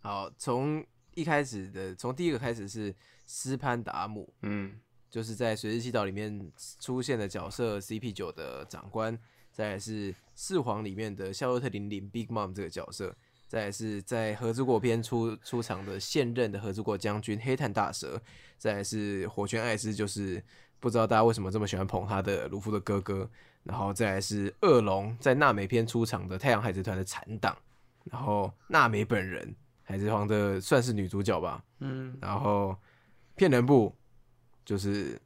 [0.00, 0.84] 好，从
[1.14, 2.94] 一开始的，从第一个开始是
[3.26, 4.78] 斯潘达姆，嗯
[5.10, 9.18] 就是在《水之祈祷》里面出现的角色 CP 九的长官，
[9.50, 13.14] 再来是《四皇》里面的夏洛特玲玲 Big Mom 这个角色，
[13.48, 18.22] 再来是在《合之国篇出》出场的现任的合之国将军黑炭大蛇，
[18.56, 20.42] 再来是火拳艾斯，就是
[20.80, 23.30] 不知道大家为什么这么喜欢捧他的鲁夫的哥哥，
[23.62, 27.56] 然后再来是恶龙在娜美篇出场的太阳海贼团的残党，
[28.04, 32.16] 然后娜美本人海贼王的算是女主角吧，嗯。
[32.20, 32.76] 然后
[33.36, 33.94] 骗人部
[34.64, 35.20] 就是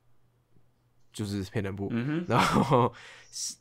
[1.12, 2.92] 就是骗人部，嗯哼，然后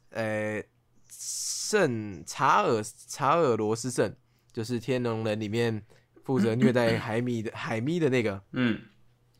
[0.10, 0.64] 呃
[1.10, 4.12] 圣查尔查尔罗斯圣
[4.52, 5.84] 就是天龙人里面
[6.24, 8.82] 负责虐待海米的海咪的那个，嗯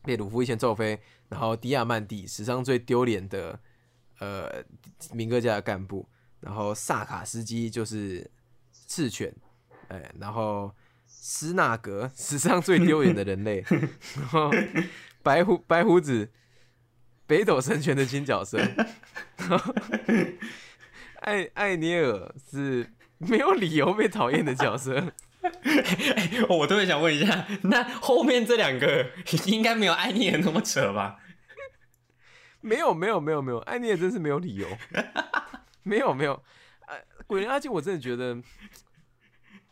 [0.04, 1.00] 被鲁夫一拳揍飞，
[1.30, 3.58] 然后迪亚曼蒂史上最丢脸的
[4.20, 4.62] 呃
[5.12, 6.06] 明哥家的干部，
[6.40, 8.30] 然后萨卡斯基就是
[8.86, 9.34] 赤犬，
[9.88, 10.72] 哎，然后
[11.06, 13.64] 斯纳格史上最丢脸的人类，
[14.20, 14.50] 然后
[15.22, 16.30] 白胡白胡子
[17.26, 18.58] 北斗神拳的新角色，
[19.38, 19.74] 然后
[21.20, 25.14] 艾艾尼尔是没有理由被讨厌的角色。
[26.48, 29.10] 我特别想问一下，那后面这两个
[29.46, 31.18] 应该没有艾尼尔那么扯吧？
[32.60, 34.66] 没有没有没有没有，艾尼尔真是没有理由，
[35.84, 36.42] 没有没有，
[36.86, 36.96] 呃，
[37.26, 38.42] 鬼人阿金我真的觉得，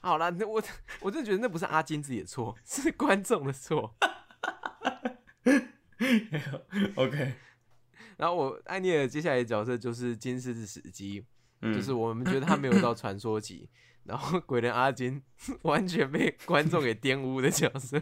[0.01, 0.63] 好啦，那我
[1.01, 3.95] 我真的觉得那不是阿金自己的错，是观众的错。
[6.97, 7.35] OK，
[8.19, 11.25] 然后我艾尼尔接下来的角色就是金狮子死机，
[11.63, 11.73] 嗯。
[11.73, 13.71] 就是我们觉得他没有到传说级，
[14.05, 15.23] 然后鬼人阿金
[15.63, 18.01] 完全被观众给玷污的角色。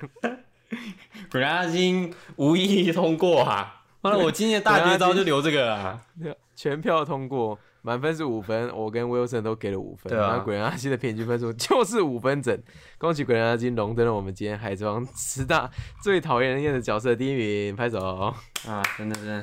[1.30, 3.82] 鬼人阿金无意义通过啊！
[4.02, 6.00] 完了，我今天的大绝招就留这个啊！
[6.56, 12.56] 全票通过，满分是五分，我跟 Wilson 都给了五分，对啊然后鬼人阿金的平均分数就是五分整，
[12.98, 15.70] 恭喜鬼人阿金荣登了我们今天海贼王十大
[16.02, 18.34] 最讨厌人厌的角色第一名，拍手。
[18.68, 19.42] 啊，真的真的。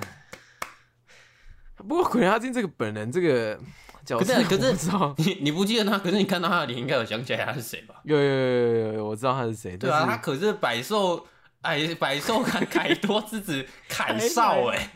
[1.77, 3.59] 不过鬼人阿金这个本人这个
[4.07, 5.99] 角色，可是可是你你不记得他？
[5.99, 7.95] 可是你看到他的脸，应该有想起来他是谁吧？
[8.03, 11.27] 有有有有有有，我知道他是谁，对啊，他可是百兽
[11.61, 14.93] 哎，百兽凯 凯多之子凯少哎，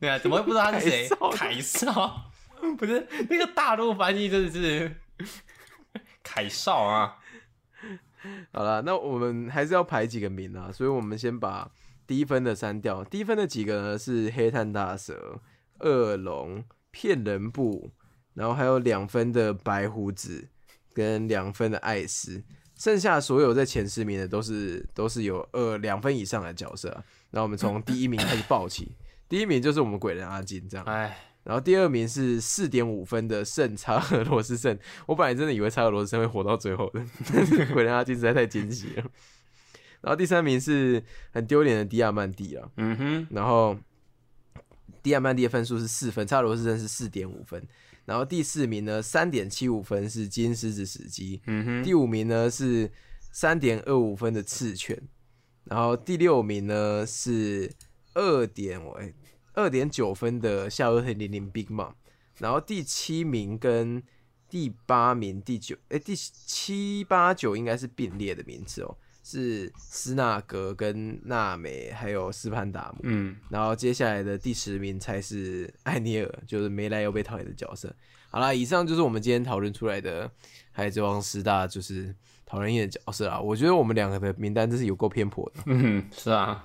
[0.00, 1.30] 对啊，怎么会不知道他是谁凯少？
[1.30, 2.32] 凯少
[2.78, 4.96] 不是那个大陆翻译真的是
[6.22, 7.16] 凯少啊。
[8.52, 11.70] 好了，那我们还是要排几个名啊，所以我们先把
[12.06, 13.02] 低分的删掉。
[13.04, 15.40] 低分的几个呢是黑炭大蛇、
[15.80, 17.90] 恶龙、骗人部，
[18.34, 20.48] 然后还有两分的白胡子
[20.94, 22.42] 跟两分的艾斯，
[22.78, 27.04] 剩下所有在前十名的都是都是有二两分以上的角色啊。
[27.30, 28.92] 然后我们从第一名开始报起，
[29.28, 30.84] 第一名就是我们鬼人阿金这样。
[30.86, 34.76] 哎，然后第二名是四点五分的圣查尔罗斯圣，
[35.06, 39.04] 我本来真的以为查尔罗斯圣会活到最后的，但 是鬼人阿金实在太惊喜了。
[40.00, 41.02] 然后第三名是
[41.32, 43.76] 很丢脸的迪亚曼蒂啊，嗯哼，然后
[45.02, 47.62] 迪亚曼蒂的分数是四分，查尔罗斯圣是四点五分。
[48.10, 52.90] 然后第四名呢，三点七五分是金狮子死机，嗯哼，第五名呢是
[53.30, 55.00] 三点二五分的赤犬，
[55.62, 57.72] 然后第六名呢是
[58.14, 59.00] 二点我
[59.52, 61.92] 二点九分的夏洛特零零 Big Mom，
[62.38, 64.02] 然后第七名跟
[64.48, 68.98] 第八名、第九哎第七八九应该是并列的名次哦，
[69.30, 77.94] 是斯纳格跟娜美还有斯潘达姆，嗯，然后接下来的第十名才是艾尼尔，就是没来又被讨厌的角色。
[78.28, 80.28] 好啦，以上就是我们今天讨论出来的
[80.72, 82.12] 海贼王十大就是
[82.44, 83.40] 讨人厌的角色啊。
[83.40, 85.62] 我觉得我们两个的名单真是有够偏颇的。
[85.66, 86.64] 嗯，是啊，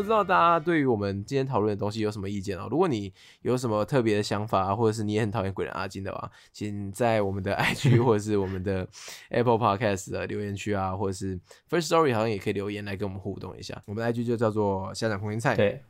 [0.00, 2.66] 不知道大家对于我们今天讨论的东西有什么意见啊？
[2.70, 3.12] 如果你
[3.42, 8.88] 有什么特别的想法啊，或者是你也很讨厌鬼人阿金的话，请在我们的 IG 或者是我们的
[9.28, 13.78] Apple Podcast 的留言区啊，或者是 First Story 好像也可以留言来跟我们互动一下。
[13.84, 15.54] 我们的 IG 就叫做下长空心菜。
[15.54, 15.82] 对，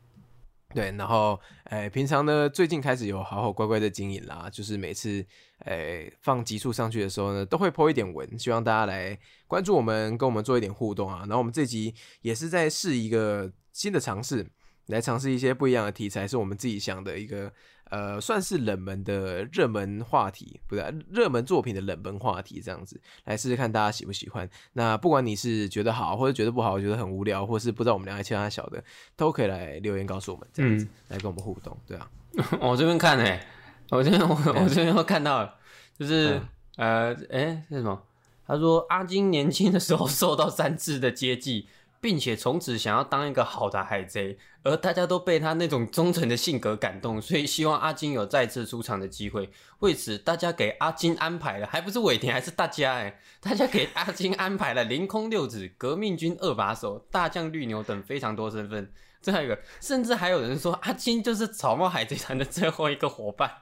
[0.74, 5.24] 对，然后，诶、平常呢，最近开始有好好乖乖的经营啦，就是每次，
[5.66, 11.20] 诶、放集数上去的时候呢，都会 po 一点文，希望大家来关注我们，跟我们做一点互动啊。
[11.20, 14.47] 然后我们这集也是在试一个新的尝试，
[14.87, 17.53] 来尝试一些不一样的题材，是我们自己想的一个
[17.91, 24.49] 呃，算是冷门的热门话题，不是热门作品的冷门话题，这样子来试试看大家喜不喜欢。
[24.74, 28.82] 那不管你是觉得好，或者觉得不好，觉得很无聊，或是不知道我们两个其他小的，
[29.16, 32.09] 都可以来留言告诉我们，这样子、来跟我们互动，对啊。
[32.62, 33.45] 我这边看哎、
[33.91, 35.55] 我这边我我这边又看到了，
[35.99, 36.41] 就是、
[36.77, 38.03] 嗯呃，哎、是什么？
[38.47, 41.69] 他说阿金年轻的时候受到三次的接济，
[42.01, 49.51] 并且从此想要当一个好的海贼，而大家都被他那种忠诚的性格感动，所以希望阿金有再次出场的机会。
[49.81, 58.91] 为此，大家给阿金安排了，还不是尾田，还是大家哎、大家给阿金安排了凌空六子、革命军二把手、大将绿牛等非常多身份。
[59.23, 63.59] 最后一个，甚至还有人说阿金就是草帽海贼团的最后一个伙伴。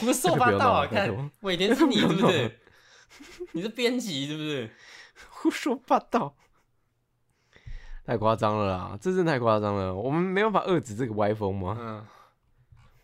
[0.00, 0.86] 胡说八道啊！
[0.86, 2.60] 看这个不要闹拜托尾田是你是不不要是？
[3.52, 4.70] 你是编辑是不是？
[5.30, 6.34] 胡说八道，
[8.04, 8.98] 太夸张了啦！
[9.00, 11.76] 这真的太夸张了，我们没办法遏制这个歪风吗？
[11.78, 12.06] 嗯，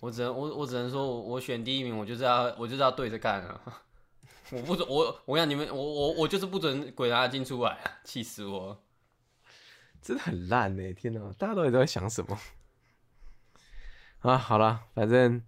[0.01, 3.61] 我只能我我只能说我我选第一名，我就是要我就是要对着干啊！
[4.51, 8.01] 我不准我我让你们我我我就是不准鬼拿金出来啊！
[8.03, 8.83] 气死我！
[10.03, 10.93] 真的很烂呢！
[10.95, 12.37] 天哪，大家到底都在想什么？
[14.21, 15.43] 啊，好了，反正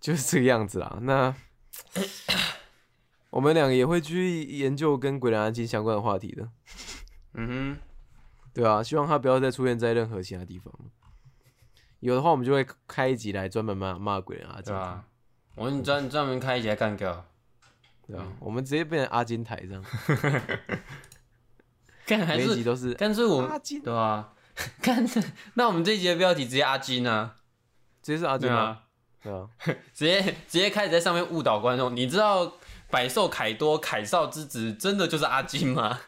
[0.00, 0.98] 就是这个样子啦。
[1.02, 1.34] 那
[3.30, 6.48] 我们两个也会去研究跟鬼兰金相关的话题的，
[7.34, 7.78] 嗯哼
[8.52, 10.72] 对啊，希望他不要再出现在任何其他地方。
[11.98, 15.04] 有的话，我们就会开一集来专门骂骂鬼人阿哼，金对，啊？
[15.56, 17.26] 我们专专门开一集来干掉，
[18.06, 19.84] 对啊，我们直接变成阿金台这样，
[22.06, 24.32] 干还是每一集都是干脆我阿金，对啊？
[24.80, 25.04] 干
[25.54, 27.34] 那我们这一集的标题直接阿金啊，
[28.04, 28.82] 直接是阿金啊，
[29.22, 29.48] 对啊，
[29.94, 31.96] 直接直接开始在上面误导观众。
[31.96, 32.52] 你知道
[32.90, 35.98] 百兽凯多凯少之子真的就是阿金吗？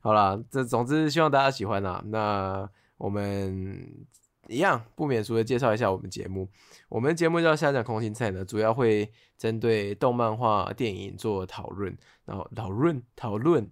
[0.00, 2.00] 好啦，这总之希望大家喜欢啦。
[2.06, 4.06] 那我们
[4.46, 6.48] 一样不免俗的介绍一下我们节目。
[6.88, 13.68] 我们节目叫下讲空心菜呢，主要会针对动漫画、电影做讨论，然后讨论讨论，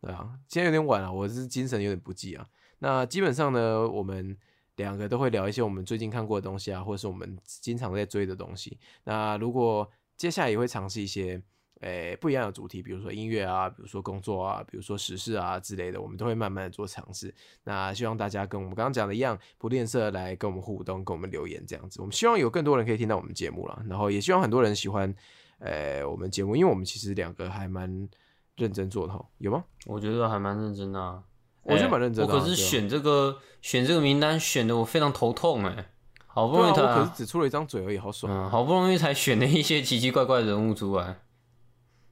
[0.00, 2.46] 对啊，今天有点晚了，我是精神有点不济啊。
[2.78, 4.34] 那基本上呢，我们
[4.76, 8.78] 两个都会聊一些我们最近看过的东西啊，或者是我们经常在追的东西。
[9.04, 11.42] 那如果接下来也会尝试一些
[11.82, 17.34] 诶、不一样的主题，比如说音乐啊，比如说工作啊，比如说时事啊之类的，我们都会慢慢的做尝试。
[17.64, 22.00] 那希望大家跟我们刚刚讲的一样，不吝啬来跟我们互动，跟我们留言这样子。
[22.00, 25.14] 我们希望有更多人可以听到我们节目啦，然后也希望很多人喜欢
[25.58, 28.08] 呃我们节目，因为我们其实两个还蛮
[28.56, 29.62] 认真做的，有吗？
[29.84, 31.22] 我觉得还蛮认真的、啊，
[31.66, 35.90] 我觉得哎蛮认真的啊我可是选这个、选这个名单选的我非常头痛哎、
[36.26, 41.22] 好不容易才、对啊，我可是只出了一张嘴而已，好爽嗯，好不容易才选了一些奇奇怪怪的人物出来。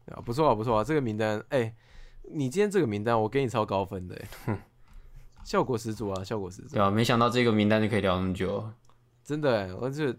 [0.12, 0.20] 啊！
[0.22, 1.74] 不错啊，不错啊，这个名单，哎、
[2.30, 4.60] 你今天这个名单我给你超高分的、欸，
[5.44, 8.70] 效果十足啊，效果十足对，啊，没想到这个名单就可以聊那么久。
[9.22, 10.14] 真的哎、而且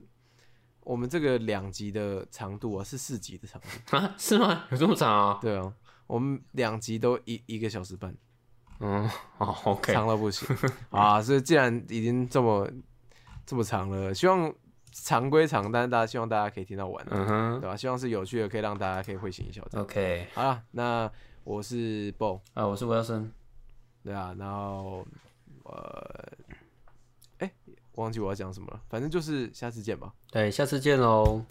[0.81, 4.63] 我们这个两集的长度啊是四集的长度，啊，是吗？
[4.71, 5.37] 有这么长啊？
[5.39, 5.71] 对啊，
[6.07, 8.15] 我们两集都一一个小时半。
[8.79, 10.47] 嗯，好，OK，长到不行
[10.91, 11.21] 啊！
[11.21, 12.69] 所以既然已经这么
[13.45, 14.53] 这么长了，希望
[14.91, 17.75] 长归长，但是大家希望大家可以听到完、啊，嗯哼对吧？
[17.75, 19.65] 希望是有趣的，可以让大家可以会心一笑。
[19.73, 21.09] ，OK，好了，那
[21.43, 23.31] 我是 BO，啊，我是维尔森，
[24.03, 25.05] 对啊，然后
[25.63, 26.27] 呃，
[27.39, 27.51] 哎、
[27.93, 30.11] 忘记我要讲什么了，反正就是下次见吧。
[30.31, 31.45] 对，下次见喽。